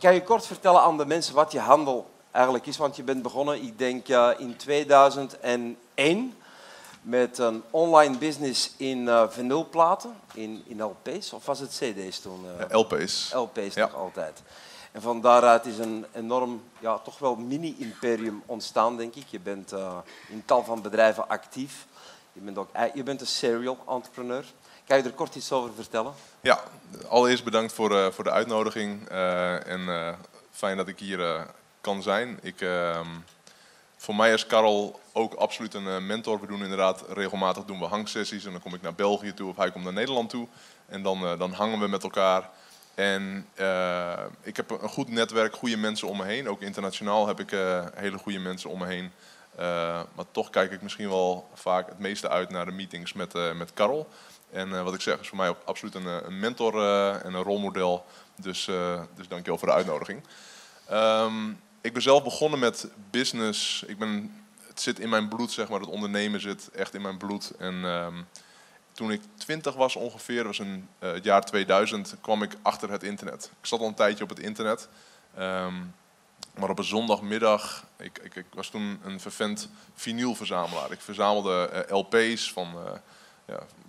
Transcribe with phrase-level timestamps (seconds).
[0.00, 2.76] Kan je kort vertellen aan de mensen wat je handel eigenlijk is?
[2.76, 6.34] Want je bent begonnen, ik denk in 2001
[7.02, 12.44] met een online business in uh, vinylplaten, in, in LP's, of was het CD's toen?
[12.44, 13.32] Uh, LP's.
[13.34, 13.86] LP's ja.
[13.86, 14.42] nog altijd.
[14.92, 19.26] En van daaruit is een enorm, ja, toch wel mini-imperium ontstaan, denk ik.
[19.26, 19.96] Je bent uh,
[20.28, 21.86] in tal van bedrijven actief.
[22.32, 24.44] Je bent, ook, je bent een serial entrepreneur.
[24.90, 26.12] Kan je er kort iets over vertellen?
[26.40, 26.60] Ja,
[27.08, 29.10] allereerst bedankt voor, uh, voor de uitnodiging.
[29.10, 30.16] Uh, en
[30.50, 31.46] fijn dat ik hier
[31.80, 32.38] kan zijn.
[32.42, 33.06] Ik, ehm,
[33.96, 36.40] voor mij is Karel ook absoluut een mentor.
[36.40, 38.44] We doen inderdaad regelmatig doen we hangsessies.
[38.44, 40.46] En dan kom ik naar België toe of hij komt naar Nederland toe.
[40.86, 42.50] En dan, dan hangen we met elkaar.
[42.94, 43.46] En
[44.42, 46.48] ik heb een goed netwerk, goede mensen om me heen.
[46.48, 47.50] Ook internationaal heb ik
[47.94, 49.12] hele goede mensen om me heen.
[50.14, 53.72] Maar toch kijk ik misschien wel vaak het meeste uit naar de meetings met, met
[53.74, 54.08] Karel.
[54.52, 56.74] En wat ik zeg is voor mij absoluut een, een mentor
[57.22, 58.06] en een rolmodel.
[58.34, 58.64] Dus,
[59.14, 60.22] dus dankjewel voor de uitnodiging.
[60.92, 63.82] Um, ik ben zelf begonnen met business.
[63.82, 65.80] Ik ben, het zit in mijn bloed, zeg maar.
[65.80, 67.52] Het ondernemen zit echt in mijn bloed.
[67.58, 68.26] En um,
[68.92, 73.02] toen ik twintig was ongeveer, was in uh, het jaar 2000, kwam ik achter het
[73.02, 73.50] internet.
[73.60, 74.88] Ik zat al een tijdje op het internet.
[75.38, 75.94] Um,
[76.54, 80.92] maar op een zondagmiddag, ik, ik, ik, was toen een vervent vinylverzamelaar.
[80.92, 83.00] Ik verzamelde LP's van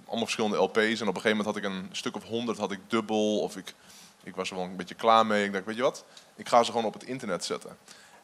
[0.06, 0.78] allemaal verschillende LP's.
[0.78, 3.40] En op een gegeven moment had ik een stuk of honderd, had ik dubbel.
[3.40, 3.74] Of ik,
[4.24, 5.46] ik was er wel een beetje klaar mee.
[5.46, 7.78] Ik dacht, weet je wat, ik ga ze gewoon op het internet zetten.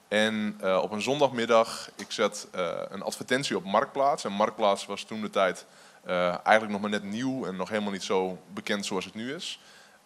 [0.07, 2.47] En uh, op een zondagmiddag, ik zet
[2.89, 4.23] een advertentie op Marktplaats.
[4.23, 5.65] En Marktplaats was toen de tijd
[6.07, 9.33] uh, eigenlijk nog maar net nieuw en nog helemaal niet zo bekend zoals het nu
[9.33, 9.59] is.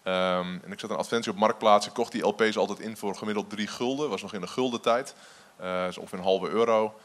[0.04, 1.88] Um, en ik zet een advertentie op Marktplaats.
[1.88, 4.10] Ik kocht die LP's altijd in voor gemiddeld 3 gulden.
[4.10, 5.16] Was nog in de gulden tijd.
[5.62, 7.00] Uh, dus ongeveer een halve euro.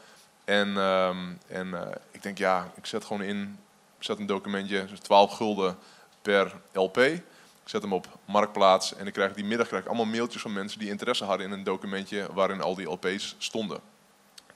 [0.45, 3.59] En, um, en ik denk, ja, ik zet gewoon in,
[3.99, 5.77] zet een documentje, dus 12 gulden
[6.21, 6.97] per LP.
[6.97, 7.23] Ik
[7.73, 10.79] zet hem op Marktplaats en ik krijg die middag krijg ik allemaal mailtjes van mensen
[10.79, 13.79] die interesse hadden in een documentje waarin al die LP's stonden.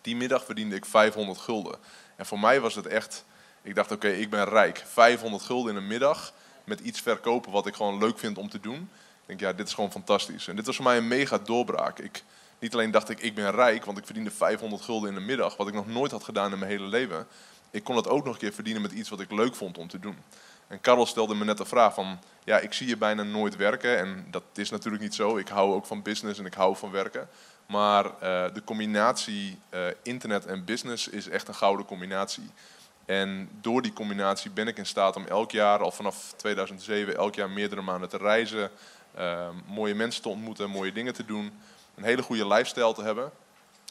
[0.01, 1.75] Die middag verdiende ik 500 gulden.
[2.15, 3.25] En voor mij was het echt
[3.61, 4.83] ik dacht, oké, ik ben rijk.
[4.85, 6.33] 500 gulden in een middag
[6.63, 8.89] met iets verkopen wat ik gewoon leuk vind om te doen.
[9.21, 10.47] Ik denk, ja, dit is gewoon fantastisch.
[10.47, 11.99] En dit was voor mij een mega doorbraak.
[11.99, 12.23] Ik,
[12.59, 15.57] niet alleen dacht ik, ik ben rijk, want ik verdiende 500 gulden in de middag,
[15.57, 17.27] wat ik nog nooit had gedaan in mijn hele leven.
[17.71, 19.87] Ik kon het ook nog een keer verdienen met iets wat ik leuk vond om
[19.87, 20.17] te doen.
[20.67, 23.97] En Karel stelde me net de vraag van, ja, ik zie je bijna nooit werken.
[23.97, 25.37] En dat is natuurlijk niet zo.
[25.37, 27.29] Ik hou ook van business en ik hou van werken.
[27.65, 28.11] Maar uh,
[28.53, 32.49] de combinatie uh, internet en business is echt een gouden combinatie.
[33.05, 37.35] En door die combinatie ben ik in staat om elk jaar, al vanaf 2007, elk
[37.35, 38.71] jaar meerdere maanden te reizen,
[39.17, 41.59] uh, mooie mensen te ontmoeten, mooie dingen te doen,
[41.95, 43.31] een hele goede lifestyle te hebben,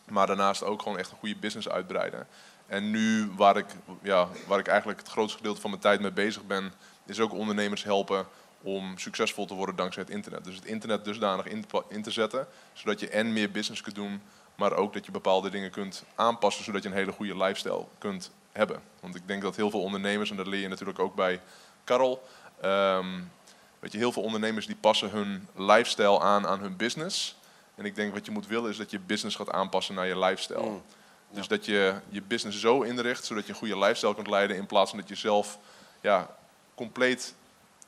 [0.09, 2.27] maar daarnaast ook gewoon echt een goede business uitbreiden.
[2.71, 3.67] En nu, waar ik,
[4.03, 6.73] ja, waar ik eigenlijk het grootste gedeelte van mijn tijd mee bezig ben,
[7.07, 8.27] is ook ondernemers helpen
[8.63, 10.45] om succesvol te worden dankzij het internet.
[10.45, 14.23] Dus het internet dusdanig in, in te zetten, zodat je en meer business kunt doen,
[14.55, 18.31] maar ook dat je bepaalde dingen kunt aanpassen, zodat je een hele goede lifestyle kunt
[18.53, 18.83] hebben.
[19.01, 21.41] Want ik denk dat heel veel ondernemers, en dat leer je natuurlijk ook bij
[21.85, 22.23] Karel,
[22.65, 23.31] um,
[23.79, 27.37] weet je, heel veel ondernemers die passen hun lifestyle aan aan hun business.
[27.75, 30.19] En ik denk wat je moet willen is dat je business gaat aanpassen naar je
[30.19, 30.69] lifestyle.
[30.69, 30.83] Mm.
[31.31, 34.67] Dus dat je je business zo inricht zodat je een goede lifestyle kunt leiden in
[34.67, 35.59] plaats van dat je zelf
[36.01, 36.37] ja,
[36.75, 37.35] compleet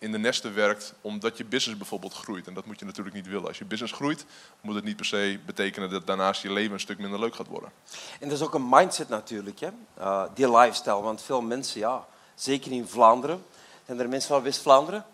[0.02, 2.46] in de nesten werkt omdat je business bijvoorbeeld groeit.
[2.46, 3.46] En dat moet je natuurlijk niet willen.
[3.46, 4.24] Als je business groeit,
[4.60, 7.46] moet het niet per se betekenen dat daarnaast je leven een stuk minder leuk gaat
[7.46, 7.72] worden.
[8.20, 9.68] En dat is ook een mindset natuurlijk, hè?
[9.98, 11.00] Uh, die lifestyle.
[11.00, 13.44] Want veel mensen, ja, zeker in Vlaanderen,
[13.86, 15.04] zijn er mensen van West-Vlaanderen?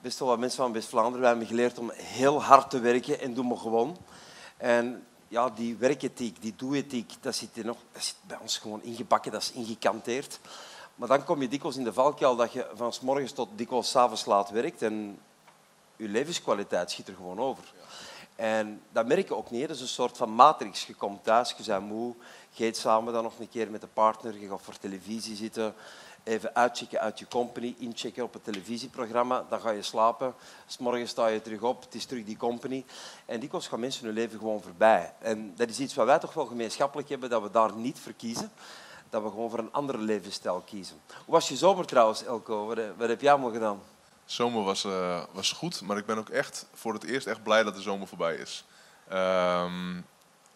[0.00, 1.20] Best wel wat mensen van West-Vlaanderen.
[1.20, 3.98] We hebben geleerd om heel hard te werken en doen we gewoon.
[4.56, 9.32] En ja, die werkethiek, die doe-ethiek, dat zit, nog, dat zit bij ons gewoon ingebakken,
[9.32, 10.38] dat is ingekanteerd.
[10.94, 13.90] Maar dan kom je dikwijls in de valkuil dat je van s morgens tot dikwijls
[13.90, 15.18] s avonds laat werkt en
[15.96, 17.72] je levenskwaliteit schiet er gewoon over.
[18.36, 19.68] En dat merk je ook niet.
[19.68, 20.86] Dat is een soort van matrix.
[20.86, 22.14] Je komt thuis, je bent moe,
[22.50, 25.74] je eet samen dan nog een keer met de partner, je gaat voor televisie zitten,
[26.24, 30.34] even uitchecken uit je company, inchecken op het televisieprogramma, dan ga je slapen.
[30.66, 32.84] S morgens sta je terug op, het is terug die company.
[33.26, 35.12] En dikwijls gaan mensen hun leven gewoon voorbij.
[35.18, 38.12] En dat is iets wat wij toch wel gemeenschappelijk hebben, dat we daar niet voor
[38.12, 38.50] kiezen
[39.12, 40.96] dat we gewoon voor een andere levensstijl kiezen.
[41.24, 42.66] Hoe was je zomer trouwens, Elko?
[42.66, 43.80] Wat, wat heb jij allemaal gedaan?
[44.24, 47.62] Zomer was, uh, was goed, maar ik ben ook echt voor het eerst echt blij
[47.62, 48.64] dat de zomer voorbij is.
[49.12, 50.06] Um,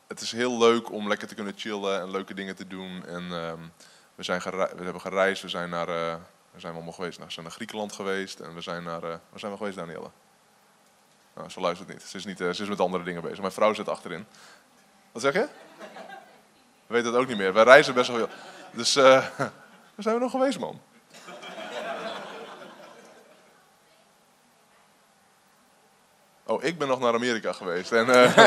[0.07, 3.05] het is heel leuk om lekker te kunnen chillen en leuke dingen te doen.
[3.07, 3.73] En um,
[4.17, 6.15] we, zijn we hebben gereisd, we zijn naar, uh,
[6.51, 7.19] we zijn allemaal geweest?
[7.19, 10.11] We zijn naar Griekenland geweest en we zijn naar, uh, waar zijn we geweest, Danielle?
[11.35, 12.03] Nou, ze luistert niet.
[12.03, 13.41] Ze is, niet, ze is met andere dingen bezig.
[13.41, 14.27] Mijn vrouw zit achterin.
[15.13, 15.49] Wat zeg je?
[16.87, 17.53] We weten het ook niet meer.
[17.53, 18.29] Wij reizen best wel veel.
[18.71, 19.53] Dus waar
[19.97, 20.81] zijn we nog geweest, man?
[26.49, 27.93] Oh, ik ben nog naar Amerika geweest.
[27.93, 28.39] En, uh,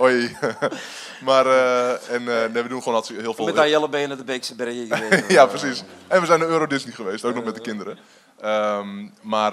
[0.02, 0.36] oei.
[1.28, 3.44] maar, uh, en uh, nee, we doen gewoon heel veel...
[3.44, 5.30] Met Jelle ben je naar de Beekse Bergen geweest.
[5.30, 5.82] ja, precies.
[6.06, 7.98] En we zijn naar Euro Disney geweest, ook nog met de kinderen.
[8.44, 9.52] Um, maar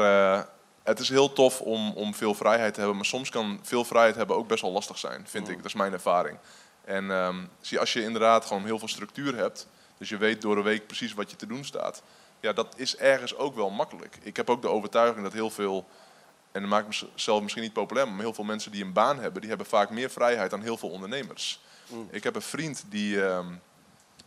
[0.84, 2.98] het is heel tof om, om veel vrijheid te hebben.
[2.98, 5.58] Maar soms kan veel vrijheid hebben ook best wel lastig zijn, vind ik.
[5.58, 6.38] Dat is mijn ervaring.
[6.86, 9.68] En um, zie, als je inderdaad gewoon heel veel structuur hebt...
[9.98, 12.02] Dus je weet door de week precies wat je te doen staat.
[12.40, 14.18] Ja, dat is ergens ook wel makkelijk.
[14.22, 15.88] Ik heb ook de overtuiging dat heel veel
[16.58, 19.40] en dat maakt mezelf misschien niet populair, maar heel veel mensen die een baan hebben,
[19.40, 21.62] die hebben vaak meer vrijheid dan heel veel ondernemers.
[21.88, 22.08] Mm.
[22.12, 23.46] Ik heb een vriend die, uh,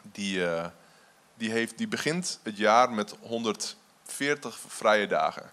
[0.02, 0.66] die, uh,
[1.34, 5.50] die, heeft, die begint het jaar met 140 vrije dagen.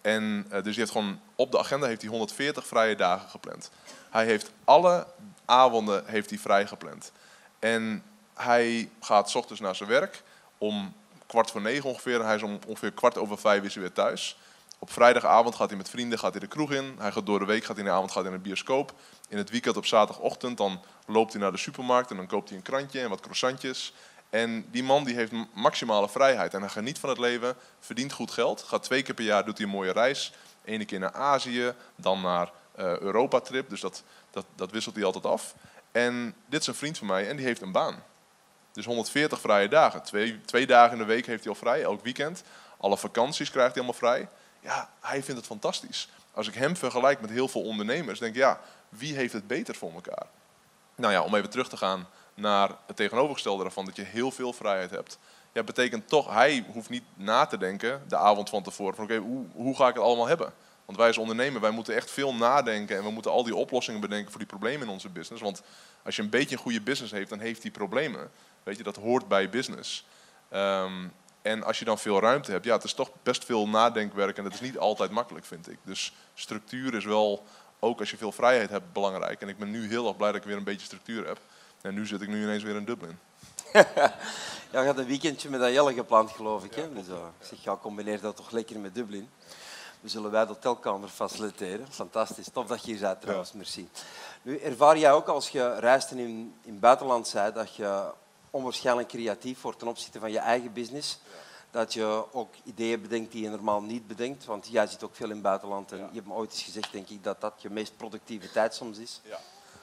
[0.00, 3.70] En uh, dus die heeft gewoon op de agenda heeft hij 140 vrije dagen gepland.
[4.10, 5.06] Hij heeft alle
[5.44, 7.12] avonden heeft hij vrij gepland.
[7.58, 8.02] En
[8.34, 10.22] hij gaat s ochtends naar zijn werk
[10.58, 10.94] om
[11.26, 12.20] kwart voor negen ongeveer.
[12.20, 14.38] En hij is om ongeveer kwart over vijf is hij weer thuis.
[14.78, 16.94] Op vrijdagavond gaat hij met vrienden gaat hij de kroeg in.
[16.98, 18.92] Hij gaat door de week, gaat hij in de avond gaat hij in de bioscoop.
[19.28, 22.58] In het weekend op zaterdagochtend dan loopt hij naar de supermarkt en dan koopt hij
[22.58, 23.92] een krantje en wat croissantjes.
[24.30, 28.30] En die man die heeft maximale vrijheid en hij geniet van het leven, verdient goed
[28.30, 28.62] geld.
[28.62, 30.32] Gaat twee keer per jaar, doet hij een mooie reis.
[30.64, 33.68] Ene keer naar Azië, dan naar uh, Europa-trip.
[33.68, 35.54] Dus dat, dat, dat wisselt hij altijd af.
[35.92, 38.02] En dit is een vriend van mij en die heeft een baan.
[38.72, 40.02] Dus 140 vrije dagen.
[40.02, 42.42] Twee, twee dagen in de week heeft hij al vrij, elk weekend.
[42.78, 44.28] Alle vakanties krijgt hij allemaal vrij.
[44.60, 46.08] Ja, hij vindt het fantastisch.
[46.32, 49.74] Als ik hem vergelijk met heel veel ondernemers, denk ik, ja, wie heeft het beter
[49.74, 50.26] voor elkaar?
[50.94, 54.52] Nou ja, om even terug te gaan naar het tegenovergestelde daarvan, dat je heel veel
[54.52, 55.18] vrijheid hebt.
[55.52, 59.16] Ja, betekent toch, hij hoeft niet na te denken de avond van tevoren van oké,
[59.16, 60.52] hoe, hoe ga ik het allemaal hebben?
[60.84, 64.00] Want wij als ondernemer, wij moeten echt veel nadenken en we moeten al die oplossingen
[64.00, 65.42] bedenken voor die problemen in onze business.
[65.42, 65.62] Want
[66.04, 68.30] als je een beetje een goede business heeft, dan heeft die problemen.
[68.62, 70.06] Weet je, dat hoort bij business.
[70.52, 71.12] Um,
[71.48, 74.44] en als je dan veel ruimte hebt, ja, het is toch best veel nadenkwerk en
[74.44, 75.78] dat is niet altijd makkelijk, vind ik.
[75.82, 77.44] Dus structuur is wel,
[77.78, 79.40] ook als je veel vrijheid hebt, belangrijk.
[79.40, 81.38] En ik ben nu heel erg blij dat ik weer een beetje structuur heb.
[81.80, 83.18] En nu zit ik nu ineens weer in Dublin.
[84.72, 86.74] ja, je had een weekendje met Ayelle gepland, geloof ik.
[86.74, 86.92] Hè?
[86.92, 89.28] Dus, uh, ik zeg, ja, combineer dat toch lekker met Dublin.
[90.00, 91.86] We zullen wij de hotelkamer faciliteren.
[91.90, 92.48] Fantastisch.
[92.52, 93.88] Tof dat je hier bent trouwens, merci.
[94.42, 98.12] Nu, ervaar jij ook als je reist en in, in het buitenland zei dat je
[98.50, 101.18] onwaarschijnlijk creatief wordt ten opzichte van je eigen business.
[101.70, 104.44] Dat je ook ideeën bedenkt die je normaal niet bedenkt.
[104.44, 105.92] Want jij zit ook veel in het buitenland.
[105.92, 108.74] En je hebt me ooit eens gezegd, denk ik, dat dat je meest productieve tijd
[108.74, 109.20] soms is.
[109.24, 109.38] Ja.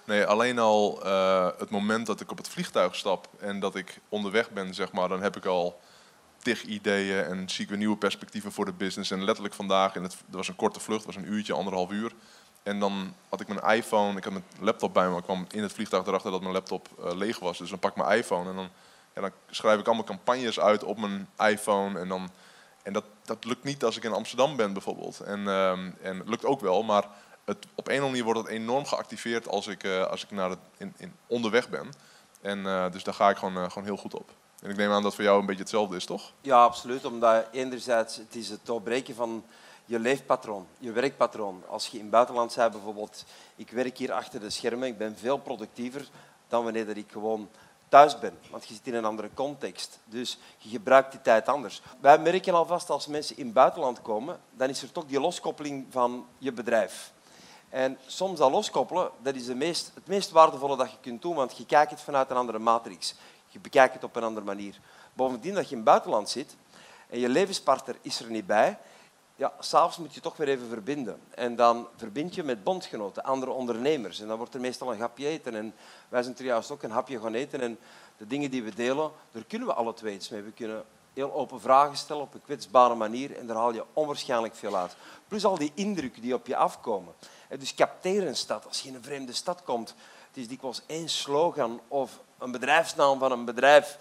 [0.06, 4.00] Nee, alleen al uh, het moment dat ik op het vliegtuig stap en dat ik
[4.10, 5.80] onderweg ben, zeg maar, dan heb ik al
[6.38, 9.12] tig ideeën en zie ik weer nieuwe perspectieven voor de business.
[9.12, 11.92] En letterlijk vandaag, en het, er was een korte vlucht, het was een uurtje, anderhalf
[11.92, 12.14] uur.
[12.66, 15.62] En dan had ik mijn iPhone, ik had mijn laptop bij me, ik kwam in
[15.62, 17.58] het vliegtuig erachter dat mijn laptop uh, leeg was.
[17.58, 18.70] Dus dan pak ik mijn iPhone en dan,
[19.14, 22.00] dan schrijf ik allemaal campagnes uit op mijn iPhone.
[22.00, 22.30] En, dan,
[22.84, 25.20] en dat, dat lukt niet als ik in Amsterdam ben bijvoorbeeld.
[25.20, 25.72] En, uh,
[26.02, 27.04] en het lukt ook wel, maar
[27.44, 30.32] het, op een of andere manier wordt het enorm geactiveerd als ik, uh, als ik
[30.32, 31.90] naar het, in, in, onderweg ben.
[32.42, 34.30] En uh, dus daar ga ik gewoon, gewoon heel goed op.
[34.62, 36.32] En ik neem aan dat voor jou een beetje hetzelfde is, toch?
[36.42, 37.06] Ja, absoluut.
[37.06, 39.44] Omdat enerzijds het is het doorbreken van
[39.86, 41.64] je leefpatroon, je werkpatroon.
[41.68, 45.18] Als je in het buitenland zei bijvoorbeeld, ik werk hier achter de schermen, ik ben
[45.18, 46.08] veel productiever
[46.48, 47.50] dan wanneer dat ik gewoon
[47.90, 48.38] thuis ben.
[48.50, 50.00] Want je zit in een andere context.
[50.06, 51.82] Dus je gebruikt die tijd anders.
[52.00, 55.86] Wij merken alvast als mensen in het buitenland komen, dan is er toch die loskoppeling
[55.90, 57.14] van je bedrijf.
[57.70, 61.36] En soms dat loskoppelen, dat is het meest, het meest waardevolle dat je kunt doen,
[61.36, 63.16] want je kijkt het vanuit een andere matrix.
[63.48, 64.80] Je bekijkt het op een andere manier.
[65.14, 66.56] Bovendien dat je in het buitenland zit
[67.10, 68.78] en je levenspartner is er niet bij,
[69.36, 71.20] ja, s'avonds moet je toch weer even verbinden.
[71.30, 74.20] En dan verbind je met bondgenoten, andere ondernemers.
[74.20, 75.56] En dan wordt er meestal een hapje eten.
[75.56, 75.74] En
[76.10, 77.62] wij zijn er juist ook een hapje gaan eten.
[77.62, 77.78] En
[78.18, 80.42] de dingen die we delen, daar kunnen we alle twee iets mee.
[80.42, 83.38] We kunnen heel open vragen stellen op een kwetsbare manier.
[83.38, 84.96] En daar haal je onwaarschijnlijk veel uit.
[85.28, 87.14] Plus al die indrukken die op je afkomen.
[87.50, 88.68] En dus capteer een stad.
[88.68, 89.96] Als je in een vreemde stad komt,
[90.28, 93.98] het is dikwijls één slogan of een bedrijfsnaam van een bedrijf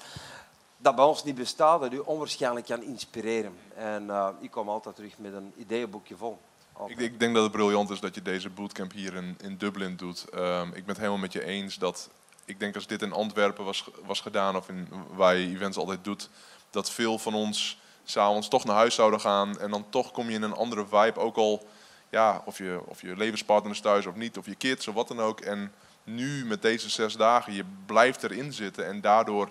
[0.84, 3.56] dat bij ons niet bestaat, dat u onwaarschijnlijk kan inspireren.
[3.74, 6.38] En uh, ik kom altijd terug met een ideeënboekje vol.
[6.86, 9.96] Ik, ik, denk dat het briljant is dat je deze bootcamp hier in, in Dublin
[9.96, 10.26] doet.
[10.34, 12.10] Um, ik ben het helemaal met je eens dat
[12.44, 16.04] ik denk als dit in Antwerpen was, was gedaan of in, waar je events altijd
[16.04, 16.28] doet,
[16.70, 20.34] dat veel van ons s'avonds toch naar huis zouden gaan en dan toch kom je
[20.34, 21.20] in een andere vibe.
[21.20, 21.66] Ook al
[22.10, 25.08] ja, of, je, of je levenspartner is thuis of niet, of je kids of wat
[25.08, 25.40] dan ook.
[25.40, 25.72] En
[26.04, 29.50] nu met deze zes dagen, je blijft erin zitten en daardoor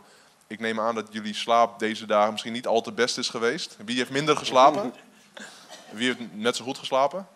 [0.54, 3.78] ik neem aan dat jullie slaap deze dagen misschien niet al te best is geweest.
[3.86, 4.94] Wie heeft minder geslapen?
[5.92, 7.28] Wie heeft net zo goed geslapen?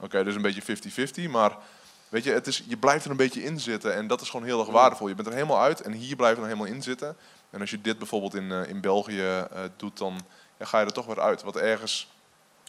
[0.00, 1.30] Oké, dus een beetje 50-50.
[1.30, 1.56] Maar
[2.08, 3.94] weet je, het is, je blijft er een beetje in zitten.
[3.94, 5.08] En dat is gewoon heel erg waardevol.
[5.08, 7.16] Je bent er helemaal uit en hier blijf je er helemaal in zitten.
[7.50, 9.44] En als je dit bijvoorbeeld in, uh, in België uh,
[9.76, 10.20] doet, dan
[10.58, 11.42] ja, ga je er toch weer uit.
[11.42, 12.08] Wat ergens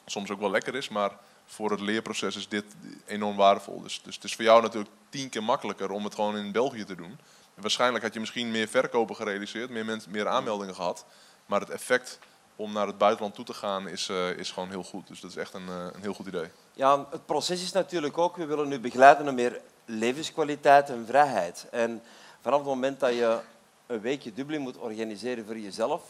[0.05, 1.11] soms ook wel lekker is, maar
[1.45, 2.65] voor het leerproces is dit
[3.05, 3.81] enorm waardevol.
[3.81, 6.83] Dus, dus het is voor jou natuurlijk tien keer makkelijker om het gewoon in België
[6.83, 7.19] te doen.
[7.61, 11.05] Waarschijnlijk had je misschien meer verkopen gerealiseerd, meer, mensen, meer aanmeldingen gehad.
[11.45, 12.19] Maar het effect
[12.55, 15.07] om naar het buitenland toe te gaan is, uh, is gewoon heel goed.
[15.07, 16.47] Dus dat is echt een, uh, een heel goed idee.
[16.73, 21.67] Ja, het proces is natuurlijk ook, we willen nu begeleiden naar meer levenskwaliteit en vrijheid.
[21.71, 22.01] En
[22.41, 23.39] vanaf het moment dat je
[23.87, 26.03] een weekje Dublin moet organiseren voor jezelf,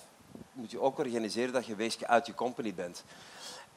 [0.51, 3.03] moet je ook organiseren dat je weesje uit je company bent.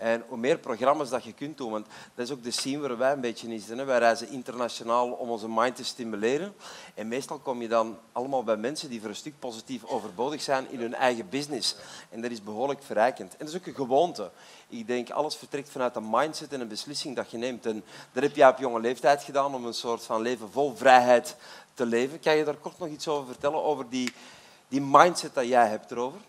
[0.03, 2.99] En hoe meer programma's dat je kunt doen, want dat is ook de scene waar
[2.99, 3.87] wij een beetje in zitten.
[3.87, 6.55] Wij reizen internationaal om onze mind te stimuleren.
[6.95, 10.71] En meestal kom je dan allemaal bij mensen die voor een stuk positief overbodig zijn
[10.71, 11.77] in hun eigen business.
[12.11, 13.31] En dat is behoorlijk verrijkend.
[13.33, 14.31] En dat is ook een gewoonte.
[14.69, 17.67] Ik denk, alles vertrekt vanuit een mindset en een beslissing dat je neemt.
[17.67, 21.37] En dat heb jij op jonge leeftijd gedaan om een soort van leven vol vrijheid
[21.75, 22.21] te leven.
[22.21, 24.13] Kan je daar kort nog iets over vertellen, over die,
[24.69, 26.21] die mindset dat jij hebt erover?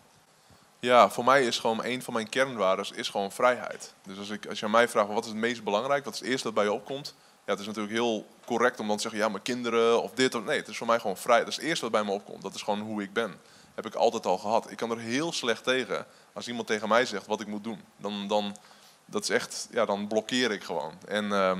[0.84, 3.94] Ja, voor mij is gewoon een van mijn kernwaarden is gewoon vrijheid.
[4.02, 6.20] Dus als, ik, als je aan mij vraagt wat is het meest belangrijk, wat is
[6.20, 7.14] het eerste dat bij je opkomt,
[7.44, 10.34] ja, het is natuurlijk heel correct om dan te zeggen, ja, mijn kinderen of dit
[10.34, 11.38] of nee, het is voor mij gewoon vrij.
[11.38, 12.42] Dat is het eerste wat bij me opkomt.
[12.42, 13.34] Dat is gewoon hoe ik ben.
[13.74, 14.70] Heb ik altijd al gehad.
[14.70, 17.80] Ik kan er heel slecht tegen als iemand tegen mij zegt wat ik moet doen.
[17.96, 18.56] Dan, dan,
[19.04, 20.92] dat is echt, ja, dan blokkeer ik gewoon.
[21.08, 21.58] En, uh,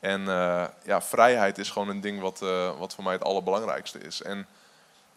[0.00, 3.98] en uh, ja, vrijheid is gewoon een ding wat, uh, wat voor mij het allerbelangrijkste
[3.98, 4.22] is.
[4.22, 4.46] En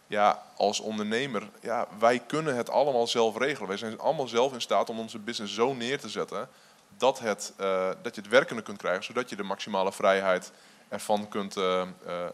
[0.09, 3.67] ja, als ondernemer, ja, wij kunnen het allemaal zelf regelen.
[3.67, 6.49] Wij zijn allemaal zelf in staat om onze business zo neer te zetten
[6.97, 10.51] dat, het, uh, dat je het werkende kunt krijgen, zodat je de maximale vrijheid
[10.87, 12.25] ervan kunt uh, uh,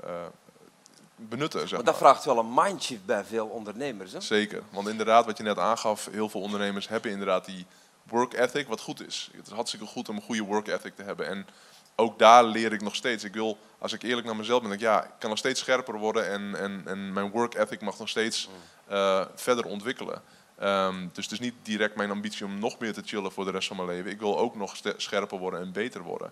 [1.15, 1.59] benutten.
[1.59, 1.83] Zeg maar.
[1.83, 4.11] dat vraagt wel een mindshift bij veel ondernemers.
[4.11, 4.21] Hè?
[4.21, 7.65] Zeker, want inderdaad, wat je net aangaf, heel veel ondernemers hebben inderdaad die
[8.03, 9.29] work ethic, wat goed is.
[9.35, 11.27] Het is hartstikke goed om een goede work ethic te hebben.
[11.27, 11.47] En
[11.95, 13.23] ook daar leer ik nog steeds.
[13.23, 15.59] Ik wil, als ik eerlijk naar mezelf ben, denk ik, ja, ik kan nog steeds
[15.59, 18.49] scherper worden en, en, en mijn work ethic mag nog steeds
[18.91, 20.21] uh, verder ontwikkelen.
[20.63, 23.51] Um, dus het is niet direct mijn ambitie om nog meer te chillen voor de
[23.51, 24.11] rest van mijn leven.
[24.11, 26.31] Ik wil ook nog scherper worden en beter worden.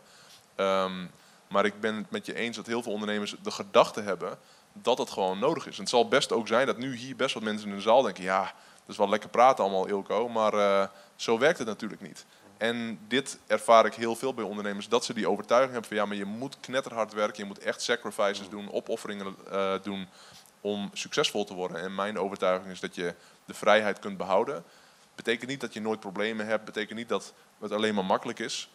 [0.55, 1.11] Um,
[1.47, 4.37] maar ik ben het met je eens dat heel veel ondernemers de gedachte hebben
[4.73, 5.75] dat het gewoon nodig is.
[5.75, 8.01] En het zal best ook zijn dat nu hier best wat mensen in de zaal
[8.01, 12.01] denken, ja, dat is wel lekker praten allemaal, Ilko, maar uh, zo werkt het natuurlijk
[12.01, 12.25] niet.
[12.63, 16.05] En dit ervaar ik heel veel bij ondernemers, dat ze die overtuiging hebben van ja,
[16.05, 20.07] maar je moet knetterhard werken, je moet echt sacrifices doen, opofferingen uh, doen
[20.61, 21.81] om succesvol te worden.
[21.81, 23.15] En mijn overtuiging is dat je
[23.45, 24.63] de vrijheid kunt behouden.
[25.15, 28.69] Betekent niet dat je nooit problemen hebt, betekent niet dat het alleen maar makkelijk is,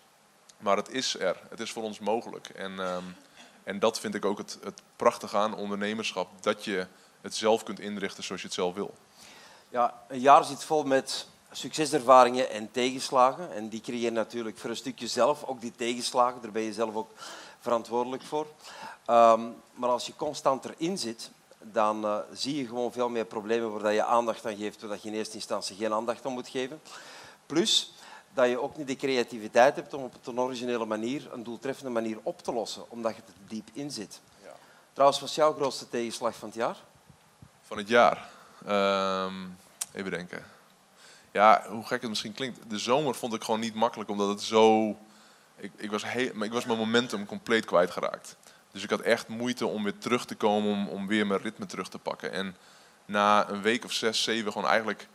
[0.58, 2.48] maar het is er, het is voor ons mogelijk.
[2.48, 3.16] En, um,
[3.64, 6.86] en dat vind ik ook het, het prachtige aan ondernemerschap, dat je
[7.20, 8.94] het zelf kunt inrichten zoals je het zelf wil.
[9.68, 13.52] Ja, een jaar zit vol met succeservaringen en tegenslagen.
[13.54, 16.72] En die creëer je natuurlijk voor een stukje zelf, ook die tegenslagen, daar ben je
[16.72, 17.10] zelf ook
[17.60, 18.46] verantwoordelijk voor.
[19.06, 23.80] Um, maar als je constant erin zit, dan uh, zie je gewoon veel meer problemen
[23.80, 26.80] waar je aandacht aan geeft, waar je in eerste instantie geen aandacht aan moet geven.
[27.46, 27.92] Plus
[28.34, 32.18] dat je ook niet de creativiteit hebt om op een originele manier, een doeltreffende manier
[32.22, 34.20] op te lossen, omdat je er diep in zit.
[34.42, 34.52] Ja.
[34.92, 36.76] Trouwens, wat is jouw grootste tegenslag van het jaar?
[37.62, 38.28] Van het jaar?
[38.68, 39.56] Um,
[39.92, 40.56] even denken
[41.32, 44.42] ja, hoe gek het misschien klinkt, de zomer vond ik gewoon niet makkelijk, omdat het
[44.42, 44.96] zo...
[45.56, 48.36] Ik, ik, was, heel, ik was mijn momentum compleet kwijtgeraakt.
[48.72, 51.66] Dus ik had echt moeite om weer terug te komen, om, om weer mijn ritme
[51.66, 52.32] terug te pakken.
[52.32, 52.56] En
[53.04, 55.08] na een week of zes, zeven, gewoon eigenlijk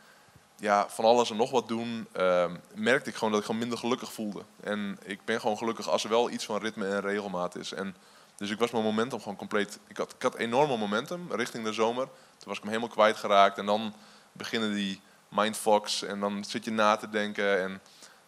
[0.56, 3.78] ja, van alles en nog wat doen, uh, merkte ik gewoon dat ik gewoon minder
[3.78, 4.44] gelukkig voelde.
[4.64, 7.74] En ik ben gewoon gelukkig als er wel iets van ritme en regelmaat is.
[7.74, 7.96] En
[8.36, 9.80] dus ik was mijn momentum gewoon compleet...
[9.88, 12.06] Ik had, ik had enorme momentum richting de zomer.
[12.06, 13.58] Toen was ik hem helemaal kwijtgeraakt.
[13.58, 13.94] En dan
[14.32, 15.02] beginnen die
[15.36, 17.62] mindfox en dan zit je na te denken.
[17.62, 17.82] En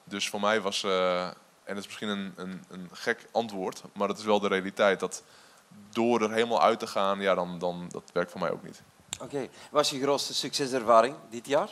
[0.04, 4.08] dus voor mij was, uh, en het is misschien een, een, een, gek antwoord, maar
[4.08, 5.24] het is wel de realiteit dat
[5.90, 8.82] door er helemaal uit te gaan, ja, dan, dan dat werkt voor mij ook niet.
[9.14, 9.50] Oké, okay.
[9.72, 11.70] was je grootste succeservaring dit jaar?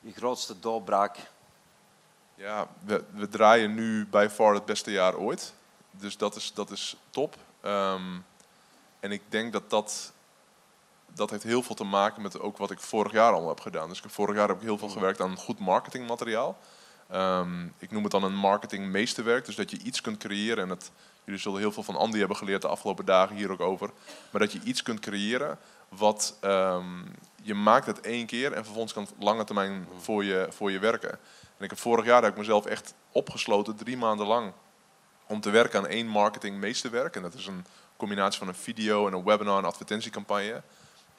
[0.00, 1.16] Je grootste doorbraak?
[2.34, 5.54] Ja, we, we draaien nu bij far het beste jaar ooit.
[5.90, 7.36] Dus dat is, dat is top.
[7.64, 8.24] Um,
[9.00, 10.12] en ik denk dat dat
[11.18, 13.88] dat heeft heel veel te maken met ook wat ik vorig jaar al heb gedaan.
[13.88, 16.58] Dus vorig jaar heb ik heel veel gewerkt aan goed marketingmateriaal.
[17.14, 19.44] Um, ik noem het dan een marketingmeesterwerk.
[19.44, 20.62] Dus dat je iets kunt creëren.
[20.62, 20.90] En dat,
[21.24, 23.90] jullie zullen heel veel van Andy hebben geleerd de afgelopen dagen hier ook over.
[24.30, 25.58] Maar dat je iets kunt creëren
[25.88, 27.04] wat um,
[27.42, 30.78] je maakt het één keer en vervolgens kan het lange termijn voor je, voor je
[30.78, 31.10] werken.
[31.56, 34.52] En ik heb vorig jaar heb ik mezelf echt opgesloten, drie maanden lang,
[35.26, 37.16] om te werken aan één marketingmeesterwerk.
[37.16, 37.64] En dat is een
[37.96, 40.62] combinatie van een video en een webinar en advertentiecampagne.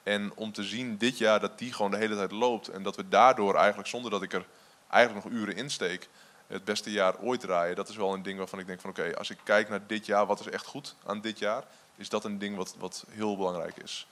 [0.02, 2.68] En om te zien dit jaar dat die gewoon de hele tijd loopt.
[2.68, 4.46] En dat we daardoor eigenlijk, zonder dat ik er
[4.88, 6.08] eigenlijk nog uren in steek,
[6.46, 7.76] het beste jaar ooit draaien.
[7.76, 10.06] Dat is wel een ding waarvan ik denk van oké, als ik kijk naar dit
[10.06, 11.64] jaar, wat is echt goed aan dit jaar,
[11.96, 14.06] is dat een ding wat, wat heel belangrijk is.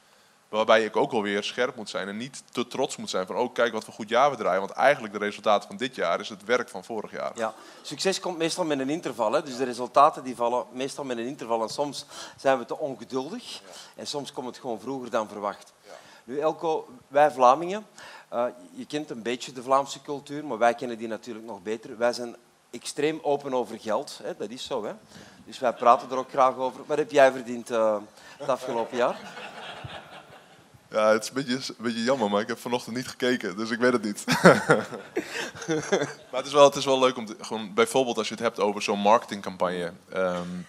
[0.49, 3.53] Waarbij ik ook alweer scherp moet zijn en niet te trots moet zijn van, oh
[3.53, 4.61] kijk wat voor goed jaar we draaien.
[4.61, 7.33] Want eigenlijk de resultaten van dit jaar is het werk van vorig jaar.
[7.35, 9.33] Ja, succes komt meestal met een interval.
[9.33, 9.43] Hè.
[9.43, 11.63] Dus de resultaten die vallen meestal met een interval.
[11.63, 13.61] En soms zijn we te ongeduldig.
[13.95, 15.73] En soms komt het gewoon vroeger dan verwacht.
[16.25, 17.87] Nu Elko, wij Vlamingen,
[18.33, 21.99] uh, je kent een beetje de Vlaamse cultuur, maar wij kennen die natuurlijk nog beter.
[21.99, 22.37] Wij zijn
[22.71, 24.21] extreem open over geld.
[24.23, 24.37] Hè.
[24.37, 24.85] Dat is zo.
[24.85, 24.93] Hè.
[25.45, 26.81] Dus wij praten er ook graag over.
[26.87, 27.97] Wat heb jij verdiend uh,
[28.39, 29.17] het afgelopen jaar?
[30.91, 33.71] Ja, het is een beetje, een beetje jammer, maar ik heb vanochtend niet gekeken, dus
[33.71, 34.25] ik weet het niet.
[36.31, 38.43] maar het is wel, het is wel leuk om te, gewoon, bijvoorbeeld als je het
[38.43, 39.93] hebt over zo'n marketingcampagne.
[40.15, 40.67] Um,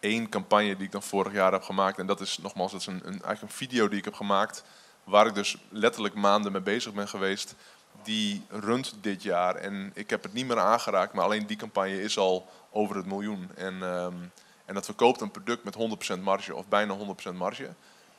[0.00, 2.86] één campagne die ik dan vorig jaar heb gemaakt, en dat is nogmaals, dat is
[2.86, 4.64] een, een, eigenlijk een video die ik heb gemaakt,
[5.04, 7.54] waar ik dus letterlijk maanden mee bezig ben geweest.
[8.02, 12.02] Die runt dit jaar en ik heb het niet meer aangeraakt, maar alleen die campagne
[12.02, 13.50] is al over het miljoen.
[13.54, 14.32] En, um,
[14.64, 15.76] en dat verkoopt een product met
[16.18, 16.96] 100% marge of bijna
[17.30, 17.68] 100% marge.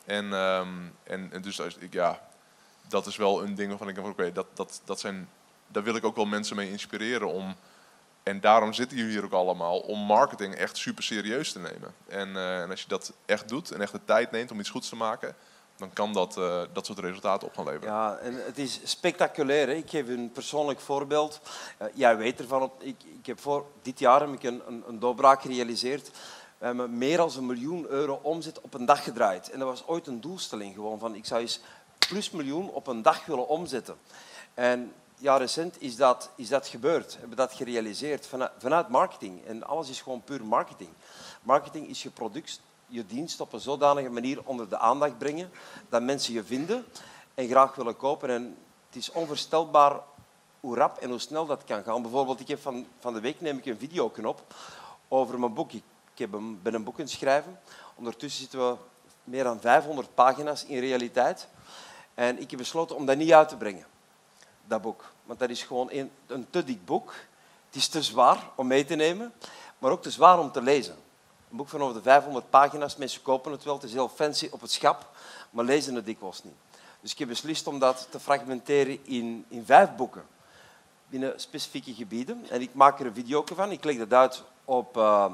[0.05, 2.27] En, um, en, en, dus ja,
[2.87, 5.29] dat is wel een ding waarvan ik denk, oké, dat, dat, dat zijn,
[5.67, 7.55] daar wil ik ook wel mensen mee inspireren om,
[8.23, 11.93] en daarom zitten jullie hier ook allemaal, om marketing echt super serieus te nemen.
[12.07, 14.69] En, uh, en als je dat echt doet en echt de tijd neemt om iets
[14.69, 15.35] goeds te maken,
[15.77, 17.89] dan kan dat uh, dat soort resultaten op gaan leveren.
[17.89, 19.67] Ja, en het is spectaculair.
[19.67, 19.73] Hè?
[19.73, 21.41] Ik geef een persoonlijk voorbeeld.
[21.81, 24.99] Uh, jij weet ervan, ik, ik heb voor dit jaar heb ik een, een, een
[24.99, 26.09] doorbraak gerealiseerd.
[26.63, 29.49] We hebben meer dan een miljoen euro omzet op een dag gedraaid.
[29.49, 31.59] En dat was ooit een doelstelling gewoon van ik zou eens
[32.07, 33.95] plus miljoen op een dag willen omzetten.
[34.53, 37.17] En ja, recent is dat, is dat gebeurd.
[37.19, 39.45] Hebben dat gerealiseerd vanuit, vanuit marketing.
[39.45, 40.89] En alles is gewoon puur marketing.
[41.41, 45.51] Marketing is je product, je dienst op een zodanige manier onder de aandacht brengen
[45.89, 46.85] dat mensen je vinden
[47.33, 48.29] en graag willen kopen.
[48.29, 49.99] En het is onvoorstelbaar
[50.59, 52.01] hoe rap en hoe snel dat kan gaan.
[52.01, 54.53] Bijvoorbeeld, ik heb van, van de week neem ik een videoknop
[55.07, 55.71] over mijn boek.
[55.71, 55.83] Ik
[56.31, 57.59] een, ben een boek aan het schrijven.
[57.95, 58.75] Ondertussen zitten we
[59.23, 61.47] meer dan 500 pagina's in realiteit.
[62.13, 63.85] En ik heb besloten om dat niet uit te brengen,
[64.65, 65.11] dat boek.
[65.23, 67.13] Want dat is gewoon een, een te dik boek.
[67.67, 69.33] Het is te zwaar om mee te nemen,
[69.77, 70.95] maar ook te zwaar om te lezen.
[71.49, 74.47] Een boek van over de 500 pagina's, mensen kopen het wel, het is heel fancy
[74.51, 75.09] op het schap,
[75.49, 76.53] maar lezen het dikwijls niet.
[77.01, 80.25] Dus ik heb beslist om dat te fragmenteren in, in vijf boeken
[81.07, 82.45] binnen specifieke gebieden.
[82.49, 84.97] En ik maak er een video van, ik leg dat uit op...
[84.97, 85.31] Uh,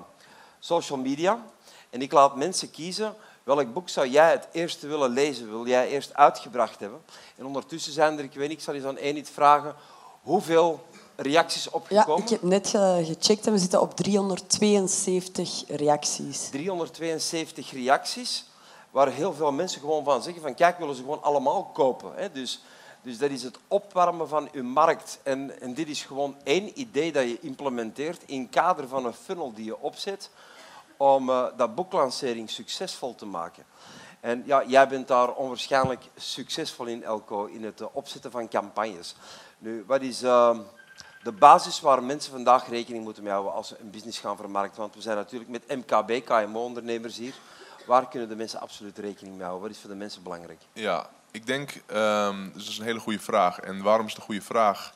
[0.59, 1.45] social media.
[1.89, 3.15] En ik laat mensen kiezen
[3.55, 7.01] welk boek zou jij het eerste willen lezen, wil jij eerst uitgebracht hebben.
[7.35, 9.75] En ondertussen zijn er, ik weet niet, ik zal je aan één iets vragen,
[10.21, 10.79] hoeveel
[11.15, 12.17] reacties opgekomen?
[12.17, 12.67] Ja, ik heb net
[13.05, 16.49] gecheckt en we zitten op 372 reacties.
[16.49, 18.45] 372 reacties,
[18.91, 22.11] waar heel veel mensen gewoon van zeggen van kijk, willen ze gewoon allemaal kopen.
[22.15, 22.31] Hè?
[22.31, 22.61] Dus,
[23.01, 25.19] dus dat is het opwarmen van je markt.
[25.23, 29.53] En, en dit is gewoon één idee dat je implementeert in kader van een funnel
[29.53, 30.29] die je opzet
[30.97, 33.63] om uh, dat boeklancering succesvol te maken.
[34.19, 39.15] En ja, jij bent daar onwaarschijnlijk succesvol in, Elko, in het uh, opzetten van campagnes.
[39.57, 40.57] Nu, wat is uh,
[41.23, 44.81] de basis waar mensen vandaag rekening moeten mee houden als ze een business gaan vermarkten?
[44.81, 47.33] Want we zijn natuurlijk met MKB, KMO-ondernemers hier.
[47.85, 49.67] Waar kunnen de mensen absoluut rekening mee houden?
[49.67, 50.61] Wat is voor de mensen belangrijk?
[50.73, 53.59] Ja, ik denk, um, dus dat is een hele goede vraag.
[53.59, 54.93] En waarom is het een goede vraag?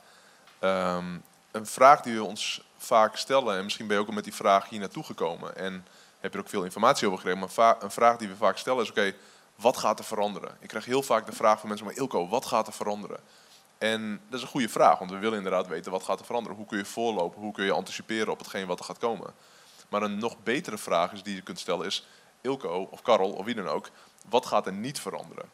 [0.60, 4.24] Um, een vraag die we ons vaak stellen, en misschien ben je ook al met
[4.24, 5.86] die vraag hier naartoe gekomen en
[6.20, 8.90] heb je ook veel informatie over gekregen, maar een vraag die we vaak stellen is,
[8.90, 9.14] oké,
[9.56, 10.58] wat gaat er veranderen?
[10.60, 13.20] Ik krijg heel vaak de vraag van mensen, maar Ilko, wat gaat er veranderen?
[13.78, 16.58] En dat is een goede vraag, want we willen inderdaad weten wat gaat er veranderen.
[16.58, 17.42] Hoe kun je voorlopen?
[17.42, 19.34] Hoe kun je anticiperen op hetgeen wat er gaat komen?
[19.90, 22.08] Maar een nog betere vraag is die je kunt stellen is,
[22.42, 23.90] Ilko of Karel of wie dan ook,
[24.30, 25.50] wat gaat er niet veranderen?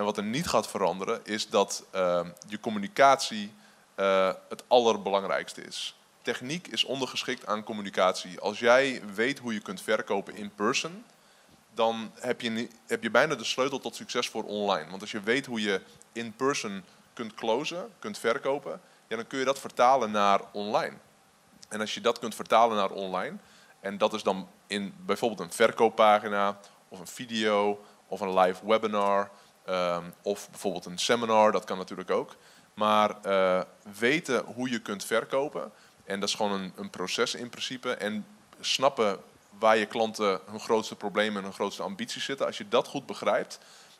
[0.00, 3.52] En wat er niet gaat veranderen is dat uh, je communicatie
[3.96, 8.40] uh, het allerbelangrijkste is techniek is ondergeschikt aan communicatie.
[8.40, 11.04] Als jij weet hoe je kunt verkopen in person,
[11.74, 14.90] dan heb je, heb je bijna de sleutel tot succes voor online.
[14.90, 15.80] Want als je weet hoe je
[16.12, 20.96] in person kunt closen, kunt verkopen, ja, dan kun je dat vertalen naar online.
[21.68, 23.36] En als je dat kunt vertalen naar online,
[23.80, 26.58] en dat is dan in bijvoorbeeld een verkooppagina,
[26.88, 29.30] of een video, of een live webinar,
[29.70, 32.36] um, of bijvoorbeeld een seminar, dat kan natuurlijk ook.
[32.74, 33.60] Maar uh,
[33.98, 35.72] weten hoe je kunt verkopen,
[36.04, 37.94] en dat is gewoon een, een proces in principe.
[37.94, 38.26] En
[38.60, 39.20] snappen
[39.58, 42.46] waar je klanten hun grootste problemen en hun grootste ambities zitten.
[42.46, 43.58] Als je dat goed begrijpt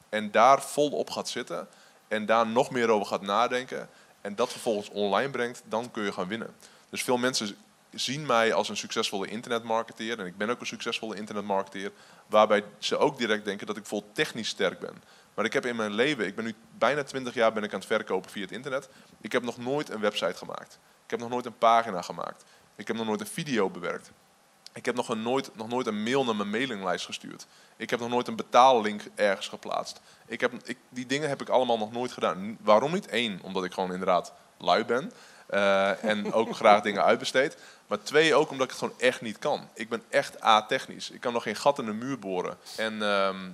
[0.09, 1.69] en daar vol op gaat zitten
[2.09, 3.89] en daar nog meer over gaat nadenken
[4.21, 6.55] en dat vervolgens online brengt, dan kun je gaan winnen.
[6.91, 7.57] Dus veel mensen
[7.91, 11.93] zien mij als een succesvolle internetmarketeer en ik ben ook een succesvolle internetmarketeer,
[12.27, 15.03] waarbij ze ook direct denken dat ik vol technisch sterk ben.
[15.35, 17.79] Maar ik heb in mijn leven, ik ben nu bijna 20 jaar ben ik aan
[17.79, 18.89] het verkopen via het internet,
[19.21, 20.79] ik heb nog nooit een website gemaakt.
[21.05, 22.45] Ik heb nog nooit een pagina gemaakt.
[22.77, 24.11] Ik heb nog nooit een video bewerkt.
[24.73, 27.47] Ik heb nog, een nooit, nog nooit een mail naar mijn mailinglijst gestuurd.
[27.77, 30.01] Ik heb nog nooit een betaallink ergens geplaatst.
[30.27, 32.57] Ik heb, ik, die dingen heb ik allemaal nog nooit gedaan.
[32.61, 33.07] Waarom niet?
[33.11, 35.13] Eén, omdat ik gewoon inderdaad lui ben.
[35.47, 37.57] eh, en ook graag dingen uitbesteed.
[37.87, 39.69] Maar twee, ook omdat ik het gewoon echt niet kan.
[39.75, 41.11] Ik ben echt a-technisch.
[41.11, 42.59] Ik kan nog geen gat in de muur boren.
[42.77, 43.51] En ehm,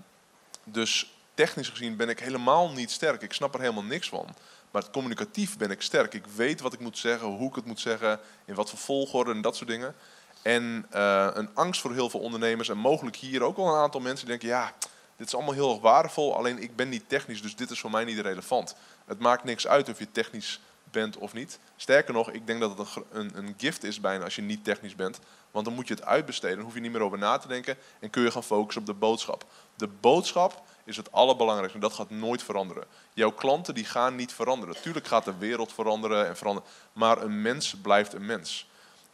[0.64, 3.22] dus technisch gezien ben ik helemaal niet sterk.
[3.22, 4.26] Ik snap er helemaal niks van.
[4.70, 6.14] Maar communicatief ben ik sterk.
[6.14, 9.32] Ik weet wat ik moet zeggen, hoe ik het moet zeggen, in wat voor volgorde
[9.32, 9.94] en dat soort dingen.
[10.42, 14.00] En eh, een angst voor heel veel ondernemers en mogelijk hier ook wel een aantal
[14.00, 14.72] mensen die denken, ja,
[15.16, 17.90] dit is allemaal heel erg waardevol, alleen ik ben niet technisch, dus dit is voor
[17.90, 18.76] mij niet relevant.
[19.04, 21.58] Het maakt niks uit of je technisch bent of niet.
[21.76, 24.94] Sterker nog, ik denk dat het een, een gift is bijna als je niet technisch
[24.94, 25.18] bent.
[25.50, 27.76] Want dan moet je het uitbesteden, dan hoef je niet meer over na te denken
[28.00, 29.44] en kun je gaan focussen op de boodschap.
[29.76, 32.84] De boodschap is het allerbelangrijkste en dat gaat nooit veranderen.
[33.14, 34.82] Jouw klanten die gaan niet veranderen.
[34.82, 38.66] Tuurlijk gaat de wereld veranderen en veranderen, maar een mens blijft een mens.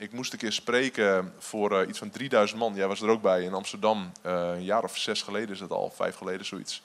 [0.02, 2.74] Ik moest een keer spreken voor eh, iets van 3000 man.
[2.74, 4.12] Jij was er ook bij in Amsterdam.
[4.22, 6.82] eh, een jaar of zes geleden is het al, vijf geleden zoiets.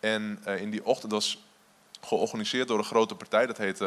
[0.00, 1.44] En eh, in die ochtend was
[2.00, 3.46] georganiseerd door een grote partij.
[3.46, 3.84] Dat heet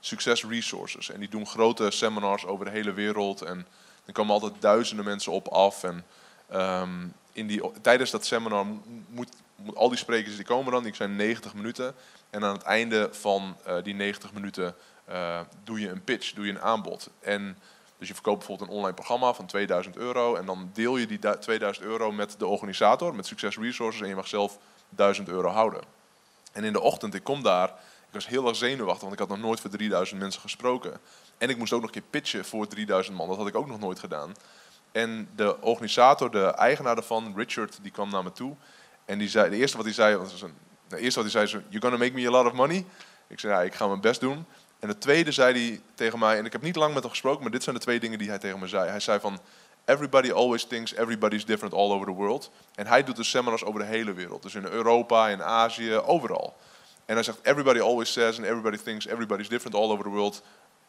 [0.00, 1.10] Success Resources.
[1.10, 3.42] En die doen grote seminars over de hele wereld.
[3.42, 3.66] En
[4.04, 5.84] er komen altijd duizenden mensen op af.
[5.84, 6.04] En
[6.48, 7.06] ehm,
[7.38, 10.94] in die, tijdens dat seminar mo- moet, moet al die sprekers die komen dan, die
[10.94, 11.94] zijn 90 minuten.
[12.30, 14.74] En aan het einde van eh, die 90 minuten
[15.04, 17.10] eh, doe je een pitch, doe je een aanbod.
[17.20, 17.58] En
[17.98, 20.34] dus je verkoopt bijvoorbeeld een online programma van 2000 euro.
[20.34, 24.02] En dan deel je die du- 2000 euro met de organisator, met Success Resources.
[24.02, 25.80] En je mag zelf 1000 euro houden.
[26.52, 27.68] En in de ochtend, ik kom daar,
[28.08, 31.00] ik was heel erg zenuwachtig, want ik had nog nooit voor 3000 mensen gesproken.
[31.38, 33.66] En ik moest ook nog een keer pitchen voor 3000 man, dat had ik ook
[33.66, 34.34] nog nooit gedaan.
[34.98, 38.54] En de organisator, de eigenaar daarvan, Richard, die kwam naar me toe.
[39.04, 40.54] En die zei, de eerste wat hij zei, was een,
[40.88, 42.84] de eerste wat hij zei, you're gonna make me a lot of money.
[43.26, 44.46] Ik zei, ja, ik ga mijn best doen.
[44.78, 47.42] En de tweede zei hij tegen mij, en ik heb niet lang met hem gesproken,
[47.42, 48.88] maar dit zijn de twee dingen die hij tegen me zei.
[48.88, 49.38] Hij zei van,
[49.84, 52.50] everybody always thinks everybody's different all over the world.
[52.74, 54.42] En hij doet dus seminars over de hele wereld.
[54.42, 56.56] Dus in Europa, in Azië, overal.
[57.04, 60.42] En hij zegt, everybody always says and everybody thinks everybody's different all over the world.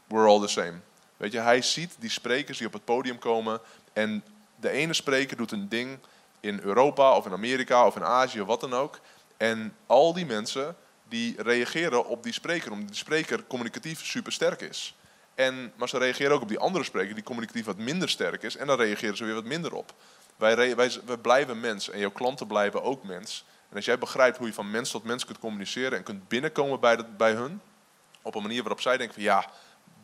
[0.07, 0.73] We're all the same.
[1.19, 3.59] Weet je, hij ziet die sprekers die op het podium komen.
[3.93, 4.23] En
[4.55, 5.97] de ene spreker doet een ding
[6.39, 8.99] in Europa of in Amerika of in Azië, wat dan ook.
[9.37, 10.75] En al die mensen
[11.07, 14.95] die reageren op die spreker, omdat die spreker communicatief super sterk is.
[15.35, 18.55] En, maar ze reageren ook op die andere spreker die communicatief wat minder sterk is.
[18.55, 19.93] En dan reageren ze weer wat minder op.
[20.35, 20.75] Wij, wij,
[21.05, 23.45] wij blijven mens en jouw klanten blijven ook mens.
[23.69, 26.79] En als jij begrijpt hoe je van mens tot mens kunt communiceren en kunt binnenkomen
[26.79, 27.61] bij, bij hun,
[28.21, 29.49] op een manier waarop zij denken van ja,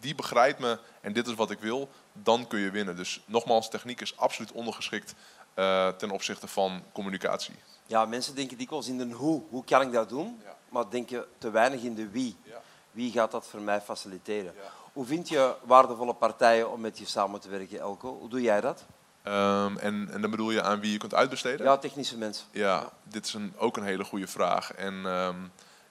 [0.05, 2.95] die begrijpt me en dit is wat ik wil, dan kun je winnen.
[2.95, 5.15] Dus nogmaals, techniek is absoluut ondergeschikt
[5.53, 7.55] eh, ten opzichte van communicatie.
[7.85, 9.41] Ja, mensen denken dikwijls in de hoe.
[9.49, 10.39] Hoe kan ik dat doen?
[10.43, 10.55] Ja.
[10.69, 12.37] Maar denken te weinig in de wie.
[12.43, 12.61] Ja.
[12.91, 14.53] Wie gaat dat voor mij faciliteren?
[14.55, 14.71] Ja.
[14.93, 18.17] Hoe vind je waardevolle partijen om met je samen te werken, Elko?
[18.19, 18.85] Hoe doe jij dat?
[19.23, 21.65] Ehm, en, en dan bedoel je aan wie je kunt uitbesteden?
[21.65, 22.45] Ja, technische mensen.
[22.51, 24.73] Ja, dit is een, ook een hele goede vraag.
[24.73, 25.39] En ehm,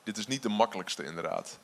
[0.03, 1.59] dit is niet de makkelijkste inderdaad.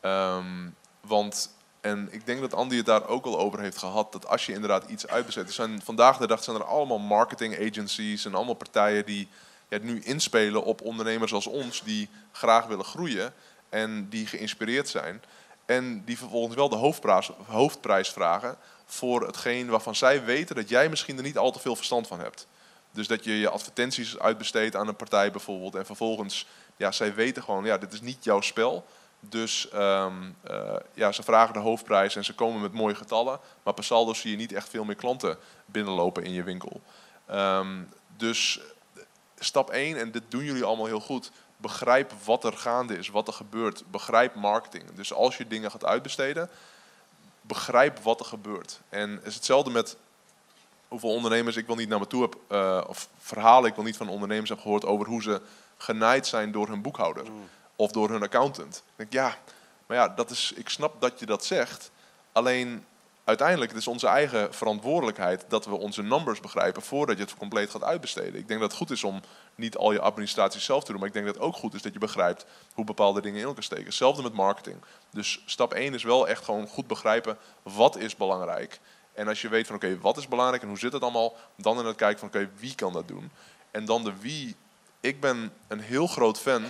[0.00, 0.68] Ehm,
[1.00, 4.46] want, en ik denk dat Andy het daar ook al over heeft gehad, dat als
[4.46, 5.48] je inderdaad iets uitbesteedt.
[5.48, 9.28] Er zijn, vandaag de dag zijn er allemaal marketing agencies en allemaal partijen die
[9.68, 13.34] ja, nu inspelen op ondernemers als ons die graag willen groeien
[13.68, 15.22] en die geïnspireerd zijn.
[15.66, 20.88] En die vervolgens wel de hoofdprijs, hoofdprijs vragen voor hetgeen waarvan zij weten dat jij
[20.88, 22.46] misschien er niet al te veel verstand van hebt.
[22.90, 25.74] Dus dat je je advertenties uitbesteedt aan een partij bijvoorbeeld.
[25.74, 28.86] En vervolgens, ja, zij weten gewoon, ja, dit is niet jouw spel.
[29.28, 33.40] Dus ehm, eh, ja, ze vragen de hoofdprijs en ze komen met mooie getallen.
[33.62, 36.80] Maar per saldo zie je niet echt veel meer klanten binnenlopen in je winkel.
[37.26, 37.82] Ehm,
[38.16, 38.60] dus
[39.38, 41.30] stap 1, en dit doen jullie allemaal heel goed.
[41.56, 43.84] Begrijp wat er gaande is, wat er gebeurt.
[43.90, 44.84] Begrijp marketing.
[44.94, 46.50] Dus als je dingen gaat uitbesteden,
[47.40, 48.80] begrijp wat er gebeurt.
[48.88, 49.96] En het is hetzelfde met
[50.88, 53.96] hoeveel ondernemers ik wel niet naar me toe heb, eh, of verhalen ik wel niet
[53.96, 55.40] van ondernemers heb gehoord over hoe ze
[55.76, 57.26] genaaid zijn door hun boekhouder
[57.76, 58.76] of door hun accountant.
[58.76, 59.36] Ik denk, ja,
[59.86, 61.90] maar ja, dat is, ik snap dat je dat zegt.
[62.32, 62.84] Alleen
[63.24, 67.70] uiteindelijk het is onze eigen verantwoordelijkheid dat we onze numbers begrijpen voordat je het compleet
[67.70, 68.40] gaat uitbesteden.
[68.40, 69.20] Ik denk dat het goed is om
[69.54, 71.82] niet al je administratie zelf te doen, maar ik denk dat het ook goed is
[71.82, 73.84] dat je begrijpt hoe bepaalde dingen in elkaar steken.
[73.84, 74.76] Hetzelfde met marketing.
[75.10, 78.80] Dus stap 1 is wel echt gewoon goed begrijpen wat is belangrijk.
[79.12, 81.78] En als je weet van oké, wat is belangrijk en hoe zit het allemaal, dan
[81.78, 83.30] in het kijken van oké, wie kan dat doen?
[83.70, 84.56] En dan de wie.
[85.00, 86.64] Ik ben een heel groot fan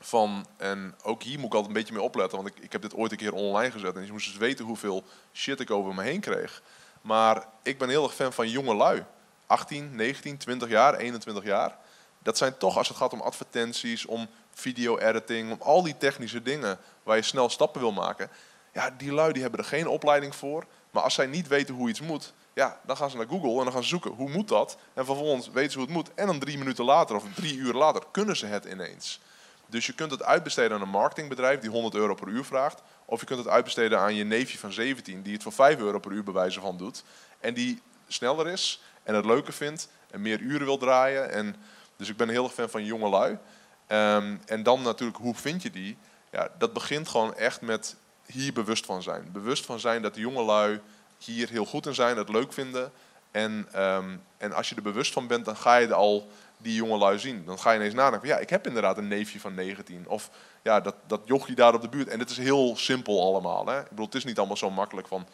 [0.00, 2.82] van, en ook hier moet ik altijd een beetje mee opletten, want ik, ik heb
[2.82, 5.94] dit ooit een keer online gezet en je moest dus weten hoeveel shit ik over
[5.94, 6.62] me heen kreeg.
[7.00, 9.04] Maar ik ben heel erg fan van jonge lui.
[9.46, 11.76] 18, 19, 20 jaar, 21 jaar.
[12.22, 16.78] Dat zijn toch, als het gaat om advertenties, om video-editing, om al die technische dingen
[17.02, 18.30] waar je snel stappen wil maken.
[18.72, 20.66] Ja, die lui die hebben er geen opleiding voor.
[20.90, 23.64] Maar als zij niet weten hoe iets moet, Ja, dan gaan ze naar Google en
[23.64, 24.76] dan gaan ze zoeken hoe moet dat.
[24.94, 26.14] En vervolgens weten ze hoe het moet.
[26.14, 29.20] En dan drie minuten later of drie uur later kunnen ze het ineens.
[29.66, 32.82] Dus je kunt het uitbesteden aan een marketingbedrijf die 100 euro per uur vraagt.
[33.04, 35.98] Of je kunt het uitbesteden aan je neefje van 17 die het voor 5 euro
[35.98, 37.04] per uur bij wijze van doet.
[37.40, 41.30] En die sneller is en het leuker vindt en meer uren wil draaien.
[41.30, 41.56] En,
[41.96, 43.38] dus ik ben heel erg fan van jonge lui.
[43.86, 45.96] Ehm, en dan natuurlijk, hoe vind je die?
[46.30, 49.28] Ja, dat begint gewoon echt met hier bewust van zijn.
[49.32, 50.80] Bewust van zijn dat de jonge lui
[51.18, 52.92] hier heel goed in zijn, het leuk vinden.
[53.30, 56.30] En, ehm, en als je er bewust van bent, dan ga je al
[56.66, 57.44] die jonge lui zien.
[57.44, 60.08] Dan ga je ineens nadenken, ja, ik heb inderdaad een neefje van 19.
[60.08, 60.30] Of
[60.62, 62.08] ja, dat, dat jochie daar op de buurt.
[62.08, 63.66] En het is heel simpel allemaal.
[63.66, 63.80] Hè?
[63.80, 65.26] Ik bedoel, het is niet allemaal zo makkelijk van...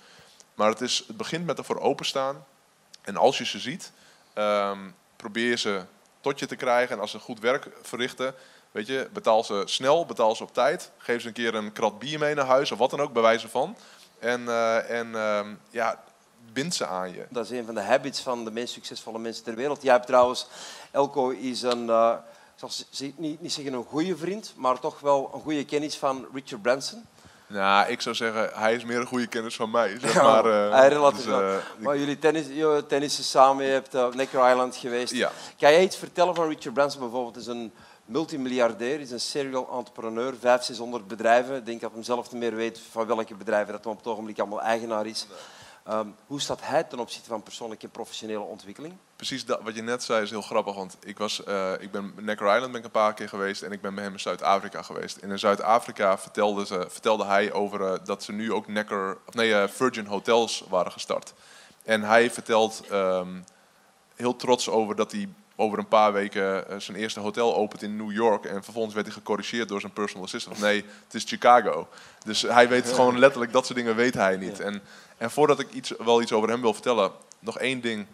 [0.55, 2.45] Maar het, is, het begint met ervoor openstaan.
[3.03, 3.93] En als je ze ziet,
[4.33, 4.79] ehm,
[5.17, 5.83] probeer ze
[6.21, 6.95] tot je te krijgen.
[6.95, 8.35] En als ze goed werk verrichten,
[8.71, 10.91] weet je, betaal ze snel, betaal ze op tijd.
[10.99, 13.23] Geef ze een keer een krat bier mee naar huis of wat dan ook, bij
[13.23, 13.77] wijze van.
[14.19, 16.03] En, uh, en ehm, ja,
[16.53, 17.27] bind ze aan je.
[17.31, 19.83] Dat is een van de habits van de meest succesvolle mensen ter wereld.
[19.83, 20.47] Jij hebt trouwens,
[20.91, 22.15] Elko is een, uh,
[22.57, 22.71] ik zal
[23.17, 27.05] niet, niet zeggen een goede vriend, maar toch wel een goede kennis van Richard Branson.
[27.47, 29.99] Nou, ik zou zeggen, hij is meer een goede kennis van mij.
[30.01, 32.47] Zeg maar, uh, hij relatief dus, uh, Maar jullie tennis,
[32.89, 35.13] tennissen samen, je hebt op Necker Island geweest.
[35.13, 35.33] Ja.
[35.59, 37.37] Kan jij iets vertellen van Richard Branson bijvoorbeeld?
[37.37, 37.73] is een
[38.05, 41.57] multimiljardair, is een serial entrepreneur, 500, 600 bedrijven.
[41.57, 44.07] Ik denk dat hij zelf niet meer weet van welke bedrijven dat hij op het
[44.07, 45.27] ogenblik allemaal eigenaar is.
[45.85, 48.95] Ehm, hoe staat hij ten opzichte van persoonlijke en professionele ontwikkeling?
[49.17, 50.75] Precies dat, wat je net zei is heel grappig.
[50.75, 53.73] Want ik, was, uh, ik ben Necker Island ben ik een paar keer geweest en
[53.73, 55.17] ik ben bij hem in Zuid-Afrika geweest.
[55.17, 59.35] En in Zuid-Afrika vertelde, ze, vertelde hij over uh, dat ze nu ook Necker, of
[59.35, 61.35] nee, uh, Virgin Hotels waren gestart.
[61.85, 63.45] En hij vertelt um,
[64.15, 68.13] heel trots over dat hij over een paar weken zijn eerste hotel opent in New
[68.13, 68.45] York.
[68.45, 70.59] En vervolgens werd hij gecorrigeerd door zijn personal assistant.
[70.59, 71.89] Nee, het is Chicago.
[72.25, 74.61] Dus hij weet gewoon letterlijk, dat soort dingen weet hij niet.
[74.61, 74.83] En,
[75.23, 78.07] en voordat ik iets, wel iets over hem wil vertellen, nog één ding.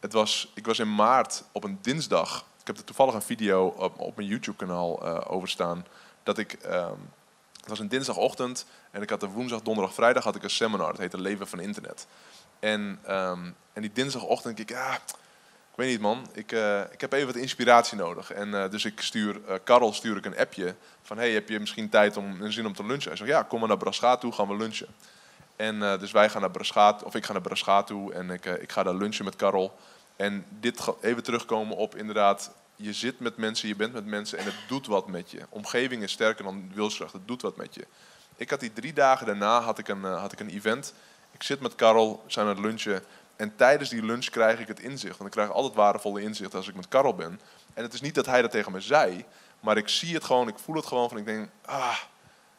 [0.00, 2.44] Het was, ik was in maart op een dinsdag.
[2.60, 5.86] Ik heb er toevallig een video op, op mijn YouTube-kanaal uh, over staan.
[6.22, 7.10] Dat ik, um,
[7.60, 10.90] het was een dinsdagochtend en ik had de woensdag, donderdag, vrijdag had ik een seminar.
[10.90, 12.06] Dat heette Leven van Internet.
[12.58, 17.00] En, um, en die dinsdagochtend denk ik, ja, ik weet niet man, ik, uh, ik
[17.00, 18.32] heb even wat inspiratie nodig.
[18.32, 21.60] En uh, dus ik stuur, uh, Karel stuur ik een appje van, hey, heb je
[21.60, 23.08] misschien tijd om een zin om te lunchen?
[23.08, 24.88] Hij zegt, ja, kom maar naar Braschaat toe, gaan we lunchen.
[25.56, 28.72] En dus wij gaan naar Braschaat, of ik ga naar Braschaat toe en ik, ik
[28.72, 29.76] ga daar lunchen met Karel.
[30.16, 34.44] En dit even terugkomen op inderdaad, je zit met mensen, je bent met mensen en
[34.44, 35.40] het doet wat met je.
[35.48, 37.86] Omgeving is sterker dan wilskracht, het doet wat met je.
[38.36, 40.94] Ik had die drie dagen daarna had ik een, had ik een event.
[41.32, 43.02] Ik zit met Karel, zijn aan het lunchen
[43.36, 45.16] en tijdens die lunch krijg ik het inzicht.
[45.16, 47.40] Want ik krijg altijd waardevolle inzicht als ik met Karel ben.
[47.74, 49.24] En het is niet dat hij dat tegen me zei,
[49.60, 51.96] maar ik zie het gewoon, ik voel het gewoon van ik denk, ah,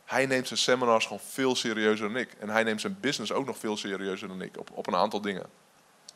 [0.07, 2.33] hij neemt zijn seminars gewoon veel serieuzer dan ik.
[2.39, 5.21] En hij neemt zijn business ook nog veel serieuzer dan ik op, op een aantal
[5.21, 5.45] dingen.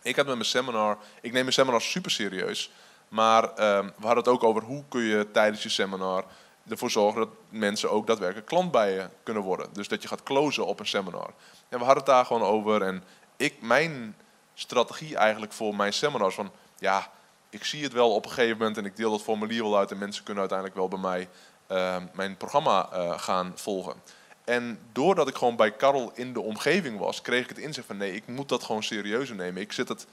[0.02, 2.72] Ik had met mijn seminar, ik neem mijn seminar super serieus,
[3.08, 6.26] maar um, we hadden het ook over hoe kun je tijdens je seminar
[6.68, 9.70] ervoor zorgen dat mensen ook daadwerkelijk klant bij je kunnen worden.
[9.74, 11.34] Dus dat je gaat closen op een seminar.
[11.70, 13.04] En we hadden het daar gewoon over en
[13.38, 14.16] ik, mijn
[14.54, 16.36] strategie eigenlijk voor mijn seminars.
[16.36, 17.12] Van ja,
[17.50, 19.92] ik zie het wel op een gegeven moment en ik deel dat formulier wel uit
[19.92, 21.30] en mensen kunnen uiteindelijk wel bij mij
[21.72, 23.96] uh, mijn programma uh, gaan volgen.
[24.44, 27.98] En doordat ik gewoon bij Karel in de omgeving was, kreeg ik het inzicht van
[27.98, 29.62] nee, ik moet dat gewoon serieuzer nemen.
[29.62, 30.08] Ik zit het,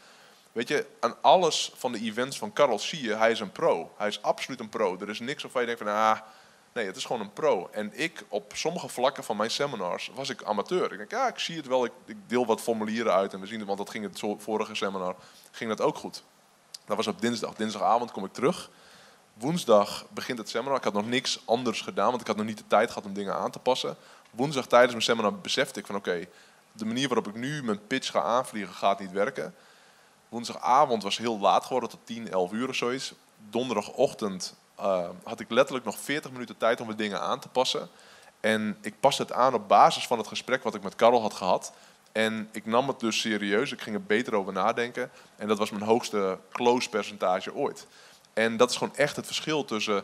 [0.52, 3.92] weet je, aan alles van de events van Karel zie je, hij is een pro.
[3.96, 4.96] Hij is absoluut een pro.
[5.00, 6.18] Er is niks waarvan je denkt van ah,
[6.72, 7.68] Nee, het is gewoon een pro.
[7.72, 10.92] En ik, op sommige vlakken van mijn seminars, was ik amateur.
[10.92, 11.84] Ik denk, ja, ik zie het wel.
[11.84, 14.74] Ik, ik deel wat formulieren uit en we zien het, want dat ging het vorige
[14.74, 15.16] seminar,
[15.50, 16.22] ging dat ook goed.
[16.84, 17.54] Dat was op dinsdag.
[17.54, 18.70] Dinsdagavond kom ik terug.
[19.38, 20.77] Woensdag begint het seminar.
[20.77, 23.12] Ik had nog niks anders gedaan, want ik had nog niet de tijd gehad om
[23.12, 23.96] dingen aan te passen.
[24.31, 26.27] Woensdag tijdens mijn seminar besefte ik van, oké,
[26.72, 29.55] de manier waarop ik nu mijn pitch ga aanvliegen gaat niet werken.
[30.29, 33.12] Woensdagavond was heel laat geworden, tot 10, 11 uur of zoiets.
[33.51, 37.88] Donderdagochtend uh, had ik letterlijk nog 40 minuten tijd om de dingen aan te passen.
[38.40, 41.35] En ik paste het aan op basis van het gesprek wat ik met Karel had
[41.35, 41.72] gehad.
[42.12, 45.11] En ik nam het dus serieus, ik ging er beter over nadenken.
[45.37, 47.87] En dat was mijn hoogste close percentage ooit.
[48.38, 50.03] En dat is gewoon echt het verschil tussen,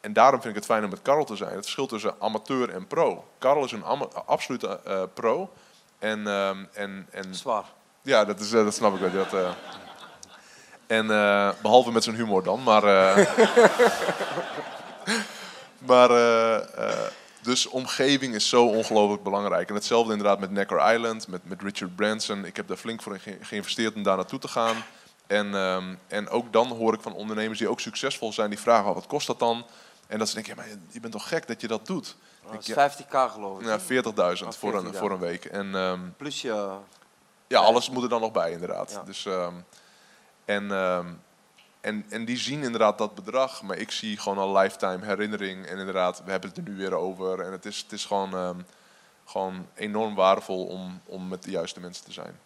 [0.00, 2.70] en daarom vind ik het fijn om met Karel te zijn, het verschil tussen amateur
[2.70, 3.24] en pro.
[3.38, 3.84] Karel is een
[4.26, 5.50] absolute uh, pro.
[5.98, 7.64] En, uh, en, en, Zwaar.
[8.02, 9.10] Ja, dat, is, uh, dat snap ik wel.
[9.12, 9.50] Dat, uh,
[10.86, 11.06] en
[11.62, 12.82] behalve met zijn humor dan, maar.
[15.78, 16.08] Maar.
[17.42, 19.68] Dus omgeving is zo ongelooflijk belangrijk.
[19.68, 22.44] En hetzelfde inderdaad met Necker Island, met, met Richard Branson.
[22.44, 24.76] Ik heb daar flink voor ge geïnvesteerd om daar naartoe te gaan.
[25.28, 28.88] En, um, en ook dan hoor ik van ondernemers die ook succesvol zijn, die vragen:
[28.88, 29.66] oh, wat kost dat dan?
[30.06, 32.16] En dat ze denken: ja, maar je bent toch gek dat je dat doet?
[32.44, 33.66] Oh, dat is 50k geloof ik.
[33.66, 33.78] Ja,
[34.42, 35.44] 40.000 voor, een, voor een week.
[35.44, 36.76] En, um, Plus je
[37.46, 38.90] Ja, alles moet er dan nog bij, inderdaad.
[38.90, 39.02] Ja.
[39.02, 39.54] Dus, ehm,
[40.44, 41.06] en, ehm,
[41.80, 45.66] en, en die zien inderdaad dat bedrag, maar ik zie gewoon een lifetime herinnering.
[45.66, 47.40] En inderdaad, we hebben het er nu weer over.
[47.40, 48.60] En het is, het is gewoon, ehm,
[49.24, 52.38] gewoon enorm waardevol om, om met de juiste mensen te zijn.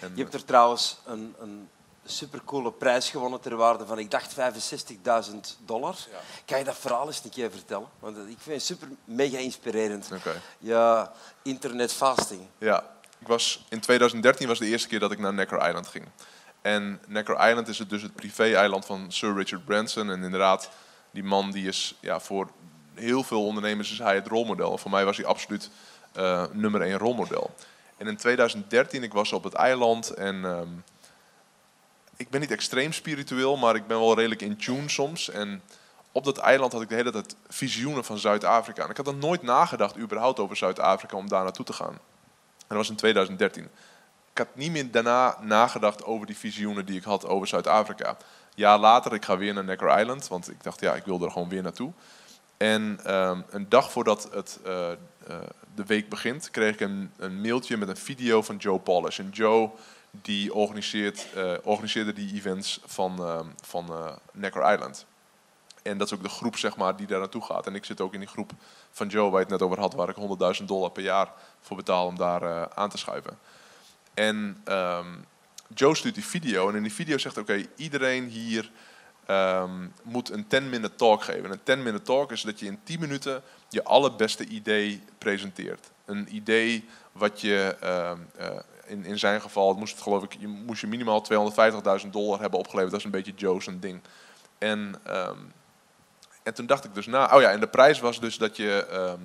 [0.00, 1.68] En, Je hebt er trouwens een, een
[2.06, 5.96] supercoole prijs gewonnen ter waarde van, ik dacht 65.000 dollar.
[6.10, 6.18] Ja.
[6.44, 7.88] Kan je dat verhaal eens een keer vertellen?
[7.98, 10.08] Want ik vind het super mega inspirerend.
[10.58, 12.40] Ja, internet fasting.
[12.58, 12.84] Ja,
[13.18, 16.04] ik was, in 2013 was de eerste keer dat ik naar Necker Island ging.
[16.62, 20.10] En Necker Island is het dus het privé-eiland van Sir Richard Branson.
[20.10, 20.70] En inderdaad,
[21.10, 22.50] die man die is ja, voor
[22.94, 24.78] heel veel ondernemers is hij het rolmodel.
[24.78, 25.70] Voor mij was hij absoluut
[26.12, 27.54] eh, nummer één rolmodel.
[27.96, 30.68] En in 2013, ik was op het eiland en ehm,
[32.16, 35.30] ik ben niet extreem spiritueel, maar ik ben wel redelijk in tune soms.
[35.30, 35.62] En
[36.12, 38.84] op dat eiland had ik de hele tijd visioenen van Zuid-Afrika.
[38.84, 41.98] En ik had er nooit nagedacht überhaupt over Zuid-Afrika om daar naartoe te gaan.
[42.58, 43.68] En dat was in 2013.
[44.32, 48.16] Ik had niet meer daarna nagedacht over die visioenen die ik had over Zuid-Afrika.
[48.54, 51.30] Jaar later, ik ga weer naar Necker Island, want ik dacht, ja, ik wil er
[51.30, 51.92] gewoon weer naartoe.
[52.56, 54.96] En ehm, een dag voordat het, eh, eh,
[55.74, 59.18] de week begint, kreeg ik een, een mailtje met een video van Joe Polish.
[59.18, 59.70] En Joe
[60.22, 65.06] die organiseert, eh, organiseerde die events van, ehm, van eh, Necker Island.
[65.82, 67.66] En dat is ook de groep zeg maar, die daar naartoe gaat.
[67.66, 68.52] En ik zit ook in die groep
[68.90, 71.76] van Joe, waar je het net over had, waar ik 100.000 dollar per jaar voor
[71.76, 73.38] betaal om daar eh, aan te schuiven.
[74.14, 75.06] En ehm,
[75.74, 78.70] Joe stuurt die video en in die video zegt, oké, iedereen hier
[79.26, 81.44] ehm, moet een 10-minute talk geven.
[81.44, 85.90] En een 10-minute talk is dat je in 10 minuten je allerbeste idee presenteert.
[86.04, 87.76] Een idee wat je,
[88.86, 91.24] in, in zijn geval, moest het geloof ik, je moest je minimaal
[92.04, 92.90] 250.000 dollar hebben opgeleverd.
[92.90, 94.00] Dat is een beetje Joe's ding.
[94.58, 95.38] En, ehm,
[96.42, 98.86] en toen dacht ik dus na, oh ja, en de prijs was dus dat je
[98.90, 99.20] ehm,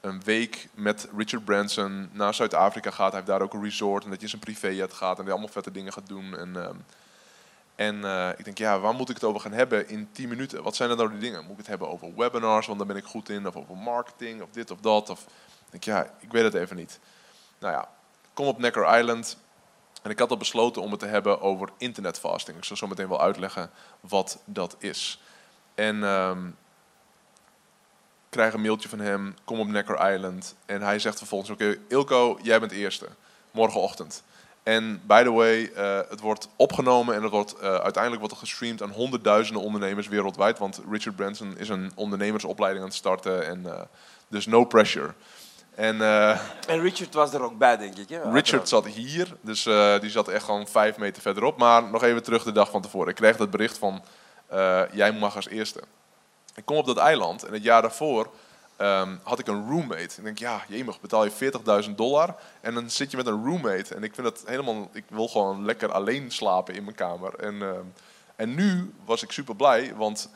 [0.00, 3.12] een week met Richard Branson naar Zuid-Afrika gaat.
[3.12, 5.26] Hij heeft daar ook een resort en dat je in zijn privéjet gaat en dat
[5.26, 6.36] je allemaal vette dingen gaat doen.
[6.36, 6.76] En, ehm,
[7.74, 10.62] en eh, ik denk, ja, waar moet ik het over gaan hebben in 10 minuten?
[10.62, 11.42] Wat zijn er nou die dingen?
[11.42, 14.42] Moet ik het hebben over webinars, want daar ben ik goed in, of over marketing,
[14.42, 15.10] of dit of dat?
[15.10, 16.98] Of ik denk, ja, ik weet het even niet.
[17.58, 17.88] Nou ja,
[18.32, 19.36] kom op Necker Island
[20.02, 22.56] en ik had al besloten om het te hebben over internetfasting.
[22.56, 25.20] Ik zal zo meteen wel uitleggen wat dat is.
[25.74, 30.54] En ehm, ik krijg een mailtje van hem, kom op Necker Island.
[30.66, 33.08] En hij zegt vervolgens, oké, Ilko, jij bent eerste,
[33.50, 34.22] morgenochtend.
[34.62, 38.82] En by the way, eh, het wordt opgenomen en het wordt, eh, uiteindelijk wordt gestreamd
[38.82, 40.58] aan honderdduizenden ondernemers wereldwijd.
[40.58, 43.46] Want Richard Branson is een ondernemersopleiding aan het starten.
[43.46, 43.80] En, eh,
[44.28, 45.14] dus no pressure.
[45.74, 46.30] En eh,
[46.66, 48.08] En Richard was er ook bij, denk ik.
[48.08, 48.32] Hè?
[48.32, 51.58] Richard zat hier, dus eh, die zat echt gewoon vijf meter verderop.
[51.58, 53.08] Maar nog even terug de dag van tevoren.
[53.08, 54.02] Ik kreeg het bericht van,
[54.46, 55.80] eh, jij mag als eerste.
[56.54, 58.30] Ik kom op dat eiland en het jaar daarvoor
[58.76, 60.16] ehm, had ik een roommate.
[60.16, 61.30] Ik denk, ja, jemig, betaal je
[61.84, 63.94] 40.000 dollar en dan zit je met een roommate.
[63.94, 67.34] En ik vind dat helemaal, ik wil gewoon lekker alleen slapen in mijn kamer.
[67.34, 67.84] En, ehm,
[68.36, 70.30] en nu was ik super blij, want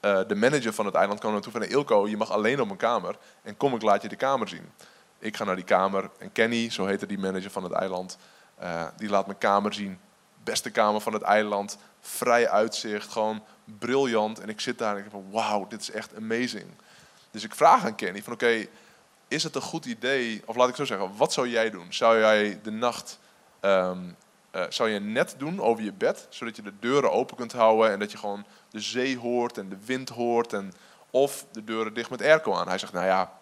[0.00, 2.66] eh, de manager van het eiland kwam naartoe van, "Hey, Ilko, je mag alleen op
[2.66, 3.16] mijn kamer.
[3.42, 4.72] En kom, ik laat je de kamer zien.
[5.18, 8.18] Ik ga naar die kamer en Kenny, zo heette die manager van het eiland,
[8.54, 9.98] eh, die laat mijn kamer zien.
[10.44, 14.40] Beste kamer van het eiland, vrij uitzicht, gewoon briljant.
[14.40, 16.66] En ik zit daar en ik denk van wauw, dit is echt amazing.
[17.30, 18.66] Dus ik vraag aan Kenny van oké,
[19.28, 21.86] is het een goed idee, of laat ik zo zeggen, wat zou jij doen?
[21.92, 23.18] Zou jij de nacht,
[23.60, 23.98] ehm,
[24.50, 27.92] eh, zou je net doen over je bed, zodat je de deuren open kunt houden
[27.92, 30.72] en dat je gewoon de zee hoort en de wind hoort en
[31.10, 32.68] of de deuren dicht met airco aan?
[32.68, 33.32] Hij zegt nou ja,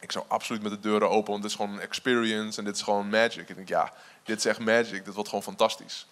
[0.00, 2.76] ik zou absoluut met de deuren open, want dit is gewoon een experience en dit
[2.76, 3.48] is gewoon magic.
[3.48, 6.06] Ik denk, ja, dit is echt magic, dit wordt gewoon fantastisch.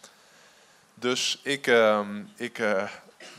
[0.94, 2.88] Dus ik, ehm, ik eh,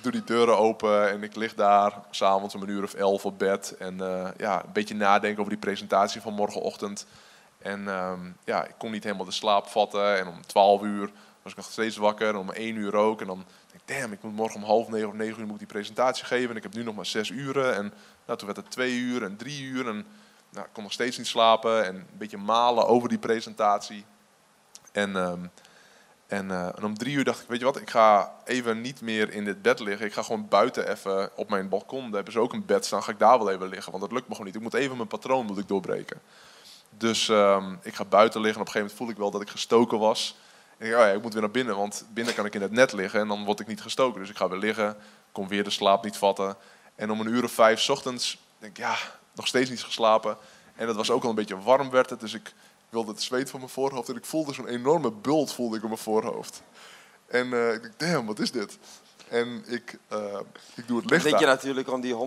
[0.01, 3.39] doe die deuren open en ik lig daar s'avonds om een uur of elf op
[3.39, 3.75] bed.
[3.79, 7.05] En eh, ja, een beetje nadenken over die presentatie van morgenochtend.
[7.63, 10.17] En ehm, ja, ik kon niet helemaal de slaap vatten.
[10.17, 12.27] En om twaalf uur was ik nog steeds wakker.
[12.27, 13.21] En om één uur ook.
[13.21, 15.57] En dan denk ik, damn, ik moet morgen om half negen of negen uur moet
[15.57, 16.49] die presentatie geven.
[16.49, 17.75] En ik heb nu nog maar zes uren.
[17.75, 17.93] En
[18.25, 19.87] nou, toen werd het twee uur en drie uur.
[19.87, 20.05] En
[20.49, 24.05] nou, ik kon nog steeds niet slapen en een beetje malen over die presentatie.
[24.91, 25.45] En, ehm,
[26.27, 29.01] en, eh, en om drie uur dacht ik, weet je wat, ik ga even niet
[29.01, 30.05] meer in dit bed liggen.
[30.05, 33.03] Ik ga gewoon buiten even op mijn balkon, daar hebben ze ook een bed staan,
[33.03, 33.91] ga ik daar wel even liggen.
[33.91, 34.55] Want dat lukt me gewoon niet.
[34.55, 36.21] Ik moet even mijn patroon moet ik doorbreken.
[36.97, 39.41] Dus ehm, ik ga buiten liggen en op een gegeven moment voelde ik wel dat
[39.41, 40.37] ik gestoken was.
[40.77, 42.71] En ik, oh ja, ik moet weer naar binnen, want binnen kan ik in het
[42.71, 44.19] net liggen en dan word ik niet gestoken.
[44.19, 44.97] Dus ik ga weer liggen,
[45.31, 46.55] kon weer de slaap niet vatten.
[46.95, 48.95] En om een uur of vijf ochtends denk ik, ja,
[49.33, 50.37] nog steeds niet geslapen.
[50.75, 52.53] En het was ook al een beetje warm werd het, dus ik
[52.89, 54.09] wilde het zweet van mijn voorhoofd.
[54.09, 56.61] En ik voelde zo'n enorme bult voelde ik op mijn voorhoofd.
[57.27, 58.77] En eh, ik dacht, damn, wat is dit?
[59.33, 60.19] En ik, uh,
[60.75, 62.19] ik doe het licht denk je natuurlijk aan die 100.000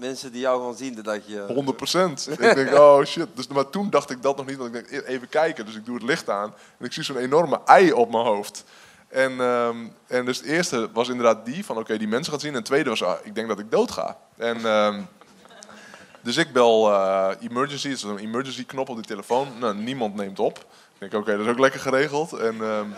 [0.00, 1.44] mensen die jou gaan zien de dag je...
[1.48, 2.28] 100 procent.
[2.30, 3.26] ik denk, oh shit.
[3.34, 5.66] Dus, maar toen dacht ik dat nog niet, want ik denk, even kijken.
[5.66, 8.64] Dus ik doe het licht aan en ik zie zo'n enorme ei op mijn hoofd.
[9.08, 12.50] En, um, en dus het eerste was inderdaad die, van oké, die mensen gaan zien.
[12.50, 14.18] En het tweede was, ah, ik denk dat ik dood ga.
[14.36, 14.64] En...
[14.64, 15.06] Um,
[16.22, 19.48] dus ik bel uh, emergency, het is een emergency knop op die telefoon.
[19.58, 20.58] Nou, niemand neemt op.
[20.58, 22.32] Ik denk, oké, dat is ook lekker geregeld.
[22.32, 22.94] En, um,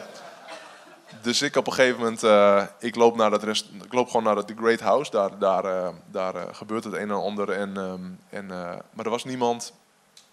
[1.22, 4.22] dus ik op een gegeven moment, uh, ik, loop naar dat rest, ik loop gewoon
[4.22, 5.10] naar het The Great House.
[5.10, 7.50] Daar, daar, uh, daar gebeurt het een en ander.
[7.50, 8.46] En, um, en,
[8.92, 9.72] maar er was niemand.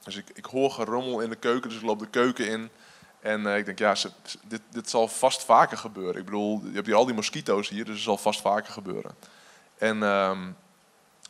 [0.04, 2.70] Dus ik, ik hoor gerommel in de keuken, dus ik loop de keuken in.
[3.20, 3.96] En ik denk, ja,
[4.48, 6.16] dit, dit zal vast vaker gebeuren.
[6.16, 9.12] Ik bedoel, je hebt hier al die mosquito's hier, dus het zal vast vaker gebeuren.
[9.78, 10.56] En um,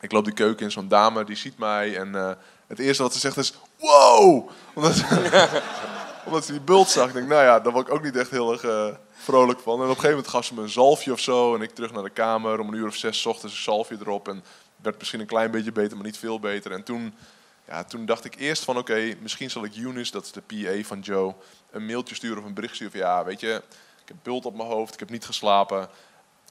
[0.00, 1.96] ik loop die keuken in, zo'n dame die ziet mij.
[1.96, 4.50] En het eerste wat ze zegt is: Wow!
[4.74, 5.04] Omdat,
[6.26, 7.06] omdat ze die bult zag.
[7.06, 9.74] Ik denk, nou ja, daar word ik ook niet echt heel erg uh, vrolijk van.
[9.74, 11.54] En op een gegeven moment gaf ze me een zalfje of zo.
[11.54, 12.60] En ik terug naar de kamer.
[12.60, 14.28] Om een uur of zes ochtends een zalfje erop.
[14.28, 14.44] En
[14.82, 16.72] werd misschien een klein beetje beter, maar niet veel beter.
[16.72, 17.14] En toen,
[17.68, 20.86] ja, toen dacht ik eerst van oké, misschien zal ik Eunice, dat is de PA
[20.86, 21.34] van Joe,
[21.70, 22.92] een mailtje sturen of een bericht sturen.
[22.92, 23.62] Van ja, weet je,
[24.02, 25.88] ik heb bult op mijn hoofd, ik heb niet geslapen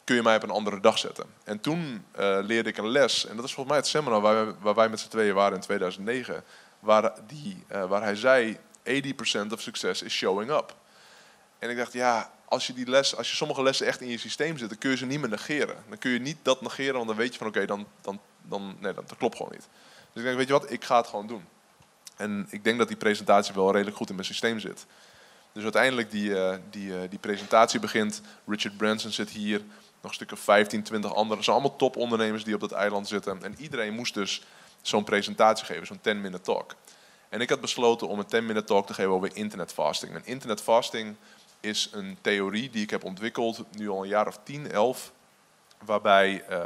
[0.05, 1.25] kun je mij op een andere dag zetten.
[1.43, 4.21] En toen uh, leerde ik een les, en dat is volgens mij het seminar
[4.61, 6.43] waar wij, met z'n tweeën waren in 2009,
[6.79, 8.57] waar, die, uh, waar hij zei,
[8.87, 10.75] 80% of succes is showing up.
[11.59, 14.17] En ik dacht, ja, als je die les, als je sommige lessen echt in je
[14.17, 15.75] systeem zit, dan kun je ze niet meer negeren.
[15.89, 18.77] Dan kun je niet dat negeren, want dan weet je van oké, dan, dan, dan,
[18.79, 19.67] nee, dat, dat klopt gewoon niet.
[20.13, 21.45] Dus ik denk, weet je wat, ik ga het gewoon doen.
[22.15, 24.85] En ik denk dat die presentatie wel redelijk goed in mijn systeem zit.
[25.51, 28.21] Dus uiteindelijk die, uh, die, uh, die presentatie begint.
[28.47, 29.59] Richard Branson zit hier
[30.01, 31.35] nog een stuk of 15, 20 anderen.
[31.35, 33.43] Dat zijn allemaal topondernemers die op dat eiland zitten.
[33.43, 34.41] En iedereen moest dus
[34.81, 36.75] zo'n presentatie geven, zo'n 10-minute talk.
[37.29, 40.15] En ik had besloten om een 10-minute talk te geven over internetfasting.
[40.15, 41.15] En internetfasting
[41.59, 45.11] is een theorie die ik heb ontwikkeld, nu al een jaar of 10, 11.
[45.85, 46.57] Waarbij uh,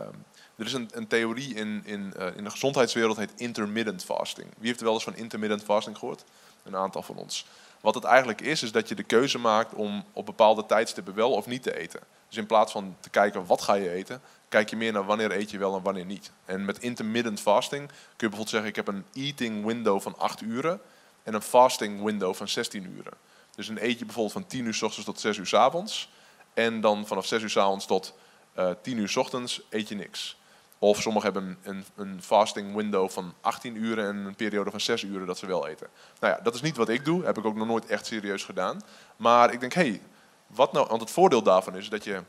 [0.56, 4.48] er is een, een theorie in, in, uh, in de gezondheidswereld, heet intermittent fasting.
[4.58, 6.24] Wie heeft er wel eens van intermittent fasting gehoord?
[6.64, 7.46] Een aantal van ons.
[7.82, 11.32] Wat het eigenlijk is, is dat je de keuze maakt om op bepaalde tijdstippen wel
[11.32, 12.00] of niet te eten.
[12.28, 15.32] Dus in plaats van te kijken wat ga je eten, kijk je meer naar wanneer
[15.32, 16.32] eet je wel en wanneer niet.
[16.46, 20.42] En met intermittent fasting kun je bijvoorbeeld zeggen, ik heb een eating window van 8
[20.42, 20.82] uren
[21.24, 23.14] en een fasting window van 16 uren.
[23.56, 26.10] Dus een eet je bijvoorbeeld van 10 uur s ochtends tot 6 uur s avonds.
[26.54, 28.14] En dan vanaf 6 uur s avonds tot
[28.58, 30.38] uh, 10 uur s ochtends eet je niks.
[30.80, 35.04] Of sommigen hebben een, een, fasting window van 18 uren en een periode van 6
[35.04, 35.88] uren dat ze wel eten.
[36.20, 37.26] Nou ja, dat is niet wat ik doe.
[37.26, 38.82] Heb ik ook nog nooit echt serieus gedaan.
[39.16, 40.02] Maar ik denk, hé, hey,
[40.48, 42.24] wat nou, want het voordeel daarvan is dat je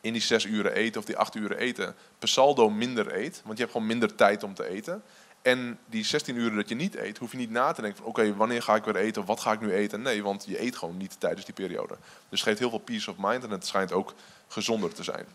[0.00, 3.40] in die 6 uren eten of die 8 uren eten per saldo minder eet.
[3.44, 5.02] Want je hebt gewoon minder tijd om te eten.
[5.42, 8.08] En die 16 uren dat je niet eet, hoef je niet na te denken van
[8.08, 10.02] oké, wanneer ga ik weer eten wat ga ik nu eten?
[10.02, 11.96] Nee, want je eet gewoon niet tijdens die periode.
[12.28, 14.14] Dus het geeft heel veel peace of mind en het schijnt ook
[14.48, 15.26] gezonder te zijn.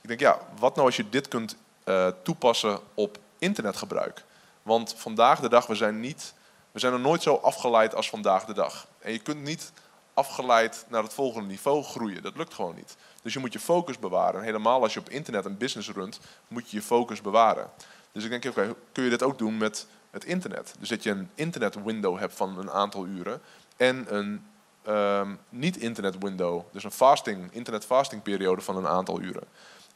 [0.00, 4.24] Ik denk ja, wat nou als je dit kunt uh, toepassen op internetgebruik.
[4.62, 6.34] Want vandaag de dag, we zijn, niet,
[6.72, 8.86] we zijn er nooit zo afgeleid als vandaag de dag.
[8.98, 9.72] En je kunt niet
[10.14, 12.22] afgeleid naar het volgende niveau groeien.
[12.22, 12.96] Dat lukt gewoon niet.
[13.22, 14.40] Dus je moet je focus bewaren.
[14.40, 17.70] En helemaal als je op internet een business runt, moet je je focus bewaren.
[18.12, 20.74] Dus ik denk, oké, kun je dit ook doen met het internet?
[20.78, 23.40] Dus dat je een internet window hebt van een aantal uren
[23.76, 24.46] en een
[24.88, 29.44] um, niet internet window, dus een fasting, internet fasting periode van een aantal uren.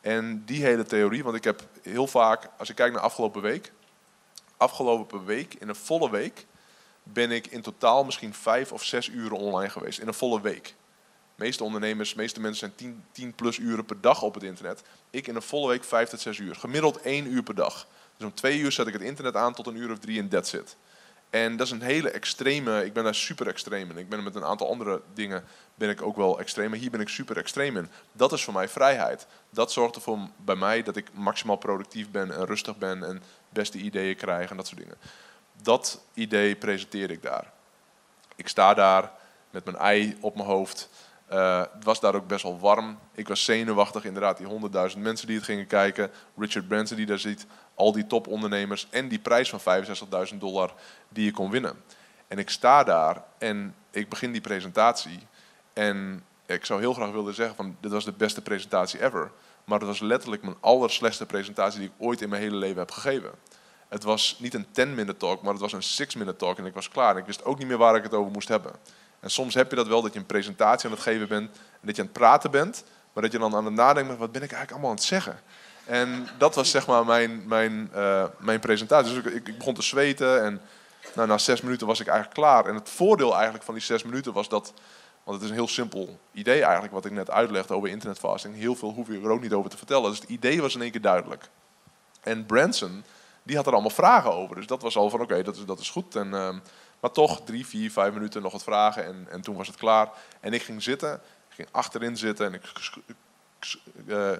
[0.00, 3.72] En die hele theorie, want ik heb heel vaak, als ik kijk naar afgelopen week,
[4.56, 6.46] afgelopen week, in een volle week,
[7.02, 9.98] ben ik in totaal misschien vijf of zes uren online geweest.
[9.98, 10.74] In een volle week.
[11.36, 14.82] Meeste ondernemers, de meeste mensen zijn tien, tien plus uren per dag op het internet.
[15.10, 16.54] Ik in een volle week vijf tot zes uur.
[16.54, 17.86] Gemiddeld één uur per dag.
[18.16, 20.28] Dus om twee uur zet ik het internet aan tot een uur of drie en
[20.28, 20.76] that's it.
[21.30, 23.98] En dat is een hele extreme, ik ben daar super extreem in.
[23.98, 27.00] Ik ben met een aantal andere dingen ben ik ook wel extreem, maar hier ben
[27.00, 27.88] ik super extreem in.
[28.12, 29.26] Dat is voor mij vrijheid.
[29.50, 33.78] Dat zorgt ervoor bij mij dat ik maximaal productief ben en rustig ben en beste
[33.78, 34.96] ideeën krijg en dat soort dingen.
[35.62, 37.52] Dat idee presenteer ik daar.
[38.36, 39.12] Ik sta daar
[39.50, 40.88] met mijn ei op mijn hoofd.
[41.32, 42.98] Uh, het was daar ook best wel warm.
[43.12, 46.10] Ik was zenuwachtig, inderdaad, die honderdduizend mensen die het gingen kijken.
[46.36, 49.84] Richard Branson die daar ziet, al die topondernemers en die prijs van
[50.32, 50.74] 65.000 dollar
[51.08, 51.76] die je kon winnen.
[52.28, 55.18] En ik sta daar en ik begin die presentatie.
[55.72, 59.30] En ik zou heel graag willen zeggen van dit was de beste presentatie ever.
[59.64, 62.90] Maar het was letterlijk mijn allerslechtste presentatie die ik ooit in mijn hele leven heb
[62.90, 63.30] gegeven.
[63.88, 66.88] Het was niet een 10-minute talk, maar het was een 6-minute talk en ik was
[66.88, 67.16] klaar.
[67.16, 68.72] Ik wist ook niet meer waar ik het over moest hebben.
[69.26, 71.86] En soms heb je dat wel, dat je een presentatie aan het geven bent en
[71.86, 74.32] dat je aan het praten bent, maar dat je dan aan het nadenken bent, wat
[74.32, 75.40] ben ik eigenlijk allemaal aan het zeggen?
[75.84, 79.14] En dat was zeg maar mijn, mijn, uh, mijn presentatie.
[79.14, 80.60] Dus ik, ik, begon te zweten en
[81.14, 82.66] nou, na zes minuten was ik eigenlijk klaar.
[82.66, 84.72] En het voordeel eigenlijk van die zes minuten was dat
[85.24, 88.54] Want het is een heel simpel idee eigenlijk, wat ik net uitlegde over internetfasting.
[88.54, 90.10] Heel veel hoef je er ook niet over te vertellen.
[90.10, 91.48] Dus het idee was in één keer duidelijk.
[92.22, 93.04] En Branson,
[93.42, 94.56] die had er allemaal vragen over.
[94.56, 96.16] Dus dat was al van, oké, dat, is, dat is goed.
[96.16, 96.58] En, ehm,
[97.00, 99.04] maar toch, drie, vier, vijf minuten nog wat vragen.
[99.04, 100.10] En, en toen was het klaar.
[100.40, 101.14] En ik ging zitten,
[101.48, 102.72] ik ging achterin zitten en ik,
[104.06, 104.30] uh,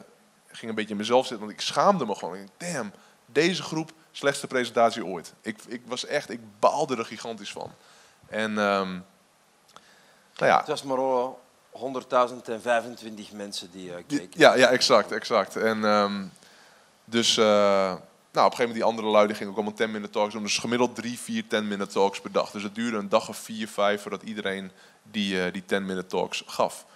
[0.46, 1.46] ging een beetje in mezelf zitten.
[1.46, 2.34] Want ik schaamde me gewoon.
[2.34, 2.92] Ik dacht, damn,
[3.26, 5.32] deze groep, slechtste presentatie ooit.
[5.40, 7.72] Ik, ik was echt, ik baalde er gigantisch van.
[8.28, 9.04] En um,
[10.36, 10.59] nou ja.
[10.59, 10.98] Het was maar
[11.72, 14.40] 100.025 mensen die uh, keken.
[14.40, 15.57] Ja, ja, exact, exact.
[15.57, 16.32] En um,
[17.04, 17.94] dus, uh,
[18.37, 20.32] nou, op een gegeven moment die andere lui die gingen ook allemaal 10 minute talks
[20.32, 20.43] doen.
[20.43, 22.51] Dus gemiddeld drie, vier 10 minute talks per dag.
[22.51, 24.70] Dus het duurde een dag of vier, vijf voordat iedereen
[25.03, 26.87] die, uh, die 10 minute talks gaf.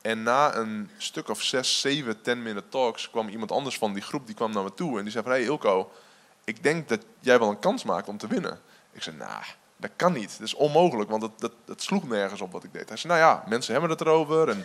[0.00, 4.02] En na een stuk of zes, zeven 10 minute talks kwam iemand anders van die
[4.02, 5.92] groep die kwam naar me toe en die zei van, hey Ilko,
[6.44, 8.60] ik denk dat jij wel een kans maakt om te winnen.
[8.92, 9.42] Ik zei, nou,
[9.76, 10.38] dat kan niet.
[10.38, 12.88] Dat is onmogelijk, want het, dat, sloeg nergens op wat ik deed.
[12.88, 14.48] Hij zei, nou ja, mensen hebben het erover.
[14.48, 14.64] En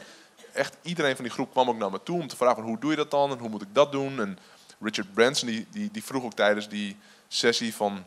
[0.53, 2.89] echt iedereen van die groep kwam ook naar me toe om te vragen, hoe doe
[2.89, 3.31] je dat dan?
[3.31, 4.19] En hoe moet ik dat doen?
[4.19, 4.37] En
[4.85, 8.03] Richard Branson, die, die, die vroeg ook tijdens die sessie van...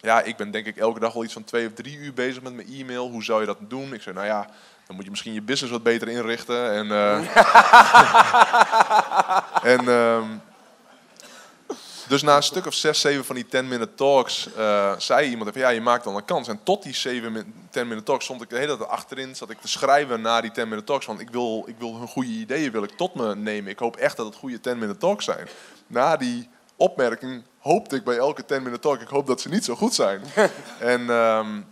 [0.00, 2.42] Ja, ik ben denk ik elke dag al iets van twee of drie uur bezig
[2.42, 3.10] met mijn e-mail.
[3.10, 3.94] Hoe zou je dat doen?
[3.94, 4.48] Ik zei, nou ja,
[4.86, 6.72] dan moet je misschien je business wat beter inrichten.
[6.72, 7.36] En, uh,
[9.74, 10.40] en um,
[12.08, 15.60] dus na een stuk of zes, zeven van die 10-minute talks uh, zei iemand van
[15.60, 16.48] ja, je maakt dan een kans.
[16.48, 19.68] En tot die 7 10-minute talks stond ik de hele tijd achterin, zat ik te
[19.68, 21.06] schrijven naar die 10-minute talks.
[21.06, 23.70] Want ik wil, ik wil hun goede ideeën wil ik tot me nemen.
[23.70, 25.48] Ik hoop echt dat het goede 10-minute talks zijn.
[25.86, 29.74] Na die opmerking hoopte ik bij elke 10-minute talk, ik hoop dat ze niet zo
[29.74, 30.22] goed zijn.
[30.78, 31.66] en, um,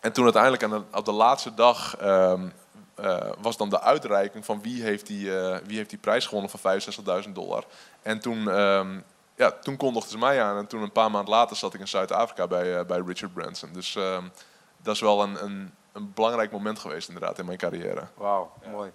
[0.00, 2.52] en toen uiteindelijk aan de, op de laatste dag um,
[3.00, 6.50] uh, was dan de uitreiking van wie heeft die, uh, wie heeft die prijs gewonnen
[6.50, 6.80] van
[7.24, 7.64] 65.000 dollar.
[8.02, 9.04] En toen um,
[9.40, 11.88] ja, toen kondigden ze mij aan en toen een paar maanden later zat ik in
[11.88, 13.72] Zuid-Afrika bij, uh, bij Richard Branson.
[13.72, 14.18] Dus uh,
[14.76, 18.06] dat is wel een, een, een, belangrijk moment geweest inderdaad in mijn carrière.
[18.14, 18.70] Wauw, ja.
[18.70, 18.92] mooi.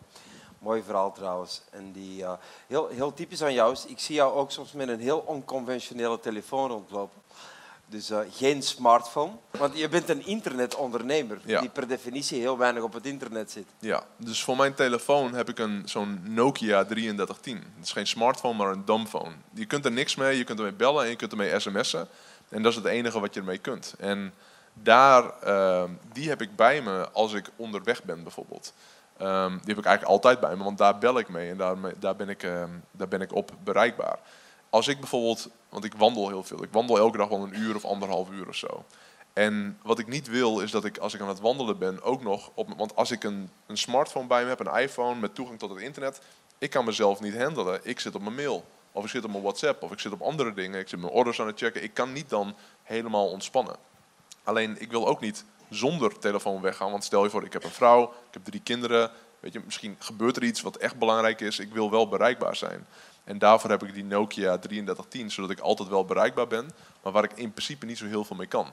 [0.59, 1.61] Mooi verhaal trouwens.
[1.71, 2.33] En die, uh,
[2.67, 6.19] heel, heel typisch aan jou is, ik zie jou ook soms met een heel onconventionele
[6.19, 7.21] telefoon rondlopen.
[7.87, 9.31] Dus uh, geen smartphone.
[9.51, 11.59] Want je bent een internetondernemer ja.
[11.59, 13.67] die per definitie heel weinig op het internet zit.
[13.79, 17.55] Ja, dus voor mijn telefoon heb ik een, zo'n Nokia 3310.
[17.55, 19.31] Het is geen smartphone, maar een dumbphone.
[19.53, 22.07] Je kunt er niks mee, je kunt ermee bellen en je kunt ermee sms'en.
[22.49, 23.95] En dat is het enige wat je ermee kunt.
[23.99, 24.33] En
[24.73, 25.83] daar, uh,
[26.13, 28.73] die heb ik bij me als ik onderweg ben bijvoorbeeld.
[29.21, 31.75] Um, die heb ik eigenlijk altijd bij me, want daar bel ik mee en daar,
[31.99, 34.19] daar, ben, ik, uh, daar ben ik op bereikbaar
[34.69, 37.75] als ik bijvoorbeeld, want ik wandel heel veel, ik wandel elke dag wel een uur
[37.75, 38.85] of anderhalf uur of zo.
[39.33, 42.23] En wat ik niet wil is dat ik als ik aan het wandelen ben ook
[42.23, 45.59] nog op, want als ik een, een smartphone bij me heb, een iPhone met toegang
[45.59, 46.21] tot het internet,
[46.57, 47.79] ik kan mezelf niet handelen.
[47.83, 50.21] Ik zit op mijn mail, of ik zit op mijn WhatsApp, of ik zit op
[50.21, 51.83] andere dingen, ik zit mijn orders aan het checken.
[51.83, 53.75] Ik kan niet dan helemaal ontspannen.
[54.43, 57.69] Alleen ik wil ook niet zonder telefoon weggaan, want stel je voor, ik heb een
[57.69, 61.59] vrouw, ik heb drie kinderen, weet je, misschien gebeurt er iets wat echt belangrijk is.
[61.59, 62.87] Ik wil wel bereikbaar zijn.
[63.25, 66.69] En daarvoor heb ik die Nokia 3310, zodat ik altijd wel bereikbaar ben,
[67.03, 68.67] maar waar ik in principe niet zo heel veel mee kan.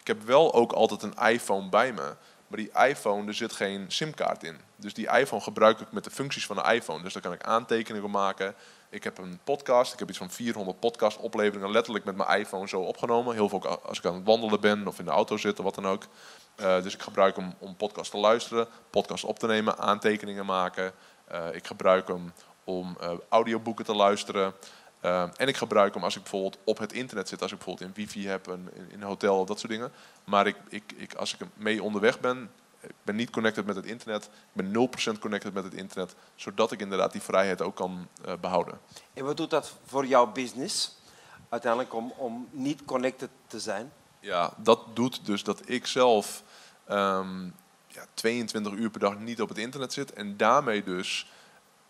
[0.00, 2.14] Ik heb wel ook altijd een iPhone bij me,
[2.46, 4.56] maar die iPhone, er zit geen simkaart in.
[4.76, 7.02] Dus die iPhone gebruik ik met de functies van de iPhone.
[7.02, 8.54] Dus daar kan ik aantekeningen maken.
[8.90, 12.68] Ik heb een podcast, ik heb iets van 400 podcast opleveringen letterlijk met mijn iPhone
[12.68, 13.34] zo opgenomen.
[13.34, 15.74] Heel veel als ik aan het wandelen ben of in de auto zit of wat
[15.74, 16.06] dan ook.
[16.60, 20.92] Uh, dus ik gebruik hem om podcast te luisteren, podcast op te nemen, aantekeningen maken.
[21.32, 22.32] Uh, ik gebruik hem
[22.64, 24.54] om uh, audioboeken te luisteren.
[25.04, 27.88] Uh, en ik gebruik hem als ik bijvoorbeeld op het internet zit, als ik bijvoorbeeld
[27.88, 29.92] in wifi heb, in, in een hotel, dat soort dingen.
[30.24, 32.50] Maar ik, ik, ik, als ik mee onderweg ben,
[32.80, 36.72] ik ben niet connected met het internet, ik ben 0% connected met het internet, zodat
[36.72, 38.80] ik inderdaad die vrijheid ook kan uh, behouden.
[39.14, 40.96] En wat doet dat voor jouw business
[41.48, 43.92] uiteindelijk om, om niet connected te zijn?
[44.20, 46.42] Ja, dat doet dus dat ik zelf
[46.90, 47.54] um,
[47.86, 51.30] ja, 22 uur per dag niet op het internet zit en daarmee dus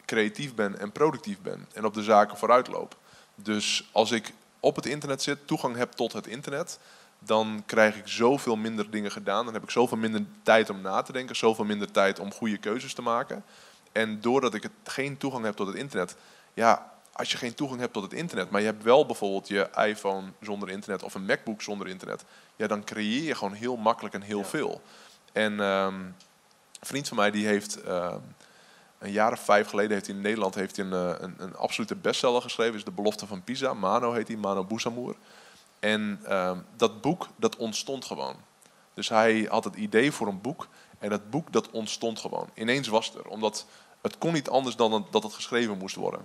[0.05, 2.97] creatief ben en productief ben en op de zaken vooruit loop.
[3.35, 6.79] Dus als ik op het internet zit, toegang heb tot het internet,
[7.19, 9.45] dan krijg ik zoveel minder dingen gedaan.
[9.45, 12.59] Dan heb ik zoveel minder tijd om na te denken, zoveel minder tijd om goede
[12.59, 13.45] keuzes te maken.
[13.93, 16.17] En doordat ik het, geen toegang heb tot het internet,
[16.55, 19.69] ja, als je geen toegang hebt tot het internet, maar je hebt wel bijvoorbeeld je
[19.77, 22.25] iPhone zonder internet of een MacBook zonder internet,
[22.57, 24.83] ja, dan creëer je gewoon heel makkelijk en heel veel.
[25.33, 25.95] En um,
[26.81, 27.87] een vriend van mij die heeft.
[27.87, 28.15] Uh,
[29.05, 31.57] een jaar of vijf geleden heeft hij in Nederland heeft hij een, eh, een, een
[31.57, 32.75] absolute bestseller geschreven.
[32.75, 33.75] is De Belofte van Pisa.
[33.75, 35.15] Mano heet hij, Mano Bousamour.
[35.81, 38.37] En uh, dat boek, dat ontstond gewoon.
[38.95, 40.69] Dus hij had het idee voor een boek.
[40.99, 42.49] En dat boek, dat ontstond gewoon.
[42.55, 43.27] Ineens was het er.
[43.27, 43.67] Omdat
[44.01, 46.21] het kon niet anders dan dat het geschreven moest worden.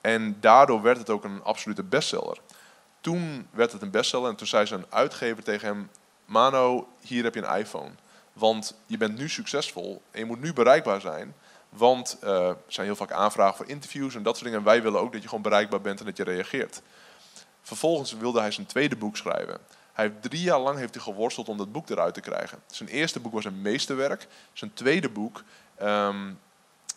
[0.00, 2.40] En daardoor werd het ook een absolute bestseller.
[3.00, 5.90] Toen werd het een bestseller en toen zei zijn uitgever tegen hem...
[6.24, 7.90] Mano, hier heb je een iPhone.
[8.32, 11.34] Want je bent nu succesvol en je moet nu bereikbaar zijn.
[11.76, 14.58] Want uh, er zijn heel vaak aanvragen voor interviews en dat soort dingen.
[14.58, 16.82] En wij willen ook dat je gewoon bereikbaar bent en dat je reageert.
[17.62, 19.58] Vervolgens wilde hij zijn tweede boek schrijven.
[19.92, 22.58] Hij heeft drie jaar lang heeft hij geworsteld om dat boek eruit te krijgen.
[22.66, 24.26] Zijn eerste boek was een meesterwerk.
[24.52, 25.42] Zijn tweede boek,
[25.76, 26.30] ehm,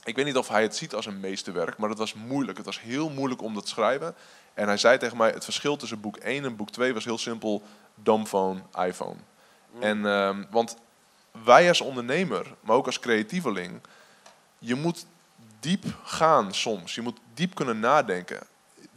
[0.04, 2.58] ik weet niet of hij het ziet als een meesterwerk, maar het was moeilijk.
[2.58, 4.16] Het was heel moeilijk om dat te schrijven.
[4.54, 7.18] En hij zei tegen mij, het verschil tussen boek 1 en boek 2 was heel
[7.18, 7.64] simpel,
[7.96, 9.18] domphone, iPhone.
[9.72, 9.82] Mm.
[9.82, 10.78] En, um, want
[11.44, 13.82] wij als ondernemer, maar ook als creatieveling,
[14.60, 15.06] je moet
[15.60, 16.96] diep gaan soms.
[16.96, 18.40] Je moet diep kunnen nadenken.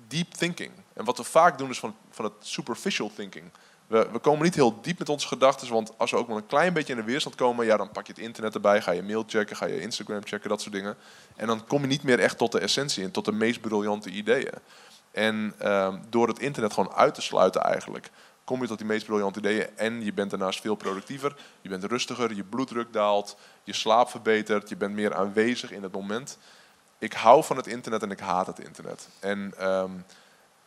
[0.09, 0.71] Deep thinking.
[0.93, 3.51] En wat we vaak doen is van, van het superficial thinking.
[3.87, 6.47] We, we komen niet heel diep met onze gedachten, want als we ook maar een
[6.47, 9.03] klein beetje in de weerstand komen, ja, dan pak je het internet erbij, ga je
[9.03, 10.97] mail checken, ga je Instagram checken, dat soort dingen.
[11.37, 14.11] En dan kom je niet meer echt tot de essentie en tot de meest briljante
[14.11, 14.55] ideeën.
[15.11, 18.11] En uh, door het internet gewoon uit te sluiten eigenlijk,
[18.45, 19.76] kom je tot die meest briljante ideeën.
[19.76, 24.68] En je bent daarnaast veel productiever, je bent rustiger, je bloeddruk daalt, je slaap verbetert,
[24.68, 26.38] je bent meer aanwezig in het moment.
[26.99, 29.09] Ik hou van het internet en ik haat het internet.
[29.20, 30.05] En um,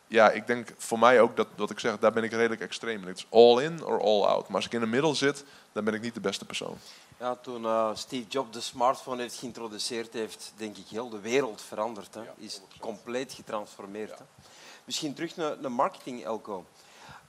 [0.06, 3.00] ja, ik denk voor mij ook dat, dat ik zeg, daar ben ik redelijk extreem
[3.00, 3.08] in.
[3.08, 4.46] Het is all in or all out.
[4.46, 6.76] Maar als ik in de middel zit, dan ben ik niet de beste persoon.
[7.18, 11.62] Ja, toen uh, Steve Jobs de smartphone heeft geïntroduceerd, heeft denk ik heel de wereld
[11.62, 12.14] veranderd.
[12.14, 12.22] Hè.
[12.36, 14.18] is compleet getransformeerd.
[14.18, 14.24] Hè.
[14.84, 16.64] Misschien terug naar, naar marketing, Elko.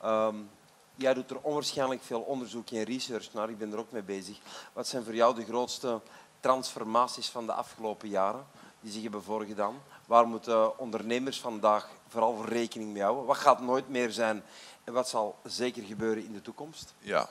[0.05, 0.49] Um,
[0.95, 3.49] jij doet er onwaarschijnlijk veel onderzoek en research naar.
[3.49, 4.37] Ik ben er ook mee bezig.
[4.73, 6.01] Wat zijn voor jou de grootste
[6.39, 8.45] transformaties van de afgelopen jaren
[8.79, 9.81] die zich hebben voorgedaan?
[10.05, 13.25] Waar moeten ondernemers vandaag vooral voor rekening mee houden?
[13.25, 14.43] Wat gaat nooit meer zijn
[14.83, 16.93] en wat zal zeker gebeuren in de toekomst?
[16.99, 17.29] Ja,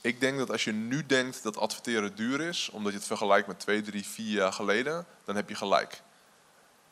[0.00, 3.46] ik denk dat als je nu denkt dat adverteren duur is, omdat je het vergelijkt
[3.46, 6.02] met twee, drie, vier jaar geleden, dan heb je gelijk.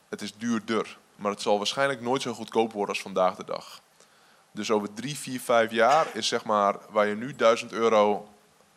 [0.08, 3.82] Het is duurder, maar het zal waarschijnlijk nooit zo goedkoop worden als vandaag de dag.
[4.53, 8.28] Dus over drie, vier, vijf jaar is zeg maar waar je nu 1000 euro,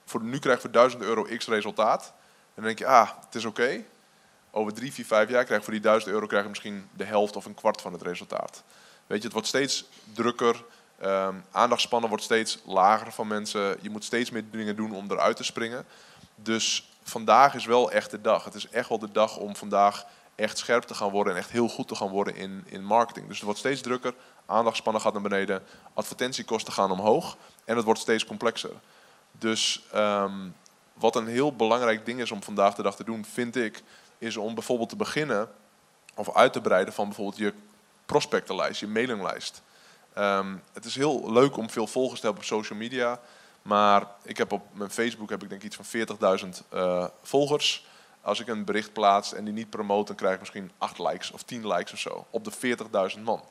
[0.05, 2.05] voor, nu krijgt voor 1000 euro x resultaat.
[2.05, 3.84] En dan denk je, ah, het is oké
[4.55, 7.03] over drie, vier, vijf jaar krijg je voor die duizend euro krijg je misschien de
[7.03, 8.63] helft of een kwart van het resultaat.
[9.07, 10.63] Weet je, het wordt steeds drukker.
[11.03, 13.78] Um, aandachtspannen wordt steeds lager van mensen.
[13.82, 15.86] Je moet steeds meer dingen doen om eruit te springen.
[16.36, 18.43] Dus vandaag is wel echt de dag.
[18.43, 20.05] Het is echt wel de dag om vandaag
[20.36, 23.27] echt scherp te gaan worden en echt heel goed te gaan worden in, in marketing.
[23.27, 24.13] Dus het wordt steeds drukker,
[24.45, 25.63] aandachtspannen gaat naar beneden,
[25.93, 28.73] advertentiekosten gaan omhoog en het wordt steeds complexer.
[29.31, 30.55] Dus um,
[30.93, 33.83] wat een heel belangrijk ding is om vandaag de dag te doen, vind ik,
[34.17, 35.49] is om bijvoorbeeld te beginnen
[36.15, 37.53] of uit te breiden van bijvoorbeeld je
[38.05, 39.61] prospectenlijst, je mailinglijst.
[40.17, 43.19] Um, het is heel leuk om veel volgers te hebben op social media,
[43.61, 45.86] maar ik heb op mijn Facebook heb ik denk iets van
[46.43, 47.86] 40.000 uh, volgers.
[48.26, 51.32] Als ik een bericht plaats en die niet promoot, dan krijg ik misschien 8 likes
[51.32, 52.78] of 10 likes of zo op de
[53.17, 53.43] 40.000 man.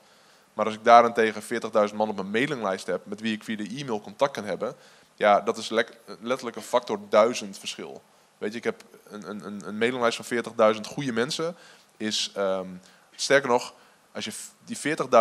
[0.54, 1.42] Maar als ik daarentegen
[1.88, 4.74] 40.000 man op mijn mailinglijst heb, met wie ik via de e-mail contact kan hebben,
[5.14, 8.02] ja, dat is letterlijk een factor 1000 verschil.
[8.38, 11.56] Weet je, ik heb een, een, een mailinglijst van 40.000 goede mensen.
[11.96, 12.80] Is, um,
[13.14, 13.74] sterker nog,
[14.12, 14.32] als je
[14.64, 14.78] die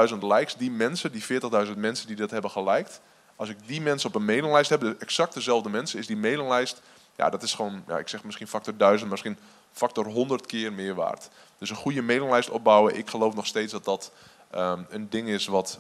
[0.10, 1.24] 40.000 likes, die mensen, die
[1.68, 3.02] 40.000 mensen die dat hebben geliked,
[3.36, 6.82] als ik die mensen op een mailinglijst heb, de exact dezelfde mensen, is die mailinglijst,
[7.16, 9.38] ja, dat is gewoon, ja, ik zeg misschien factor 1000, misschien
[9.72, 11.30] factor 100 keer meer waard.
[11.58, 14.12] Dus een goede mailinglijst opbouwen, ik geloof nog steeds dat dat
[14.56, 15.80] um, een ding is wat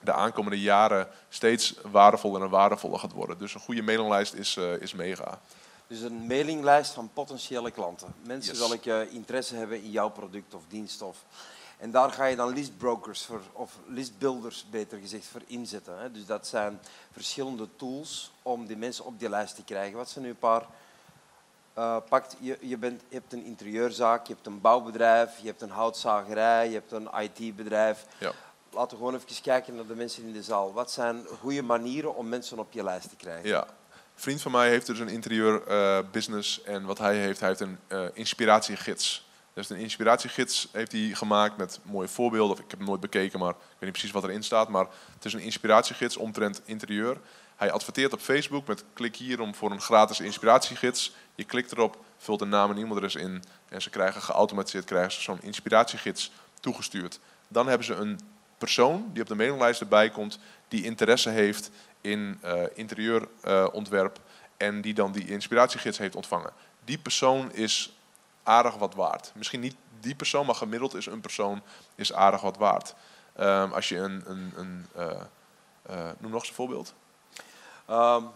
[0.00, 3.38] de aankomende jaren steeds waardevoller en waardevoller gaat worden.
[3.38, 5.40] Dus een goede mailinglijst is, uh, is mega.
[5.86, 8.14] Dus een mailinglijst van potentiële klanten.
[8.22, 8.68] Mensen yes.
[8.68, 11.02] welke interesse hebben in jouw product of dienst.
[11.02, 11.24] Of,
[11.78, 15.98] en daar ga je dan listbrokers voor, of listbuilders beter gezegd voor inzetten.
[15.98, 16.10] Hè.
[16.10, 16.80] Dus dat zijn
[17.12, 19.96] verschillende tools om die mensen op die lijst te krijgen.
[19.96, 20.66] Wat zijn nu een paar...
[21.78, 25.62] Uh, pakt, je, je, bent, je hebt een interieurzaak, je hebt een bouwbedrijf, je hebt
[25.62, 28.06] een houtzagerij, je hebt een IT-bedrijf.
[28.18, 28.32] Ja.
[28.70, 30.72] Laten we gewoon even kijken naar de mensen in de zaal.
[30.72, 33.48] Wat zijn goede manieren om mensen op je lijst te krijgen?
[33.48, 33.66] Ja,
[34.14, 37.60] vriend van mij heeft dus een interieur uh, business en wat hij heeft, hij heeft
[37.60, 39.25] een uh, inspiratiegids.
[39.56, 42.56] Dus een inspiratiegids heeft hij gemaakt met mooie voorbeelden.
[42.56, 44.68] Of ik heb hem nooit bekeken, maar ik weet niet precies wat erin staat.
[44.68, 47.20] Maar het is een inspiratiegids omtrent interieur.
[47.56, 51.12] Hij adverteert op Facebook met klik hier om voor een gratis inspiratiegids.
[51.34, 55.20] Je klikt erop, vult een naam en e-mailadres in en ze krijgen geautomatiseerd krijgen ze
[55.20, 56.30] zo'n inspiratiegids
[56.60, 57.20] toegestuurd.
[57.48, 58.20] Dan hebben ze een
[58.58, 60.38] persoon die op de mailinglijst erbij komt,
[60.68, 64.20] die interesse heeft in uh, interieurontwerp
[64.56, 66.52] en die dan die inspiratiegids heeft ontvangen.
[66.84, 67.95] Die persoon is
[68.46, 69.32] aardig wat waard.
[69.34, 71.62] Misschien niet die persoon, maar gemiddeld is een persoon
[71.94, 72.94] is aardig wat waard.
[73.40, 74.86] Um, als je een, een, een
[75.90, 76.94] uh, noem nog eens een voorbeeld.
[77.90, 78.28] Um,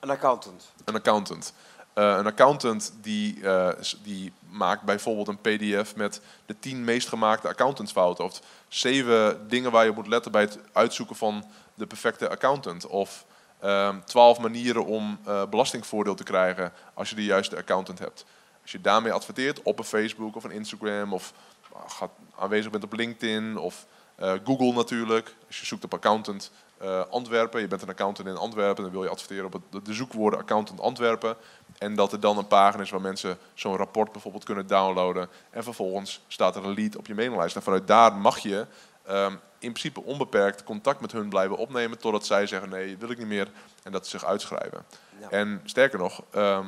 [0.00, 0.72] een accountant.
[0.84, 1.52] Een accountant.
[1.94, 3.68] Uh, een accountant die, uh,
[4.02, 8.24] die maakt bijvoorbeeld een pdf met de tien meest gemaakte accountantsfouten.
[8.24, 12.86] Of zeven dingen waar je moet letten bij het uitzoeken van de perfecte accountant.
[12.86, 13.24] Of
[13.62, 18.24] Ehm, 12 manieren om eh, belastingvoordeel te krijgen als je de juiste accountant hebt.
[18.62, 21.32] Als je daarmee adverteert op een Facebook of een Instagram of
[21.72, 25.34] nou, gaat, aanwezig bent op LinkedIn of eh, Google natuurlijk.
[25.46, 29.02] Als je zoekt op accountant eh, Antwerpen, je bent een accountant in Antwerpen, dan wil
[29.02, 31.36] je adverteren op het, de zoekwoorden accountant Antwerpen.
[31.78, 35.28] En dat er dan een pagina is waar mensen zo'n rapport bijvoorbeeld kunnen downloaden.
[35.50, 37.56] En vervolgens staat er een lead op je mailinglijst.
[37.56, 38.66] En vanuit daar mag je
[39.06, 43.18] ehm, in principe onbeperkt contact met hun blijven opnemen totdat zij zeggen nee, wil ik
[43.18, 43.48] niet meer.
[43.82, 44.84] En dat ze zich uitschrijven.
[45.20, 45.30] Ja.
[45.30, 46.66] En sterker nog, ehm,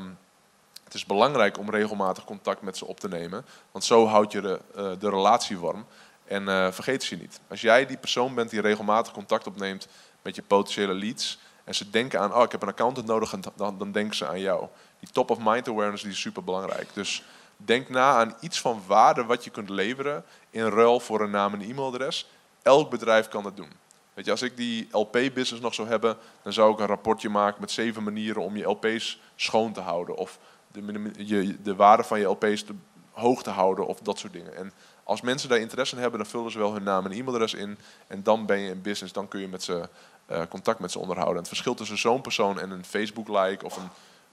[0.94, 3.46] het is belangrijk om regelmatig contact met ze op te nemen.
[3.70, 5.86] Want zo houd je de, eh, de relatie warm.
[6.24, 7.40] En eh, vergeet ze niet.
[7.48, 9.88] Als jij die persoon bent die regelmatig contact opneemt
[10.22, 11.38] met je potentiële leads.
[11.64, 14.26] En ze denken aan, oh ik heb een accountant nodig, en dan, dan denken ze
[14.26, 14.66] aan jou.
[15.00, 16.88] Die top of mind awareness die is super belangrijk.
[16.92, 17.22] Dus
[17.56, 21.52] denk na aan iets van waarde wat je kunt leveren in ruil voor een naam
[21.54, 22.28] en e-mailadres.
[22.62, 23.72] Elk bedrijf kan dat doen.
[24.14, 27.60] Weet je, als ik die LP-business nog zou hebben, dan zou ik een rapportje maken
[27.60, 30.16] met zeven manieren om je LP's schoon te houden.
[30.16, 30.38] Of
[30.74, 32.74] de, je, de waarde van je LP's te,
[33.10, 34.56] hoog te houden of dat soort dingen.
[34.56, 34.72] En
[35.04, 37.78] als mensen daar interesse in hebben, dan vullen ze wel hun naam en e-mailadres in.
[38.06, 39.88] En dan ben je in business, dan kun je met ze,
[40.30, 41.36] uh, contact met ze onderhouden.
[41.36, 43.88] En het verschil tussen zo'n persoon en een Facebook-like of een,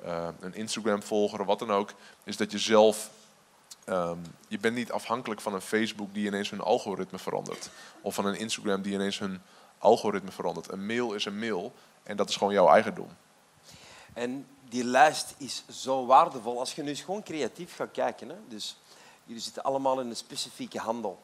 [0.06, 3.10] uh, een Instagram-volger of wat dan ook, is dat je zelf
[3.90, 7.70] Um, je bent niet afhankelijk van een Facebook die ineens hun algoritme verandert.
[8.02, 9.42] Of van een Instagram die ineens hun
[9.78, 10.72] algoritme verandert.
[10.72, 11.74] Een mail is een mail
[12.04, 13.10] en dat is gewoon jouw eigendom.
[14.14, 18.30] En die lijst is zo waardevol als je nu eens gewoon creatief gaat kijken.
[18.30, 18.36] Hè?
[18.48, 18.78] Dus
[19.24, 21.20] jullie zitten allemaal in een specifieke handel.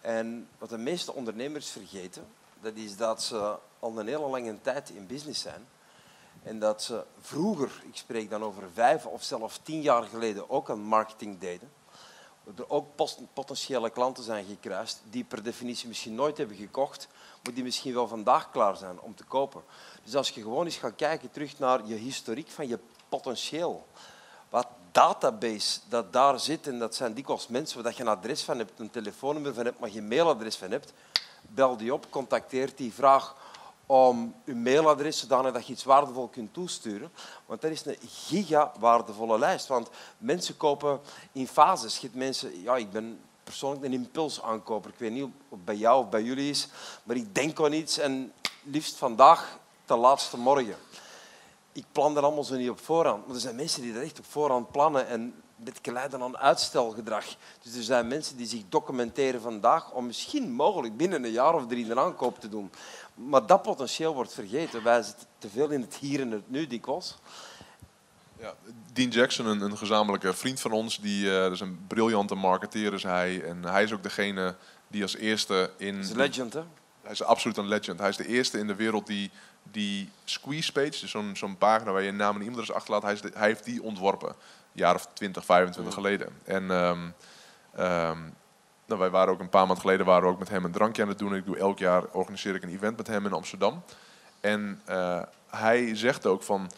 [0.00, 2.26] En wat de meeste ondernemers vergeten,
[2.60, 5.66] dat is dat ze al een hele lange tijd in business zijn.
[6.42, 10.70] En dat ze vroeger, ik spreek dan over vijf of zelfs tien jaar geleden, ook
[10.70, 11.72] aan marketing deden.
[12.56, 12.86] Er ook
[13.32, 17.08] potentiële klanten zijn gekruist die per definitie misschien nooit hebben gekocht,
[17.42, 19.62] maar die misschien wel vandaag klaar zijn om te kopen.
[20.04, 22.78] Dus als je gewoon eens gaat kijken terug naar je historiek van je
[23.08, 23.86] potentieel,
[24.48, 28.58] wat database dat daar zit, en dat zijn dikwijls mensen waar je een adres van
[28.58, 30.92] hebt, een telefoonnummer van hebt, maar geen mailadres van hebt,
[31.42, 33.34] bel die op, contacteer die, vraag
[33.86, 37.12] om uw mailadres zodanig dat je iets waardevol kunt toesturen.
[37.46, 39.66] Want dat is een giga waardevolle lijst.
[39.66, 39.88] Want
[40.18, 41.00] mensen kopen
[41.32, 41.98] in fases.
[41.98, 44.90] Je mensen, ja, ik ben persoonlijk een impulsaankoper.
[44.90, 46.68] Ik weet niet of het bij jou of bij jullie is,
[47.02, 48.32] maar ik denk aan iets en
[48.62, 50.76] liefst vandaag, de laatste morgen.
[51.72, 53.26] Ik plan dat allemaal zo niet op voorhand.
[53.26, 57.24] Maar er zijn mensen die dat echt op voorhand plannen en dit geleiden aan uitstelgedrag.
[57.62, 61.66] Dus er zijn mensen die zich documenteren vandaag om misschien mogelijk binnen een jaar of
[61.66, 62.70] drie een aankoop te doen.
[63.14, 64.82] Maar dat potentieel wordt vergeten.
[64.82, 67.18] Wij zitten te veel in het hier en het nu dikwijls.
[68.38, 68.54] Ja,
[68.92, 73.02] Dean Jackson, een, een, gezamenlijke vriend van ons, die uh, is een briljante marketeer is
[73.02, 73.44] hij.
[73.44, 74.56] En hij is ook degene
[74.88, 75.94] die als eerste in...
[75.94, 76.62] Hij is een legend, hè?
[77.02, 77.98] Hij is absoluut een legend.
[77.98, 79.30] Hij is de eerste in de wereld die
[79.62, 83.18] die squeeze page, dus zo'n zo'n pagina waar je een naam en e-mailadres achterlaat, hij,
[83.34, 84.28] hij heeft die ontworpen.
[84.28, 84.34] Een
[84.72, 86.28] jaar of 20, 25 geleden.
[86.44, 87.14] En um,
[87.78, 88.34] um,
[88.86, 91.02] nou, wij waren ook een paar maanden geleden waren we ook met hem een drankje
[91.02, 91.34] aan het doen.
[91.34, 93.82] Ik doe elk jaar organiseer ik een event met hem in Amsterdam.
[94.40, 96.70] En uh, hij zegt ook van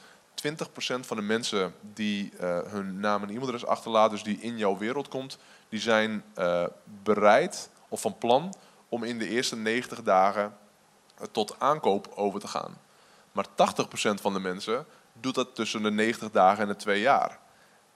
[0.49, 0.55] 20%
[1.01, 5.09] van de mensen die uh, hun naam en e-mailadres achterlaten, dus die in jouw wereld
[5.09, 6.64] komt, die zijn uh,
[7.03, 8.55] bereid of van plan
[8.89, 10.57] om in de eerste 90 dagen
[11.33, 12.79] tot aankoop over te gaan.
[13.33, 13.51] Maar 80%
[14.21, 17.39] van de mensen doet dat tussen de 90 dagen en de twee jaar.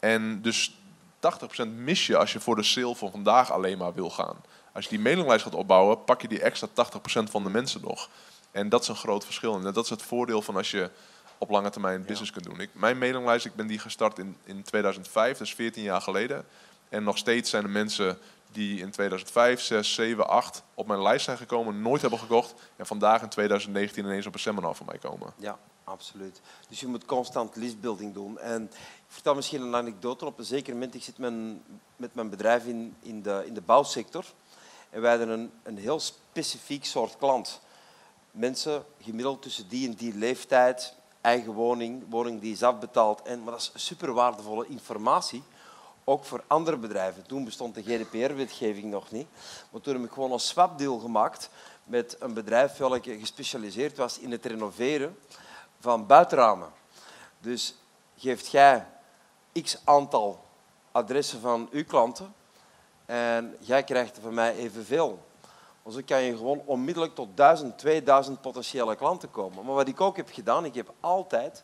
[0.00, 0.78] En dus
[1.64, 4.36] 80% mis je als je voor de sale van vandaag alleen maar wil gaan.
[4.72, 6.70] Als je die mailinglijst gaat opbouwen, pak je die extra 80%
[7.30, 8.08] van de mensen nog.
[8.50, 9.54] En dat is een groot verschil.
[9.54, 10.90] En dat is het voordeel van als je
[11.38, 12.60] op lange termijn business kunt doen.
[12.60, 16.44] Ik, mijn mailinglijst, ik ben die gestart in, in 2005, dus 14 jaar geleden.
[16.88, 18.18] En nog steeds zijn er mensen
[18.52, 22.54] die in 2005, 6, 7, 8 op mijn lijst zijn gekomen, nooit hebben gekocht.
[22.76, 25.32] En vandaag in 2019 ineens op een seminar van mij komen.
[25.36, 26.40] Ja, absoluut.
[26.68, 28.38] Dus je moet constant listbuilding doen.
[28.38, 30.26] En ik vertel misschien een anekdote.
[30.26, 31.62] Op een zeker moment, ik zit mijn,
[31.96, 34.24] met mijn bedrijf in, in, de, in de bouwsector.
[34.90, 37.60] En wij hadden een, een heel specifiek soort klant.
[38.30, 43.22] Mensen gemiddeld tussen die en die leeftijd, eigen woning, woning die is afbetaald.
[43.22, 45.42] En, maar dat is super waardevolle informatie
[46.08, 47.26] ook voor andere bedrijven.
[47.26, 49.26] Toen bestond de GDPR-wetgeving nog niet.
[49.70, 51.50] Maar toen heb ik gewoon een swapdeal gemaakt
[51.84, 55.18] met een bedrijf dat gespecialiseerd was in het renoveren
[55.80, 56.68] van buitenramen.
[57.40, 57.74] Dus
[58.16, 58.86] geeft jij
[59.62, 60.44] x aantal
[60.92, 62.34] adressen van uw klanten
[63.06, 65.26] en jij krijgt er van mij evenveel.
[65.82, 69.64] Dus dan kan je gewoon onmiddellijk tot 1000, 2000 potentiële klanten komen.
[69.64, 71.62] Maar wat ik ook heb gedaan, ik heb altijd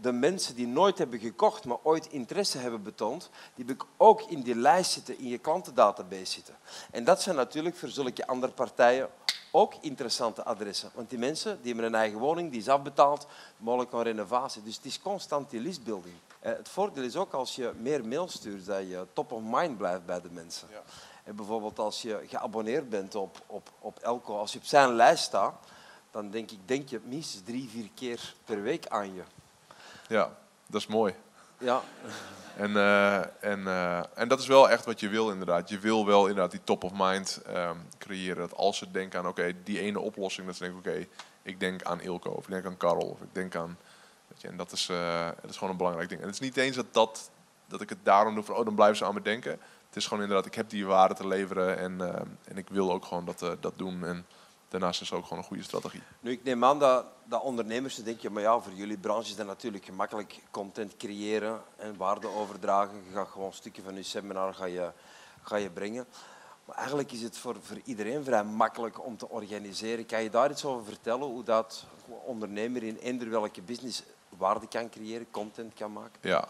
[0.00, 4.22] de mensen die nooit hebben gekocht, maar ooit interesse hebben betoond, die heb ik ook
[4.22, 6.56] in die lijst zitten, in je klantendatabase zitten.
[6.90, 9.08] En dat zijn natuurlijk voor zulke andere partijen
[9.50, 10.90] ook interessante adressen.
[10.94, 13.26] Want die mensen die hebben een eigen woning, die is afbetaald,
[13.56, 14.62] mogelijk een renovatie.
[14.62, 16.14] Dus het is constant die listbuilding.
[16.40, 19.78] Eh, het voordeel is ook als je meer mails stuurt, dat je top of mind
[19.78, 20.68] blijft bij de mensen.
[20.70, 20.82] Ja.
[21.24, 25.24] En bijvoorbeeld als je geabonneerd bent op, op, op Elko, als je op zijn lijst
[25.24, 25.54] staat,
[26.10, 29.22] dan denk ik, denk je minstens drie, vier keer per week aan je.
[30.10, 30.36] Ja,
[30.66, 31.14] dat is mooi.
[31.58, 31.82] Ja,
[32.56, 35.68] En, eh, en, eh, en dat is wel echt wat je wil inderdaad.
[35.68, 38.36] Je wil wel inderdaad die top of mind ehm, creëren.
[38.36, 41.06] Dat als ze denken aan oké, die ene oplossing, dat ze denken oké,
[41.42, 43.78] ik denk aan Ilko of ik denk aan Karel of ik denk aan...
[44.28, 46.20] Weet je, en dat is, eh, dat is gewoon een belangrijk ding.
[46.20, 47.30] En het is niet eens dat, dat,
[47.66, 49.50] dat ik het daarom doe van oh, dan blijven ze aan me denken.
[49.86, 52.92] Het is gewoon inderdaad, ik heb die waarde te leveren en, ehm, en ik wil
[52.92, 54.04] ook gewoon dat, dat doen.
[54.04, 54.26] En
[54.70, 56.02] daarnaast is het ook gewoon een goede strategie.
[56.20, 59.46] Nu, ik neem aan dat, dat ondernemers denken, maar ja, voor jullie branche is dat
[59.46, 63.02] natuurlijk gemakkelijk content creëren en waarde overdragen.
[63.08, 64.90] Je gaat gewoon stukken van je seminar ga je,
[65.42, 66.06] ga je brengen.
[66.64, 70.06] Maar eigenlijk is het voor, voor iedereen vrij makkelijk om te organiseren.
[70.06, 71.84] Kan je daar iets over vertellen, hoe dat
[72.24, 76.18] ondernemer in eender welke business waarde kan creëren, content kan maken?
[76.20, 76.48] Ja.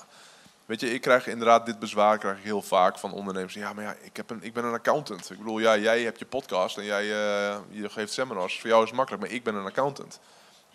[0.71, 3.55] Weet je, ik krijg inderdaad dit bezwaar krijg ik heel vaak van ondernemers.
[3.55, 5.31] Ja, maar ja, ik, heb een, ik ben een accountant.
[5.31, 8.61] Ik bedoel, ja, jij hebt je podcast en jij uh, je geeft seminars.
[8.61, 10.21] Voor jou is het makkelijk, maar ik ben een accountant.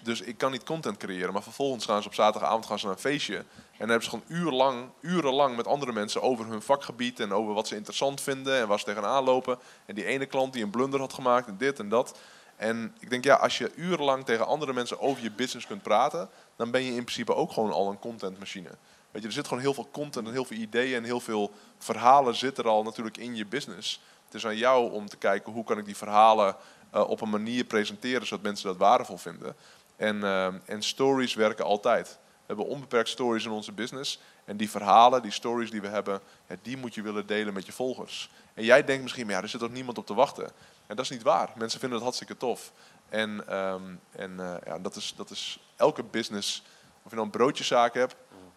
[0.04, 1.34] Dus ik kan niet content creëren.
[1.34, 3.36] Maar vervolgens gaan ze op zaterdagavond gaan ze naar een feestje.
[3.38, 3.46] En
[3.78, 7.20] dan hebben ze gewoon urenlang, urenlang met andere mensen over hun vakgebied.
[7.20, 9.58] En over wat ze interessant vinden en waar ze tegenaan lopen.
[9.86, 12.18] En die ene klant die een blunder had gemaakt en dit en dat.
[12.56, 16.30] En ik denk, ja, als je urenlang tegen andere mensen over je business kunt praten,
[16.56, 18.70] dan ben je in principe ook gewoon al een contentmachine.
[19.16, 21.52] Weet je, er zit gewoon heel veel content en heel veel ideeën en heel veel
[21.78, 24.02] verhalen zitten er al natuurlijk in je business.
[24.26, 26.56] Het is aan jou om te kijken hoe kan ik die verhalen
[26.94, 29.56] uh, op een manier presenteren zodat mensen dat waardevol vinden.
[29.96, 32.08] En, uh, en stories werken altijd.
[32.08, 34.20] We hebben onbeperkt stories in onze business.
[34.46, 36.22] En die verhalen, die stories die we hebben,
[36.62, 38.30] die moet je willen delen met je volgers.
[38.54, 40.46] En jij denkt misschien, maar ja, er zit ook niemand op te wachten.
[40.88, 41.52] En dat is niet waar.
[41.58, 42.72] Mensen vinden het hartstikke tof.
[43.10, 46.64] En, um, en uh, ja, dat, is, dat is elke business,
[47.04, 48.16] of je nou een broodjeszaak hebt,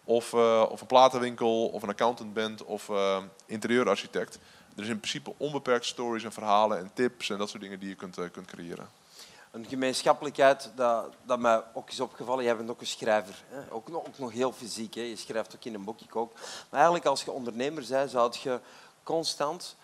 [0.09, 4.39] of, uh, of een platenwinkel, of een accountant bent, of uh, interieurarchitect.
[4.77, 7.89] Er is in principe onbeperkt stories en verhalen en tips en dat soort dingen die
[7.89, 8.89] je kunt, uh, kunt creëren.
[9.51, 12.45] Een gemeenschappelijkheid dat, dat mij ook is opgevallen.
[12.45, 13.45] Jij bent ook een schrijver.
[13.49, 13.73] Hè?
[13.73, 14.95] Ook, nog, ook nog heel fysiek.
[14.95, 15.03] Hè?
[15.03, 16.33] Je schrijft ook in een boek, ik ook.
[16.33, 18.61] Maar eigenlijk als je ondernemer bent, zou je
[19.03, 19.77] constant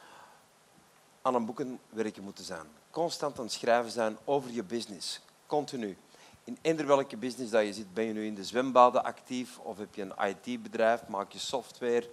[1.23, 2.67] aan een boeken werken moeten zijn.
[2.91, 5.21] Constant aan het schrijven zijn over je business.
[5.47, 5.97] Continu
[6.45, 9.79] in eender welke business dat je zit, ben je nu in de zwembaden actief of
[9.79, 12.09] heb je een IT-bedrijf, maak je software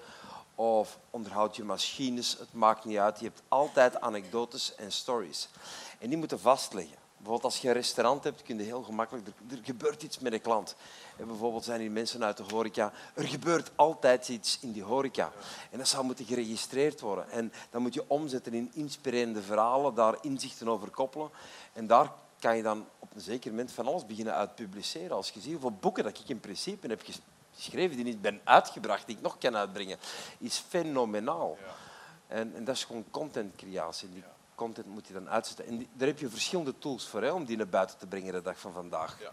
[0.56, 3.20] of onderhoud je machines, het maakt niet uit.
[3.20, 5.50] Je hebt altijd anekdotes en stories.
[6.00, 7.00] En die moeten vastleggen.
[7.22, 9.28] Bijvoorbeeld als je een restaurant hebt, kun je heel gemakkelijk...
[9.28, 10.76] Er, gebeurt iets met een klant.
[11.18, 12.92] En bijvoorbeeld zijn hier mensen uit de horeca.
[13.14, 15.32] Er gebeurt altijd iets in die horeca.
[15.72, 17.32] En dat zou moeten geregistreerd worden.
[17.32, 21.30] En dan moet je omzetten in inspirerende verhalen, daar inzichten over koppelen.
[21.74, 22.12] En daar
[22.42, 25.16] kan je dan op een zeker moment van alles beginnen uitpubliceren.
[25.16, 27.04] Als je ziet hoeveel boeken dat ik in principe heb
[27.56, 29.98] geschreven die niet ben uitgebracht, die ik nog kan uitbrengen,
[30.38, 31.58] is fenomenaal.
[31.62, 31.74] Ja.
[32.36, 34.10] En, en, dat is gewoon contentcreatie.
[34.10, 34.24] Die
[34.56, 35.66] content moet je dan uitzetten.
[35.66, 38.34] En die, daar heb je verschillende tools voor hè, om die naar buiten te brengen
[38.34, 39.18] de dag van vandaag.
[39.22, 39.32] Ja.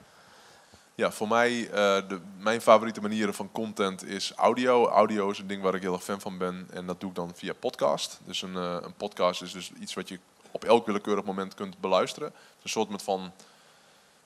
[0.94, 1.70] Ja, voor mij, uh,
[2.08, 4.88] de, mijn favoriete manieren van content is audio.
[4.88, 6.68] Audio is een ding waar ik heel erg fan van ben.
[6.72, 8.20] En dat doe ik dan via podcast.
[8.24, 10.18] Dus een, uh, een podcast is dus iets wat je
[10.50, 12.32] op elk willekeurig moment kunt beluisteren.
[12.62, 13.32] Een soort van,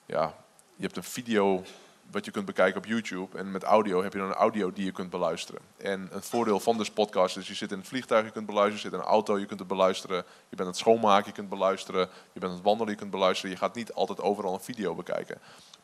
[0.06, 0.34] ja,
[0.76, 1.64] je hebt een video
[2.10, 3.38] wat je kunt bekijken op YouTube.
[3.38, 5.60] En met audio heb je dan een audio die je kunt beluisteren.
[5.76, 8.82] En een voordeel van dus podcast is, je zit in een vliegtuig, je kunt beluisteren.
[8.82, 10.16] Je zit in een auto, je kunt het beluisteren.
[10.16, 12.08] Je bent aan het schoonmaken, je kunt beluisteren.
[12.32, 13.50] Je bent aan het wandelen, je kunt beluisteren.
[13.50, 15.38] Je gaat niet altijd overal een video bekijken.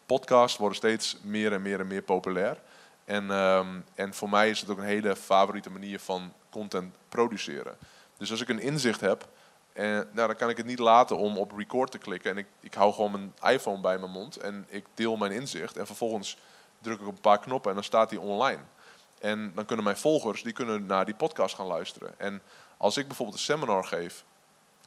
[0.06, 2.58] Podcasts worden steeds meer en meer en meer populair.
[3.04, 7.76] En, um, en voor mij is het ook een hele favoriete manier van content produceren.
[8.16, 9.28] Dus als ik een inzicht heb,
[9.78, 12.30] en nou, dan kan ik het niet laten om op record te klikken.
[12.30, 15.76] En ik, ik hou gewoon mijn iPhone bij mijn mond en ik deel mijn inzicht.
[15.76, 16.36] En vervolgens
[16.80, 18.62] druk ik op een paar knoppen en dan staat die online.
[19.20, 22.18] En dan kunnen mijn volgers die kunnen naar die podcast gaan luisteren.
[22.20, 22.42] En
[22.76, 24.24] als ik bijvoorbeeld een seminar geef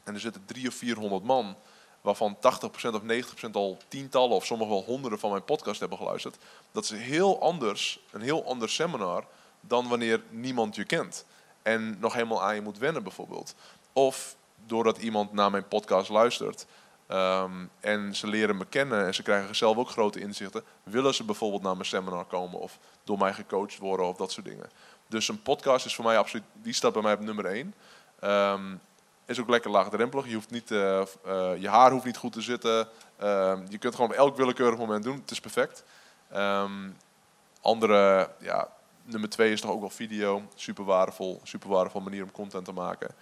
[0.04, 1.56] en er zitten drie of 400 man,
[2.00, 2.40] waarvan 80%
[2.70, 3.02] of
[3.48, 6.36] 90% al tientallen of sommige wel honderden van mijn podcast hebben geluisterd,
[6.72, 9.24] dat is heel anders, een heel ander seminar
[9.60, 11.24] dan wanneer niemand je kent.
[11.62, 13.54] En nog helemaal aan je moet wennen bijvoorbeeld.
[13.92, 14.36] Of
[14.66, 16.66] doordat iemand naar mijn podcast luistert
[17.08, 21.24] um, en ze leren me kennen en ze krijgen zelf ook grote inzichten, willen ze
[21.24, 24.70] bijvoorbeeld naar mijn seminar komen of door mij gecoacht worden of dat soort dingen.
[25.08, 27.74] Dus een podcast is voor mij absoluut, die staat bij mij op nummer 1.
[28.24, 28.80] Um,
[29.26, 30.26] is ook lekker laagdrempelig.
[30.26, 32.88] Je, hoeft niet, uh, uh, je haar hoeft niet goed te zitten.
[33.22, 35.16] Uh, je kunt gewoon op elk willekeurig moment doen.
[35.16, 35.84] Het is perfect.
[37.60, 38.68] Andere, ja,
[39.04, 40.42] nummer twee is toch ook wel video.
[40.54, 43.14] Super waardevol, super waardevol manier om content te maken.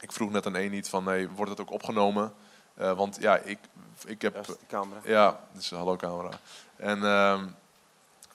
[0.00, 2.32] Ik vroeg net aan één niet van, nee, wordt het ook opgenomen?
[2.74, 3.58] Eh, want ja, ik,
[4.06, 4.44] ik heb...
[4.44, 5.00] De camera.
[5.04, 6.30] Ja, dus hallo camera.
[6.76, 7.46] En ehm,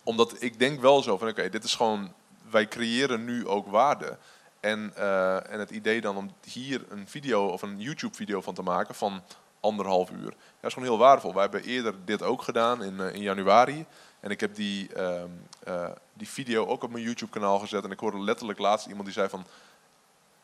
[0.04, 2.14] omdat ik denk wel zo van, oké, dit is gewoon,
[2.50, 4.18] wij creëren nu ook waarde.
[4.60, 8.62] En, eh, en het idee dan om hier een video of een YouTube-video van te
[8.62, 9.22] maken van
[9.60, 11.34] anderhalf uur, dat is gewoon heel waardevol.
[11.34, 13.86] Wij hebben eerder dit ook gedaan in, eh, in januari.
[14.20, 15.30] En ik heb die, ehm,
[15.64, 17.84] eh, die video ook op mijn YouTube-kanaal gezet.
[17.84, 19.46] En ik hoorde letterlijk laatst iemand die zei van,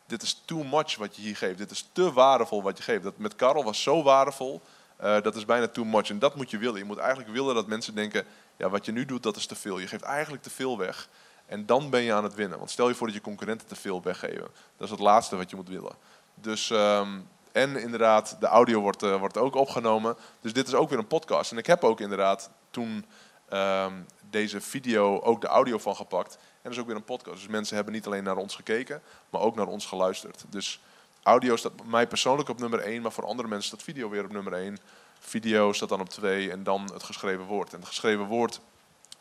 [0.09, 1.57] dit is too much wat je hier geeft.
[1.57, 3.03] Dit is te waardevol wat je geeft.
[3.03, 4.61] Dat met Karel was zo waardevol.
[4.97, 6.09] eh, dat is bijna too much.
[6.09, 6.77] En dat moet je willen.
[6.77, 8.25] Je moet eigenlijk willen dat mensen denken,
[8.57, 9.79] ja, wat je nu doet, dat is te veel.
[9.79, 11.09] Je geeft eigenlijk te veel weg.
[11.45, 12.57] En dan ben je aan het winnen.
[12.57, 14.47] Want stel je voor dat je concurrenten te veel weggeven.
[14.77, 15.93] Dat is het laatste wat je moet willen.
[16.33, 17.19] Dus, ehm,
[17.51, 20.15] en inderdaad, de audio wordt, eh, wordt ook opgenomen.
[20.41, 21.51] Dus dit is ook weer een podcast.
[21.51, 23.05] En ik heb ook inderdaad toen
[23.49, 23.93] ehm,
[24.29, 26.37] deze video ook de audio van gepakt.
[26.61, 27.37] En dat is ook weer een podcast.
[27.37, 30.43] Dus mensen hebben niet alleen naar ons gekeken, maar ook naar ons geluisterd.
[30.49, 30.81] Dus
[31.23, 34.23] audio staat bij mij persoonlijk op nummer 1, maar voor andere mensen staat video weer
[34.23, 34.77] op nummer 1.
[35.19, 37.73] Video staat dan op 2 en dan het geschreven woord.
[37.73, 38.61] En het geschreven woord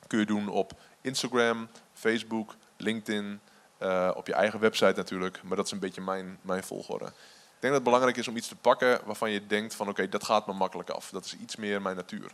[0.06, 3.40] kun je doen op Instagram, Facebook, LinkedIn,
[3.78, 5.42] eh, op je eigen website natuurlijk.
[5.42, 7.04] Maar dat is een beetje mijn, mijn volgorde.
[7.04, 10.08] Ik denk dat het belangrijk is om iets te pakken waarvan je denkt van oké,
[10.08, 11.10] dat gaat me makkelijk af.
[11.10, 12.32] Dat is iets meer mijn natuur.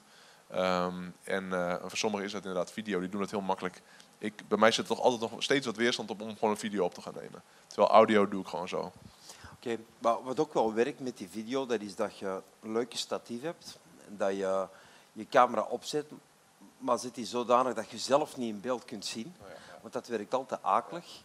[0.50, 3.82] Ehm, en eh, voor sommigen is dat inderdaad video, die doen het heel makkelijk.
[4.24, 6.56] Ik, bij mij zit er toch altijd nog steeds wat weerstand op om gewoon een
[6.56, 7.42] video op te gaan nemen.
[7.66, 8.92] Terwijl audio doe ik gewoon zo.
[9.54, 12.96] Oké, maar wat ook wel werkt met die video, dat is dat je een leuke
[12.96, 13.78] statief hebt.
[14.08, 14.66] En dat je
[15.12, 16.06] je camera opzet,
[16.78, 19.34] maar zet die zodanig dat je zelf niet in beeld kunt zien.
[19.80, 21.22] Want dat werkt altijd akelig.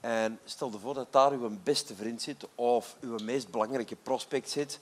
[0.00, 4.50] En stel je voor dat daar uw beste vriend zit of uw meest belangrijke prospect
[4.50, 4.80] zit.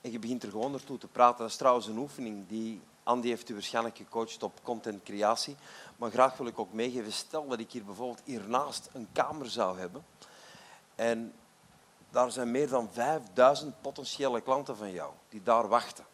[0.00, 1.38] En je begint er gewoon naartoe te praten.
[1.38, 5.56] Dat is trouwens een oefening die Andy heeft u waarschijnlijk gecoacht op contentcreatie.
[5.96, 9.78] Maar graag wil ik ook meegeven, stel dat ik hier bijvoorbeeld hiernaast een kamer zou
[9.78, 10.04] hebben.
[10.94, 11.34] En
[12.10, 16.04] daar zijn meer dan 5000 potentiële klanten van jou die daar wachten.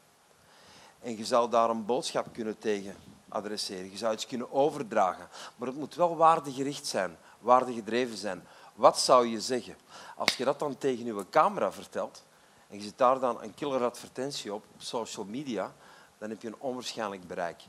[1.00, 2.96] En je zou daar een boodschap kunnen tegen
[3.28, 3.90] adresseren.
[3.90, 5.28] Je zou iets kunnen overdragen.
[5.56, 8.46] Maar het moet wel waardegericht zijn, waardegedreven zijn.
[8.74, 9.76] Wat zou je zeggen?
[10.16, 12.24] Als je dat dan tegen je camera vertelt
[12.68, 15.72] en je zet daar dan een killer advertentie op op social media,
[16.20, 17.62] dan heb je een onwaarschijnlijk bereik.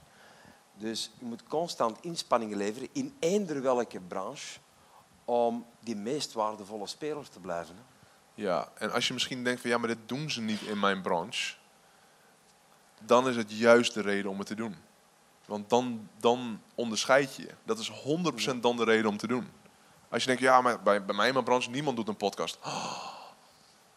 [0.74, 4.60] Dus je moet constant inspanningen leveren in eender welke branche
[5.26, 7.76] om die meest waardevolle speler te blijven.
[8.34, 11.02] Ja, en als je misschien denkt van ja, maar dit doen ze niet in mijn
[11.02, 11.56] branche,
[13.00, 14.76] dan is het juist de reden om het te doen.
[15.46, 17.54] Want dan, dan onderscheid je je.
[17.64, 17.92] Dat is
[18.54, 19.50] 100% dan de reden om te doen.
[20.10, 22.58] Als je denkt, ja, maar bij, bij mij in mijn branche, niemand doet een podcast.
[22.66, 23.08] Oh,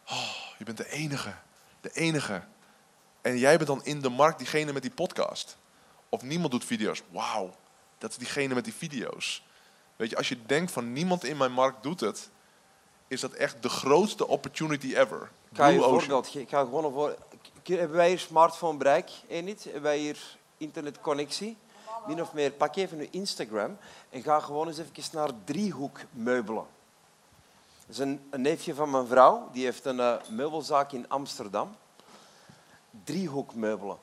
[0.09, 1.33] oh, je bent de enige.
[1.81, 2.43] De enige.
[3.25, 5.57] En jij bent dan in de markt diegene met die podcast.
[6.09, 7.01] Of niemand doet video's.
[7.11, 7.55] Wauw,
[7.97, 9.43] dat is diegene met die video's.
[9.95, 12.29] Weet je, als je denkt van niemand in mijn markt doet het,
[13.07, 15.29] is dat echt de grootste opportunity ever.
[15.51, 16.35] Ik ga je een voorbeeld.
[16.35, 17.15] Ik ga gewoon een voor...
[17.63, 19.11] Hebben wij hier smartphone bereik?
[19.29, 19.63] Niet?
[19.63, 21.57] Hebben wij hier internetconnectie?
[22.07, 22.51] Min of meer.
[22.51, 23.77] Pak even uw Instagram
[24.09, 26.65] en ga gewoon eens even naar driehoekmeubelen.
[27.85, 31.75] Dat is een, een neefje van mijn vrouw, die heeft een eh, meubelzaak in Amsterdam.
[33.03, 33.97] Driehoekmeubelen.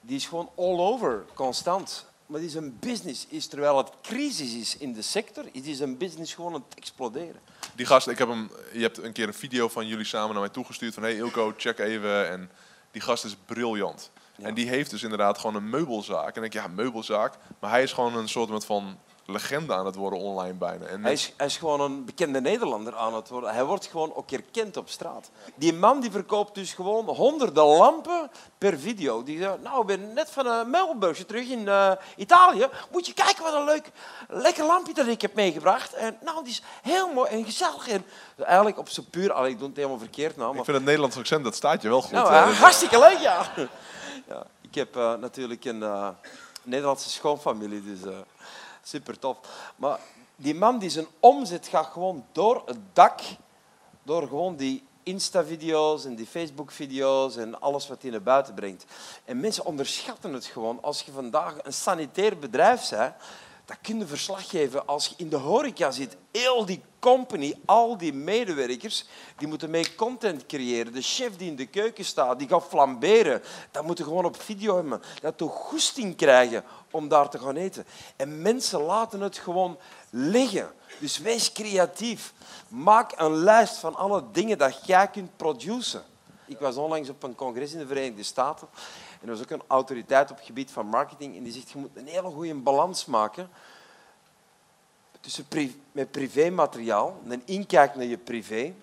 [0.00, 2.08] Die is gewoon all over, constant.
[2.26, 5.96] Maar die zijn business is, terwijl het crisis is in de sector, is die zijn
[5.96, 7.40] business gewoon aan het exploderen.
[7.74, 10.40] Die gast, ik heb hem, je hebt een keer een video van jullie samen naar
[10.40, 12.28] mij toegestuurd van hey Ilko, check even.
[12.30, 12.50] En
[12.90, 14.10] die gast is briljant.
[14.36, 14.46] Ja.
[14.46, 16.36] En die heeft dus inderdaad gewoon een meubelzaak.
[16.36, 17.34] En ik denk, ja, meubelzaak.
[17.58, 18.98] Maar hij is gewoon een soort van
[19.30, 20.86] legende aan het worden online bijna.
[20.86, 23.52] En Hij is, hij is gewoon een bekende Nederlander aan het worden.
[23.52, 25.30] Hij wordt gewoon ook erkend op straat.
[25.54, 29.22] Die man die verkoopt dus gewoon honderden lampen per video.
[29.22, 32.68] Die zegt, nou, ik ben net van een meubelbeursje terug in eh, Italië.
[32.90, 33.90] Moet je kijken wat een leuk,
[34.28, 35.94] lekker lampje dat ik heb meegebracht.
[35.94, 37.88] En nou, die is heel mooi en gezellig.
[37.88, 38.04] En
[38.36, 39.32] eigenlijk op zijn puur...
[39.32, 41.82] Allee, ik doe het helemaal verkeerd nou, ik maar vind het Nederlands accent, dat staat
[41.82, 42.10] je wel goed.
[42.10, 43.46] nou, eh, eh, hartstikke leuk, ja.
[44.28, 46.08] ja ik heb eh, natuurlijk een eh,
[46.62, 48.18] Nederlandse schoonfamilie, dus eh,
[48.82, 49.38] super tof.
[49.76, 49.98] Maar
[50.36, 53.20] die man die zijn omzet gaat gewoon door het dak,
[54.02, 58.84] door gewoon die Insta-video's en die Facebook-video's en alles wat hij naar buiten brengt.
[59.24, 60.82] En mensen onderschatten het gewoon.
[60.82, 63.14] Als je vandaag een sanitair bedrijf bent,
[63.70, 66.16] dat kun je verslag geven als je in de horeca zit.
[66.32, 69.04] Heel die company, al die medewerkers,
[69.36, 70.92] die moeten mee content creëren.
[70.92, 73.42] De chef die in de keuken staat, die gaat flamberen.
[73.70, 75.02] Dat moeten gewoon op video hebben.
[75.20, 77.86] Dat toch goesting krijgen om daar te gaan eten.
[78.16, 79.78] En mensen laten het gewoon
[80.10, 80.70] liggen.
[80.98, 82.32] Dus wees creatief.
[82.68, 86.04] Maak een lijst van alle dingen dat jij kunt produceren.
[86.46, 88.68] Ik was onlangs op een congres in de Verenigde Staten.
[89.20, 91.36] En er was ook een autoriteit op het gebied van marketing.
[91.36, 93.50] En die zegt, je moet een hele goede balans maken
[95.20, 95.46] tussen
[95.92, 98.74] met privémateriaal, een inkijk naar je privé,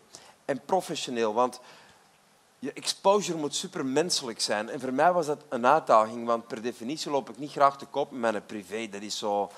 [0.45, 1.33] en professioneel.
[1.33, 1.59] Want
[2.59, 4.69] je exposure moet supermenselijk zijn.
[4.69, 7.85] En voor mij was dat een uitdaging, want per definitie loop ik niet graag te
[7.85, 8.87] koop met mijn privé.
[8.89, 9.51] Dat is zo...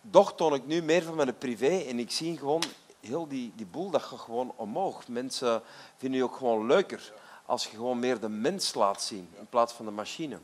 [0.00, 2.62] Doch toon ik nu meer van mijn privé en ik zie gewoon
[3.00, 5.08] heel die, die boel, dat gaat gewoon omhoog.
[5.08, 5.62] Mensen
[5.96, 7.12] vinden je ook gewoon leuker
[7.50, 10.38] als je gewoon meer de mens laat zien in plaats van de machine.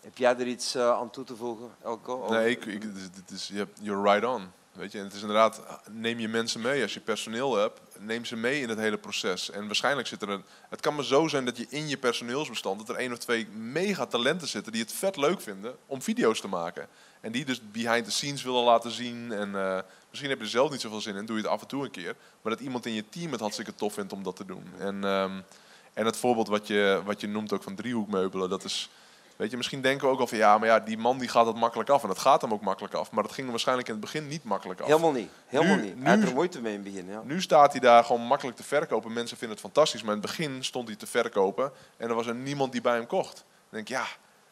[0.00, 2.28] Heb jij er iets uh, aan toe te voegen, Elko?
[2.30, 2.82] Nee, ik, ik,
[3.14, 4.50] het is, you're right on.
[4.72, 6.82] Weet je, en het is inderdaad, neem je mensen mee.
[6.82, 9.50] Als je personeel hebt, neem ze mee in het hele proces.
[9.50, 10.44] En waarschijnlijk zit er een.
[10.68, 12.78] Het kan maar zo zijn dat je in je personeelsbestand.
[12.78, 14.72] dat er één of twee mega talenten zitten.
[14.72, 16.88] die het vet leuk vinden om video's te maken.
[17.20, 19.32] En die dus behind the scenes willen laten zien.
[19.32, 19.78] En uh,
[20.10, 21.90] misschien heb je zelf niet zoveel zin in, doe je het af en toe een
[21.90, 22.16] keer.
[22.42, 24.64] Maar dat iemand in je team het hartstikke tof vindt om dat te doen.
[24.78, 25.44] En, um,
[25.94, 28.90] en het voorbeeld wat je, wat je noemt ook van driehoekmeubelen, dat is
[29.36, 31.46] Weet je, misschien denken we ook al van ja, maar ja, die man die gaat
[31.46, 32.02] het makkelijk af.
[32.02, 33.10] En dat gaat hem ook makkelijk af.
[33.10, 34.86] Maar dat ging hem waarschijnlijk in het begin niet makkelijk af.
[34.86, 35.30] Helemaal niet.
[35.46, 35.94] Helemaal nu, niet.
[36.04, 37.08] Hij er moeite mee in het begin.
[37.10, 37.22] Ja.
[37.24, 39.12] Nu staat hij daar gewoon makkelijk te verkopen.
[39.12, 40.02] Mensen vinden het fantastisch.
[40.02, 41.72] Maar in het begin stond hij te verkopen.
[41.96, 43.34] En er was er niemand die bij hem kocht.
[43.34, 44.06] Dan denk ik, ja,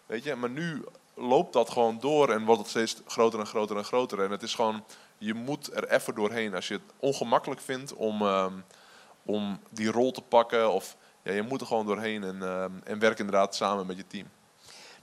[0.07, 0.85] weet je, maar nu
[1.15, 4.23] loopt dat gewoon door en wordt het steeds groter en groter en groter.
[4.23, 4.85] En het is gewoon,
[5.19, 6.55] je moet er even doorheen.
[6.55, 8.47] Als je het ongemakkelijk vindt om, uh,
[9.25, 10.73] om die rol te pakken.
[10.73, 14.07] Of ja, je moet er gewoon doorheen en, uh, en werk inderdaad samen met je
[14.07, 14.27] team.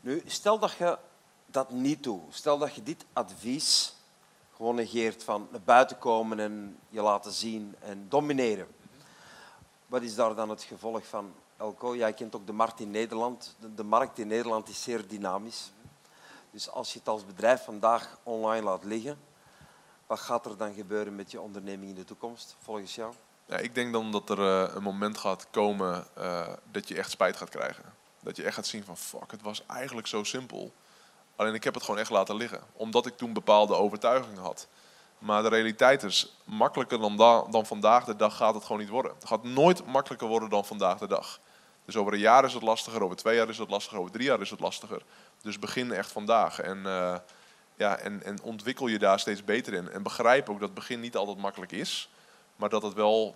[0.01, 0.97] Nu, stel dat je
[1.45, 2.21] dat niet doet.
[2.29, 3.95] Stel dat je dit advies
[4.55, 8.67] gewoon negeert van naar buiten komen en je laten zien en domineren.
[9.85, 11.95] Wat is daar dan het gevolg van, Elko?
[11.95, 13.55] Jij kent ook de markt in Nederland.
[13.59, 15.71] De, de markt in Nederland is zeer dynamisch.
[16.51, 19.19] Dus als je het als bedrijf vandaag online laat liggen,
[20.07, 23.13] wat gaat er dan gebeuren met je onderneming in de toekomst, volgens jou?
[23.47, 27.37] Ik denk dan dat er uh, een moment gaat komen uh, dat je echt spijt
[27.37, 27.83] gaat krijgen.
[28.21, 30.73] Dat je echt gaat zien van fuck, het was eigenlijk zo simpel.
[31.35, 32.61] Alleen ik heb het gewoon echt laten liggen.
[32.73, 34.67] Omdat ik toen bepaalde overtuigingen had.
[35.17, 37.17] Maar de realiteit is, makkelijker dan,
[37.51, 39.11] dan vandaag de dag gaat het gewoon niet worden.
[39.13, 41.39] Het gaat nooit makkelijker worden dan vandaag de dag.
[41.85, 44.25] Dus over een jaar is het lastiger, over twee jaar is het lastiger, over drie
[44.25, 45.01] jaar is het lastiger.
[45.41, 46.59] Dus begin echt vandaag.
[46.59, 47.15] En, uh,
[47.75, 49.91] ja, en, en ontwikkel je daar steeds beter in.
[49.91, 52.09] En begrijp ook dat begin niet altijd makkelijk is.
[52.57, 53.35] Maar dat het wel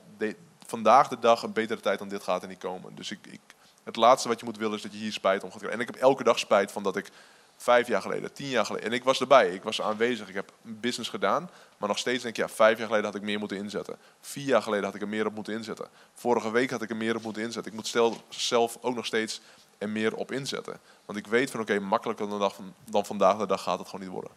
[0.67, 2.95] vandaag de dag een betere tijd dan dit gaat en niet komen.
[2.95, 3.39] Dus ik, ik
[3.83, 5.79] het laatste wat je moet willen is dat je hier spijt om gaat krijgen.
[5.79, 7.11] En ik heb elke dag spijt van dat ik
[7.57, 8.87] vijf jaar geleden, tien jaar geleden.
[8.87, 11.49] En ik was erbij, ik was aanwezig, ik heb business gedaan.
[11.77, 13.97] Maar nog steeds denk ik, ja, vijf jaar geleden had ik meer moeten inzetten.
[14.19, 15.87] Vier jaar geleden had ik er meer op moeten inzetten.
[16.13, 17.71] Vorige week had ik er meer op moeten inzetten.
[17.71, 19.41] Ik moet stel, zelf ook nog steeds
[19.77, 20.79] er meer op inzetten.
[21.05, 22.51] Want ik weet van, oké, makkelijker dan,
[22.89, 24.31] dan vandaag de dag gaat het gewoon niet worden.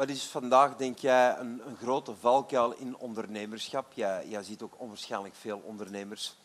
[0.00, 3.92] Wat is vandaag, denk jij, een, een grote valkuil in ondernemerschap?
[3.92, 6.36] Jij, ziet ook onwaarschijnlijk veel ondernemers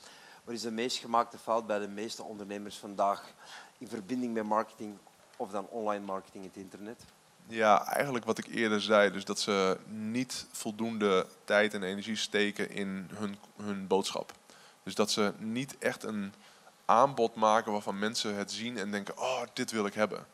[0.43, 3.33] wat is de meest gemaakte fout bij de meeste ondernemers vandaag
[3.77, 4.97] in verbinding met marketing
[5.37, 7.03] of dan online marketing in het internet?
[7.47, 12.69] Ja, eigenlijk wat ik eerder zei, dus dat ze niet voldoende tijd en energie steken
[12.69, 14.31] in hun, hun boodschap.
[14.83, 16.33] Dus dat ze niet echt een
[16.85, 20.25] aanbod maken waarvan mensen het zien en denken, oh, dit wil ik hebben.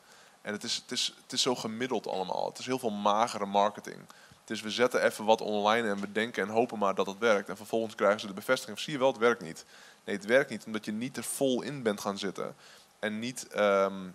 [0.42, 2.46] En het is, het, is, het is zo gemiddeld allemaal.
[2.46, 3.98] Het is heel veel magere marketing.
[4.40, 7.18] Het is we zetten even wat online en we denken en hopen maar dat het
[7.18, 7.48] werkt.
[7.48, 9.64] En vervolgens krijgen ze de bevestiging, zie je wel, het werkt niet.
[10.04, 12.56] Nee, het werkt niet omdat je niet er vol in bent gaan zitten.
[12.98, 14.08] En niet ehm,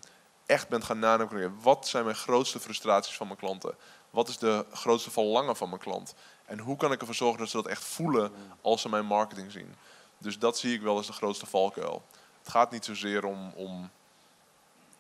[0.46, 1.62] echt bent gaan nadenken.
[1.62, 3.76] Wat zijn mijn grootste frustraties van mijn klanten?
[4.10, 6.14] Wat is de grootste verlangen van mijn klant?
[6.46, 9.52] En hoe kan ik ervoor zorgen dat ze dat echt voelen als ze mijn marketing
[9.52, 9.76] zien?
[10.18, 12.04] Dus dat zie ik wel als de grootste valkuil.
[12.40, 13.90] Het gaat niet zozeer om, om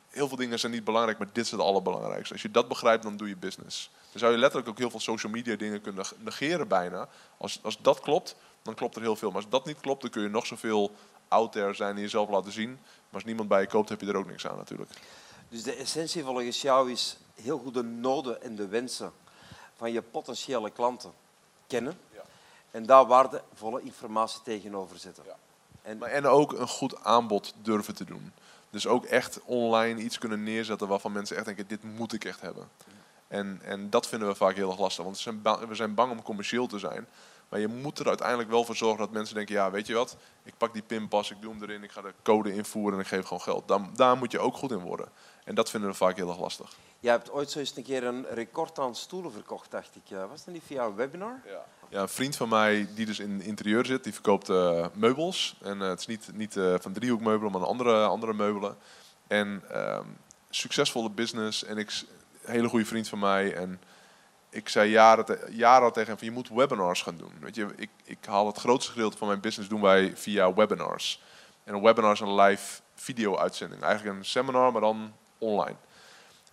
[0.09, 2.33] heel veel dingen zijn niet belangrijk, maar dit is het allerbelangrijkste.
[2.33, 3.89] Als je dat begrijpt, dan doe je business.
[4.11, 7.07] Dan zou je letterlijk ook heel veel social media dingen kunnen negeren bijna.
[7.37, 9.27] Als, als dat klopt, dan klopt er heel veel.
[9.31, 10.91] Maar als dat niet klopt, dan kun je nog zoveel
[11.27, 12.69] out there zijn en jezelf laten zien.
[12.69, 14.89] Maar als niemand bij je koopt, heb je er ook niks aan natuurlijk.
[15.49, 19.11] Dus de essentie volgens jou is heel goed de noden en de wensen
[19.75, 21.11] van je potentiële klanten
[21.67, 21.99] kennen.
[22.13, 22.21] Ja.
[22.71, 25.23] En daar waardevolle informatie tegenover zetten.
[25.25, 25.35] Ja.
[25.81, 28.33] En, maar, en ook een goed aanbod durven te doen.
[28.69, 32.41] Dus ook echt online iets kunnen neerzetten waarvan mensen echt denken, dit moet ik echt
[32.41, 32.69] hebben.
[33.27, 35.93] En, en dat vinden we vaak heel erg lastig, want we zijn, bang, we zijn
[35.93, 37.07] bang om commercieel te zijn.
[37.49, 40.17] Maar je moet er uiteindelijk wel voor zorgen dat mensen denken, ja weet je wat,
[40.43, 43.07] ik pak die pinpas, ik doe hem erin, ik ga de code invoeren en ik
[43.07, 43.67] geef gewoon geld.
[43.67, 45.09] Daar, daar moet je ook goed in worden.
[45.47, 46.71] En dat vinden we vaak heel erg lastig.
[46.99, 50.17] Je hebt ooit zo eens een keer een record aan stoelen verkocht, dacht ik.
[50.29, 51.41] Was dat niet via een webinar?
[51.45, 51.65] Ja.
[51.89, 55.57] ja, een vriend van mij die dus in interieur zit, die verkoopt uh, meubels.
[55.61, 58.77] En uh, het is niet, niet uh, van driehoekmeubelen, maar andere, andere meubelen.
[59.27, 60.05] En ehm,
[60.49, 62.03] succesvolle business en ik,
[62.43, 63.53] een hele goede vriend van mij.
[63.55, 63.81] En
[64.49, 67.33] ik zei jaren, te, jaren tegen hem van je moet webinars gaan doen.
[67.39, 71.23] Weet je, ik, ik haal het grootste gedeelte van mijn business doen wij via webinars.
[71.63, 73.81] En een webinar is een live video uitzending.
[73.81, 75.75] Eigenlijk een seminar, maar dan online.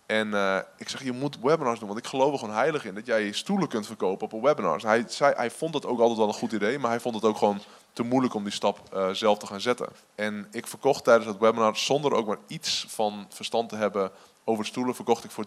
[0.05, 2.95] En uh, ik zeg, je moet webinars doen, want ik geloof er gewoon heilig in
[2.95, 4.81] dat jij je stoelen kunt verkopen op een webinar.
[4.81, 7.23] Hij, zei, hij vond het ook altijd wel een goed idee, maar hij vond het
[7.23, 7.61] ook gewoon
[7.93, 9.89] te moeilijk om die stap eh, zelf te gaan zetten.
[10.15, 14.11] En ik verkocht tijdens het webinar, zonder ook maar iets van verstand te hebben
[14.43, 15.45] over stoelen, verkocht ik voor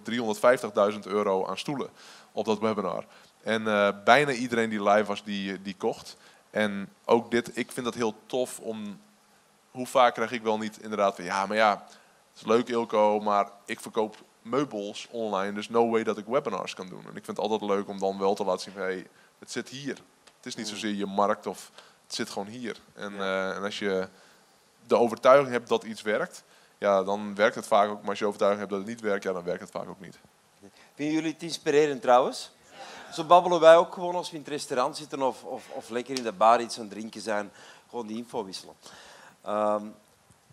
[0.93, 1.89] 350.000 euro aan stoelen
[2.33, 3.05] op dat webinar.
[3.43, 6.17] En eh, bijna iedereen die live was, die, die kocht.
[6.51, 9.01] En ook dit, ik vind dat heel tof om...
[9.71, 11.25] Hoe vaak krijg ik wel niet inderdaad van...
[11.25, 11.87] Ja, maar ja,
[12.39, 15.53] is leuk Ilko, maar ik verkoop meubels online.
[15.53, 17.03] Dus no way dat ik webinars kan doen.
[17.03, 18.83] En ik vind het altijd leuk om dan wel te laten zien van...
[18.83, 19.07] Hey,
[19.39, 19.97] het zit hier.
[20.37, 21.71] Het is niet zozeer je markt of...
[22.07, 22.77] Het zit gewoon hier.
[22.95, 24.09] En, eh, en als je
[24.87, 26.45] de overtuiging hebt dat iets werkt...
[26.79, 28.01] Ja, dan werkt het vaak ook.
[28.01, 30.01] Maar als je overtuiging hebt dat het niet werkt, ja, dan werkt het vaak ook
[30.01, 30.19] niet.
[30.95, 32.51] Vinden jullie het inspirerend trouwens?
[33.13, 36.17] Zo babbelen wij ook gewoon als we in het restaurant zitten of, of, of lekker
[36.17, 37.51] in de bar iets aan het drinken zijn.
[37.89, 38.75] Gewoon die info wisselen.
[39.43, 39.87] Ehm,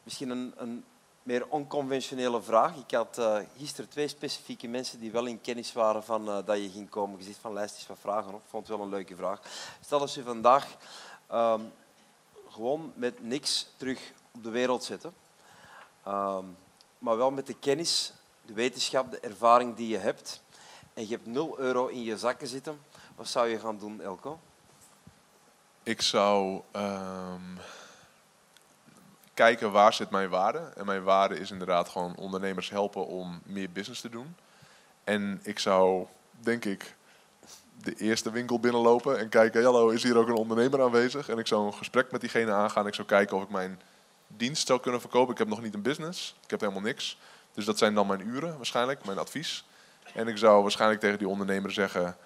[0.03, 0.83] misschien een, een
[1.25, 2.75] meer onconventionele vraag.
[2.75, 6.57] Ik had uh, gisteren twee specifieke mensen die wel in kennis waren van uh, dat
[6.57, 7.25] je ging komen.
[7.25, 8.41] Je van lijstjes van vragen op.
[8.41, 9.41] Ik vond het wel een leuke vraag.
[9.81, 10.67] Stel als je vandaag
[11.33, 11.71] um,
[12.49, 15.13] gewoon met niks terug op de wereld zetten.
[16.07, 16.57] Um,
[16.97, 20.41] maar wel met de kennis, de wetenschap, de ervaring die je hebt
[20.93, 22.79] en je hebt 0 euro in je zakken zitten,
[23.15, 24.39] wat zou je gaan doen, Elko?
[25.83, 27.59] Ik zou um,
[29.35, 30.59] kijken waar zit mijn waarde.
[30.75, 34.35] En mijn waarde is inderdaad gewoon ondernemers helpen om meer business te doen.
[35.03, 36.05] En ik zou,
[36.39, 36.95] denk ik,
[37.81, 41.29] de eerste winkel binnenlopen en kijken, hallo, is hier ook een ondernemer aanwezig?
[41.29, 42.87] En ik zou een gesprek met diegene aangaan.
[42.87, 43.81] Ik zou kijken of ik mijn
[44.27, 45.31] dienst zou kunnen verkopen.
[45.31, 47.17] Ik heb nog niet een business, ik heb helemaal niks.
[47.53, 49.65] Dus dat zijn dan mijn uren waarschijnlijk, mijn advies.
[50.13, 52.17] En ik zou waarschijnlijk tegen die ondernemer zeggen: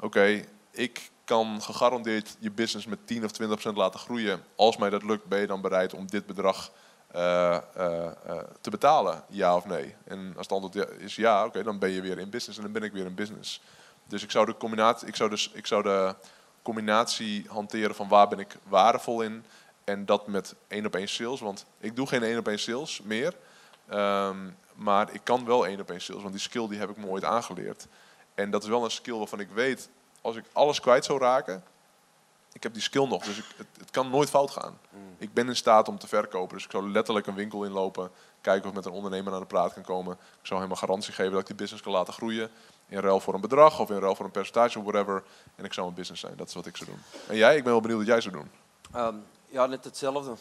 [0.00, 4.42] Oké, ik kan gegarandeerd je business met 10 of 20 procent laten groeien.
[4.56, 6.72] Als mij dat lukt, ben je dan bereid om dit bedrag
[7.14, 7.86] uh, uh,
[8.28, 9.24] uh, te betalen?
[9.28, 9.94] Ja of nee?
[10.04, 12.72] En als het antwoord is ja, oké, dan ben je weer in business en dan
[12.72, 13.62] ben ik weer in business.
[14.06, 16.14] Dus ik zou de combinatie, ik zou dus, ik zou de
[16.62, 19.44] combinatie hanteren van waar ben ik waardevol in.
[19.84, 21.40] En dat met één op één sales.
[21.40, 23.34] Want ik doe geen één op één sales meer.
[23.92, 26.96] Um, maar ik kan wel één op één sales, want die skill die heb ik
[26.96, 27.86] me ooit aangeleerd.
[28.34, 29.88] En dat is wel een skill waarvan ik weet,
[30.20, 31.64] als ik alles kwijt zou raken,
[32.52, 34.78] ik heb die skill nog, dus ik, het, het, kan nooit fout gaan.
[34.90, 35.14] Mm.
[35.18, 38.10] Ik ben in staat om te verkopen, dus ik zou letterlijk een winkel inlopen,
[38.40, 40.12] kijken of ik met een ondernemer aan de praat kan komen.
[40.12, 42.50] Ik zou hem een garantie geven dat ik die business kan laten groeien,
[42.88, 45.22] in ruil voor een bedrag of in ruil voor een percentage of whatever.
[45.56, 47.00] En ik zou een business zijn, dat is wat ik zou doen.
[47.28, 48.50] En jij, ik ben wel benieuwd wat jij zou doen.
[48.96, 50.34] Um, ja, net hetzelfde.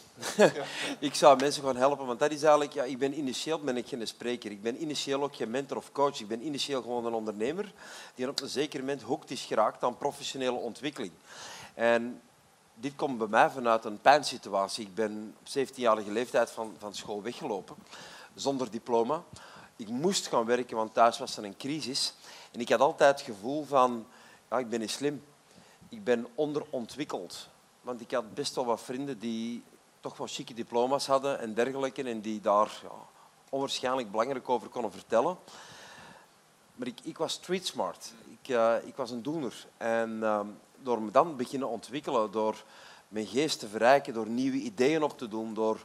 [1.00, 3.88] ik zou mensen gewoon helpen, want dat is eigenlijk, ja, ik ben initieel ben ik
[3.88, 4.52] geen spreker.
[4.52, 6.20] Ik ben initieel ook geen mentor of coach.
[6.20, 7.74] Ik ben initieel gewoon een ondernemer
[8.16, 11.12] die op een zeker moment hoekt is geraakt aan professionele ontwikkeling.
[11.74, 12.22] En
[12.74, 14.86] dit komt bij mij vanuit een pijnsituatie.
[14.86, 17.76] Ik ben op 17-jarige leeftijd van, van school weggelopen,
[18.36, 19.24] zonder diploma.
[19.76, 22.14] Ik moest gaan werken, want thuis was er een crisis.
[22.52, 24.06] En ik had altijd het gevoel van,
[24.50, 25.24] ja, ik ben niet slim.
[25.90, 27.48] Ik ben onderontwikkeld.
[27.82, 29.64] Want ik had best wel wat vrienden die
[30.00, 32.04] toch wel chique diploma's hadden en dergelijke.
[32.04, 32.82] En die daar
[33.50, 35.38] onwaarschijnlijk belangrijk over konden vertellen.
[36.76, 38.14] Maar ik, ik was street smart.
[38.42, 39.68] Ik, uh, ik was een doener.
[39.78, 40.40] En uh,
[40.82, 42.64] door me dan beginnen ontwikkelen, door
[43.08, 45.84] mijn geest te verrijken, door nieuwe ideeën op te doen, door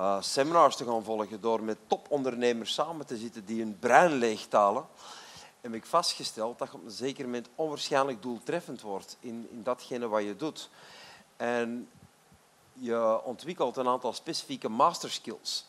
[0.00, 4.86] uh, seminars te gaan volgen, door met topondernemers samen te zitten die hun brein leegtalen,
[5.60, 10.08] heb ik vastgesteld dat je op een zeker moment onwaarschijnlijk doeltreffend wordt in, in datgene
[10.08, 10.70] wat je doet.
[11.36, 11.88] En
[12.72, 15.66] je ontwikkelt een aantal specifieke master skills.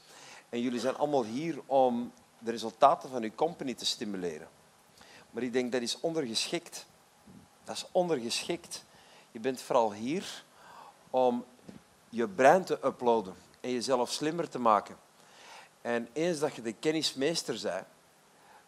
[0.50, 4.48] En jullie zijn allemaal hier om de resultaten van je company te stimuleren.
[5.32, 6.86] Maar ik denk dat is ondergeschikt.
[7.64, 8.84] Dat is ondergeschikt.
[9.32, 10.44] Je bent vooral hier
[11.10, 11.46] om
[12.10, 14.98] je brein te uploaden en jezelf slimmer te maken.
[15.82, 17.86] En eens dat je de kennismeester bent,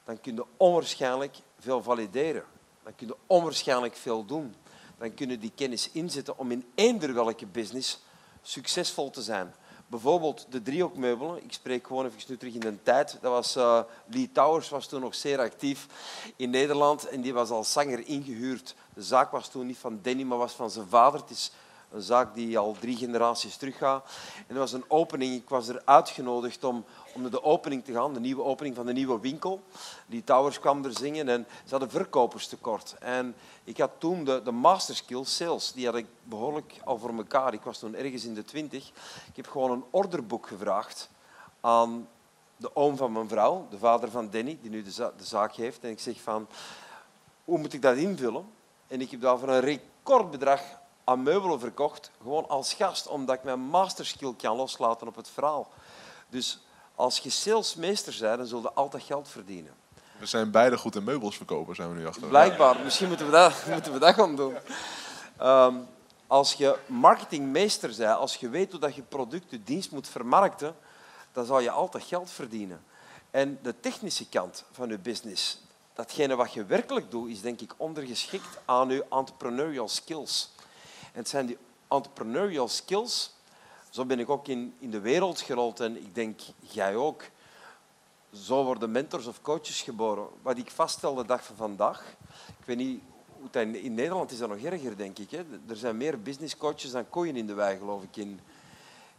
[0.03, 2.45] dan kun je onwaarschijnlijk veel valideren.
[2.83, 4.55] Dan kun je onwaarschijnlijk veel doen
[4.99, 7.99] dan kunnen die kennis inzetten om in eender welke business
[8.41, 9.53] succesvol te zijn.
[9.87, 11.43] Bijvoorbeeld de driehoekmeubelen.
[11.43, 13.17] Ik spreek gewoon even nu terug in de tijd.
[13.21, 15.87] Dat was, uh, Lee Towers was toen nog zeer actief
[16.35, 18.75] in Nederland en die was als zanger ingehuurd.
[18.93, 21.19] De zaak was toen niet van Danny, maar was van zijn vader.
[21.19, 21.51] Het is
[21.91, 24.05] een zaak die al drie generaties teruggaat.
[24.47, 25.35] En er was een opening.
[25.35, 26.85] Ik was er uitgenodigd om,
[27.15, 29.61] om naar de opening te gaan, de nieuwe opening van de nieuwe winkel.
[30.07, 32.95] Die Towers kwam er zingen en ze hadden verkoperstekort.
[32.99, 37.13] En ik had toen de, de master skill sales, die had ik behoorlijk al voor
[37.17, 37.53] elkaar.
[37.53, 38.87] Ik was toen ergens in de twintig.
[39.27, 41.09] Ik heb gewoon een orderboek gevraagd
[41.61, 42.07] aan
[42.57, 45.83] de oom van mijn vrouw, de vader van Danny, die nu de, de zaak heeft.
[45.83, 46.47] En ik zeg van,
[47.45, 48.45] hoe moet ik dat invullen?
[48.87, 50.61] En ik heb daarvoor een recordbedrag
[51.09, 55.67] aan meubelen verkocht, gewoon als gast, omdat ik mijn masterskill kan loslaten op het verhaal.
[56.29, 56.59] Dus
[56.95, 59.73] als je salesmeester bent, dan zul je altijd geld verdienen.
[60.19, 62.27] We zijn beide goed in meubels verkopen, zijn we nu achter.
[62.27, 62.79] Blijkbaar.
[62.83, 64.55] Misschien moeten we dat, moeten we dat gaan doen.
[65.41, 65.87] Um,
[66.27, 70.75] Als je marketingmeester bent, als je weet hoe dat je product, je dienst moet vermarkten,
[71.31, 72.83] dan zal je altijd geld verdienen.
[73.31, 75.61] En de technische kant van je business,
[75.93, 80.51] datgene wat je werkelijk doet, is denk ik ondergeschikt aan je entrepreneurial skills.
[81.11, 81.57] En het zijn die
[81.87, 83.33] entrepreneurial skills,
[83.89, 87.23] zo ben ik ook in, in de wereld gerold en ik denk jij ook.
[88.33, 90.27] Zo worden mentors of coaches geboren.
[90.41, 92.15] Wat ik vaststel de dag van vandaag,
[92.59, 93.01] ik weet niet
[93.51, 95.31] in, Nederland is dat nog erger, denk ik.
[95.31, 95.43] Hè.
[95.67, 98.39] Er zijn meer business coaches dan koeien in de wei, geloof ik, in,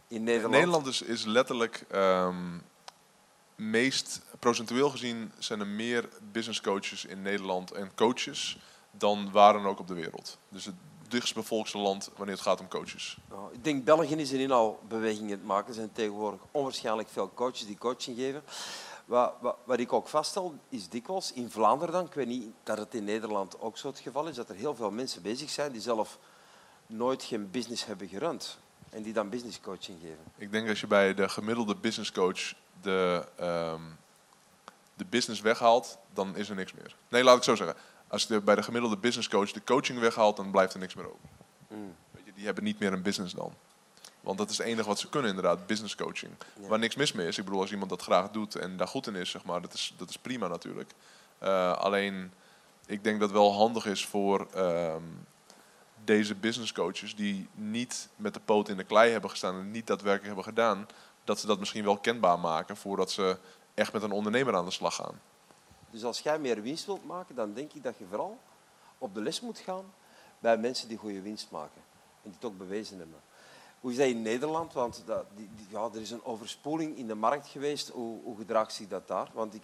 [0.07, 0.53] in Nederland.
[0.53, 2.57] Nederland is, letterlijk ehm,
[3.55, 8.59] meest procentueel gezien zijn er meer business coaches in Nederland en coaches
[8.91, 10.37] dan waar dan ook op de wereld.
[10.49, 10.69] Dus
[11.11, 13.17] dichtstbevolkte land wanneer het gaat om coaches.
[13.29, 15.67] Nou, ik denk België is erin al bewegingen te maken.
[15.67, 18.43] Er zijn tegenwoordig onwaarschijnlijk veel coaches die coaching geven.
[19.05, 22.77] Wat, wat, wat, ik ook vaststel, is dikwijls in Vlaanderen dan, ik weet niet dat
[22.77, 25.71] het in Nederland ook zo het geval is, dat er heel veel mensen bezig zijn
[25.71, 26.17] die zelf
[26.87, 28.57] nooit geen business hebben gerund
[28.89, 30.23] en die dan business coaching geven.
[30.37, 33.97] Ik denk als je bij de gemiddelde business coach de, um,
[34.93, 36.95] de business weghaalt, dan is er niks meer.
[37.07, 37.75] Nee, laat ik zo zeggen.
[38.11, 41.05] Als je bij de gemiddelde business coach de coaching weghaalt, dan blijft er niks meer
[41.05, 41.29] over.
[41.67, 41.95] Mm.
[42.11, 43.53] Weet je, die hebben niet meer een business dan.
[44.21, 46.31] Want dat is het enige wat ze kunnen inderdaad, business coaching.
[46.67, 47.37] Waar niks mis mee is.
[47.37, 49.73] Ik bedoel, als iemand dat graag doet en daar goed in is, zeg maar, dat
[49.73, 50.91] is, dat is prima natuurlijk.
[51.43, 52.31] Uh, alleen,
[52.85, 55.27] ik denk dat het wel handig is voor um,
[56.03, 59.87] deze business coaches die niet met de poot in de klei hebben gestaan en niet
[59.87, 60.87] daadwerkelijk hebben gedaan,
[61.23, 63.37] dat ze dat misschien wel kenbaar maken voordat ze
[63.73, 65.19] echt met een ondernemer aan de slag gaan.
[65.91, 68.37] Dus als jij meer winst wilt maken, dan denk ik dat je vooral
[68.97, 69.93] op de les moet gaan
[70.39, 71.81] bij mensen die goede winst maken.
[72.23, 73.19] En die het ook bewezen hebben.
[73.79, 74.73] Hoe is dat in Nederland?
[74.73, 77.89] Want dat, die, ja, er is een overspoeling in de markt geweest.
[77.89, 79.29] Hoe, hoe gedraagt zich dat daar?
[79.33, 79.61] Want ik,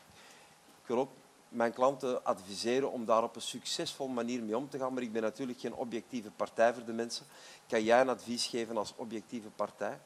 [0.81, 1.11] ik wil ook
[1.49, 4.93] mijn klanten adviseren om daar op een succesvolle manier mee om te gaan.
[4.93, 7.25] Maar ik ben natuurlijk geen objectieve partij voor de mensen.
[7.67, 9.99] Kan jij een advies geven als objectieve partij?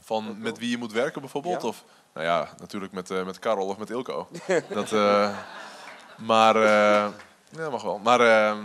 [0.00, 1.64] Van met wie je moet werken bijvoorbeeld?
[1.64, 4.28] Of, nou ja, natuurlijk met, uh, met Karel of met Ilko.
[4.68, 5.38] dat, uh,
[6.16, 7.08] maar, uh,
[7.50, 7.98] ja, mag wel.
[7.98, 8.64] Maar, ehm,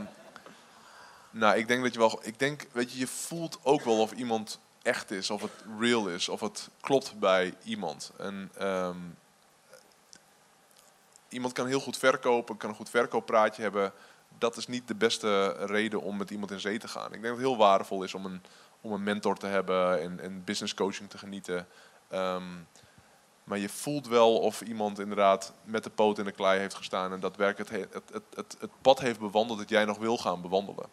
[1.30, 4.12] nou, ik denk dat je wel, ik denk, weet je, je voelt ook wel of
[4.12, 8.12] iemand echt is, of het real is, of het klopt bij iemand.
[8.18, 9.18] En um,
[11.30, 13.94] iemand kan heel goed verkopen, kan een goed verkooppraatje hebben.
[14.38, 17.06] Dat is niet de beste reden om met iemand in zee te gaan.
[17.06, 18.44] Ik denk dat het heel waardevol is om een,
[18.86, 21.68] om een mentor te hebben en, business coaching te genieten.
[22.14, 22.68] Um,
[23.44, 27.14] maar je voelt wel of iemand inderdaad met de poot in de klei heeft gestaan
[27.14, 30.42] en daadwerkelijk het, het, het, het, het pad heeft bewandeld dat jij nog wil gaan
[30.42, 30.86] bewandelen.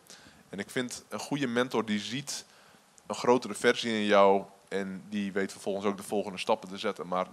[0.48, 2.44] En ik vind een goede mentor die ziet
[3.06, 7.08] een grotere versie in jou en die weet vervolgens ook de volgende stappen te zetten.
[7.08, 7.26] Maar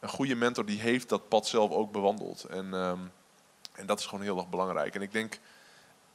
[0.00, 2.44] een goede mentor die heeft dat pad zelf ook bewandeld.
[2.44, 3.12] En, um,
[3.72, 4.94] en dat is gewoon heel erg belangrijk.
[4.94, 5.38] En ik denk,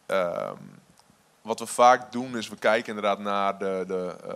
[0.07, 0.79] um,
[1.47, 4.33] wat we vaak doen is we kijken inderdaad naar de, de, uh,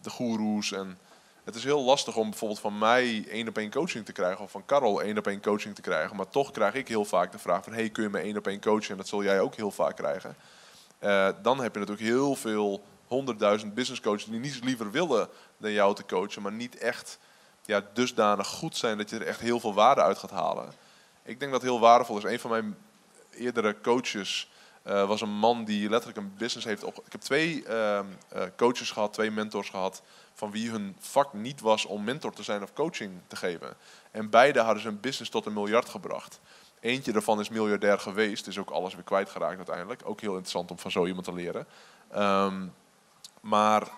[0.00, 0.72] de goeroes.
[0.72, 0.98] En
[1.44, 4.44] het is heel lastig om bijvoorbeeld van mij één op één coaching te krijgen.
[4.44, 6.16] Of van Karel één op één coaching te krijgen.
[6.16, 8.46] Maar toch krijg ik heel vaak de vraag van, hey kun je me één op
[8.46, 8.90] één coachen?
[8.90, 10.36] En dat zul jij ook heel vaak krijgen.
[11.00, 15.72] Uh, dan heb je natuurlijk heel veel honderdduizend business coaches die niets liever willen dan
[15.72, 17.18] jou te coachen, maar niet echt
[17.64, 20.72] ja, dusdanig goed zijn dat je er echt heel veel waarde uit gaat halen.
[21.22, 22.24] Ik denk dat heel waardevol is.
[22.24, 22.76] Een van mijn
[23.30, 24.49] eerdere coaches
[24.86, 27.02] uh, was een man die letterlijk een business heeft op.
[27.06, 28.00] Ik heb twee uh,
[28.56, 30.02] coaches gehad, twee mentors gehad,
[30.34, 33.76] van wie hun vak niet was om mentor te zijn of coaching te geven.
[34.10, 36.40] En beide hadden een business tot een miljard gebracht.
[36.80, 40.02] Eentje daarvan is miljardair geweest, is ook alles weer kwijtgeraakt uiteindelijk.
[40.04, 41.66] Ook heel interessant om van zo iemand te leren.
[42.16, 42.74] Um,
[43.40, 43.88] maar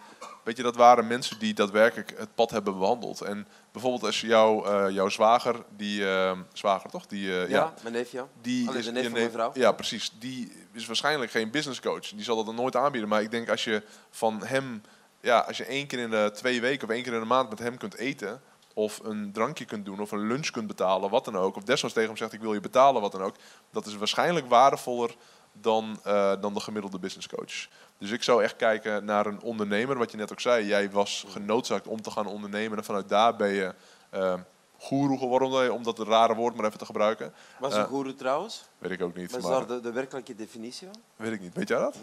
[0.42, 3.20] weet je, dat waren mensen die daadwerkelijk het pad hebben bewandeld.
[3.20, 7.06] En bijvoorbeeld als jouw, uh, jouw zwager, die uh, zwager toch?
[7.06, 8.28] Die, uh, ja, ja, mijn neef, ja.
[8.40, 9.50] Die Allee, is de neef van mijn vrouw.
[9.54, 10.12] Ja, precies.
[10.18, 12.08] Die is waarschijnlijk geen business coach.
[12.08, 13.08] Die zal dat dan nooit aanbieden.
[13.08, 14.82] Maar ik denk als je van hem,
[15.20, 17.48] ja, als je één keer in de twee weken of één keer in de maand
[17.48, 18.42] met hem kunt eten,
[18.74, 21.56] of een drankje kunt doen, of een lunch kunt betalen, wat dan ook.
[21.56, 23.36] Of desnoods tegen hem zegt, ik wil je betalen, wat dan ook.
[23.70, 25.14] Dat is waarschijnlijk waardevoller
[25.52, 27.68] dan, uh, dan de gemiddelde business coach.
[28.02, 30.66] Dus ik zou echt kijken naar een ondernemer, wat je net ook zei.
[30.66, 33.74] Jij was genoodzaakt om te gaan ondernemen en vanuit daar ben je
[34.14, 34.34] uh,
[34.78, 37.34] goeroe geworden, om dat rare woord maar even te gebruiken.
[37.58, 38.64] Wat is een uh, goeroe trouwens?
[38.78, 39.30] Weet ik ook niet.
[39.30, 41.02] Wat is daar de, de, werkelijke definitie van?
[41.16, 41.54] Weet ik niet.
[41.54, 41.96] Weet jij dat?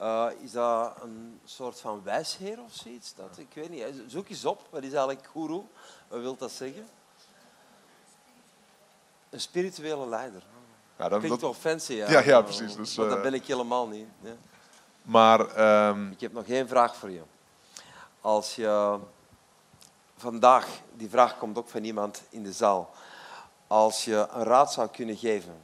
[0.00, 3.14] Uh, is dat een soort van wijsheer of zoiets?
[3.14, 3.84] Dat, ik weet niet.
[4.06, 4.66] Zoek eens op.
[4.70, 5.64] Wat is eigenlijk goeroe?
[6.08, 6.86] Wat wil dat zeggen?
[9.30, 10.42] Een spirituele leider.
[10.98, 12.10] Ja, dan, Klinkt wel fancy, ja.
[12.10, 12.76] Ja, ja precies.
[12.76, 14.06] Dus, maar dat ben ik helemaal niet.
[14.20, 14.36] Ja.
[15.06, 15.40] Maar,
[15.88, 16.10] um...
[16.10, 17.22] Ik heb nog één vraag voor je.
[18.20, 18.98] Als je
[20.16, 22.90] vandaag, die vraag komt ook van iemand in de zaal.
[23.66, 25.62] Als je een raad zou kunnen geven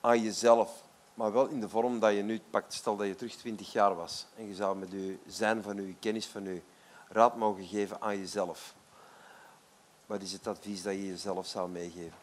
[0.00, 0.84] aan jezelf
[1.16, 2.72] maar wel in de vorm dat je nu pakt.
[2.74, 5.94] Stel dat je terug 20 jaar was en je zou met je zijn van je
[6.00, 6.60] kennis van je
[7.08, 8.74] raad mogen geven aan jezelf.
[10.06, 12.18] Wat is het advies dat je jezelf zou meegeven?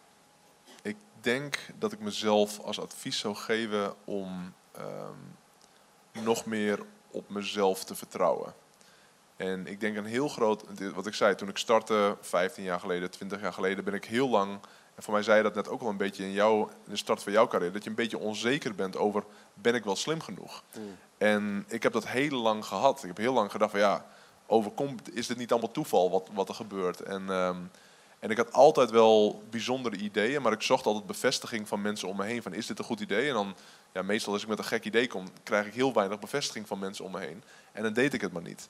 [0.81, 5.17] Ik denk dat ik mezelf als advies zou geven om ehm,
[6.22, 6.80] nog meer
[7.11, 8.53] op mezelf te vertrouwen.
[9.35, 10.64] En ik denk een heel groot,
[10.94, 14.30] wat ik zei, toen ik startte, 15 jaar geleden, 20 jaar geleden, ben ik heel
[14.30, 14.60] lang,
[14.95, 16.98] en voor mij zei je dat net ook wel een beetje in, jou, in de
[16.98, 19.23] start van jouw carrière, dat je een beetje onzeker bent over,
[19.53, 20.64] ben ik wel slim genoeg?
[20.77, 20.98] Mm.
[21.18, 22.99] En ik heb dat heel lang gehad.
[23.02, 24.06] Ik heb heel lang gedacht van ja,
[24.48, 27.02] overkomt, is dit niet allemaal toeval wat, wat er gebeurt?
[27.02, 27.57] En, ehm,
[28.19, 32.18] en ik had altijd wel bijzondere ideeën, maar ik zocht altijd bevestiging van mensen om
[32.18, 32.41] me heen.
[32.41, 33.27] Van is dit een goed idee?
[33.27, 33.56] En dan,
[33.93, 36.79] ja, meestal als ik met een gek idee kom, krijg ik heel weinig bevestiging van
[36.79, 37.43] mensen om me heen.
[37.71, 38.69] En dan deed ik het maar niet.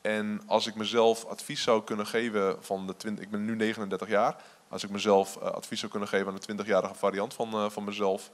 [0.00, 4.08] En als ik mezelf advies zou kunnen geven van de 20, ik ben nu 39
[4.08, 4.36] jaar,
[4.68, 7.84] als ik mezelf eh, advies zou kunnen geven aan de 20-jarige variant van, uh, van
[7.84, 8.30] mezelf,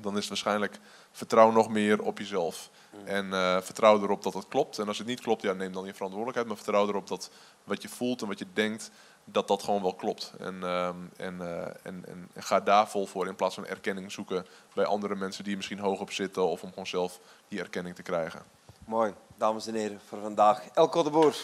[0.00, 0.78] dan is het waarschijnlijk
[1.12, 2.70] vertrouw nog meer op jezelf.
[2.92, 3.06] Mm.
[3.06, 4.78] En uh, vertrouw erop dat het klopt.
[4.78, 6.48] En als het niet klopt, ja, neem dan je verantwoordelijkheid.
[6.48, 7.30] Maar vertrouw erop dat
[7.64, 8.90] wat je voelt en wat je denkt,
[9.28, 10.32] dat dat gewoon wel klopt.
[10.38, 14.46] En, uh, en, uh, en, en, ga daar vol voor in plaats van erkenning zoeken
[14.74, 16.46] bij andere mensen die misschien hoog op zitten.
[16.46, 18.42] Of om gewoon zelf die erkenning te krijgen.
[18.84, 20.62] Mooi, dames en heren, voor vandaag.
[20.74, 21.34] Elko de Boer.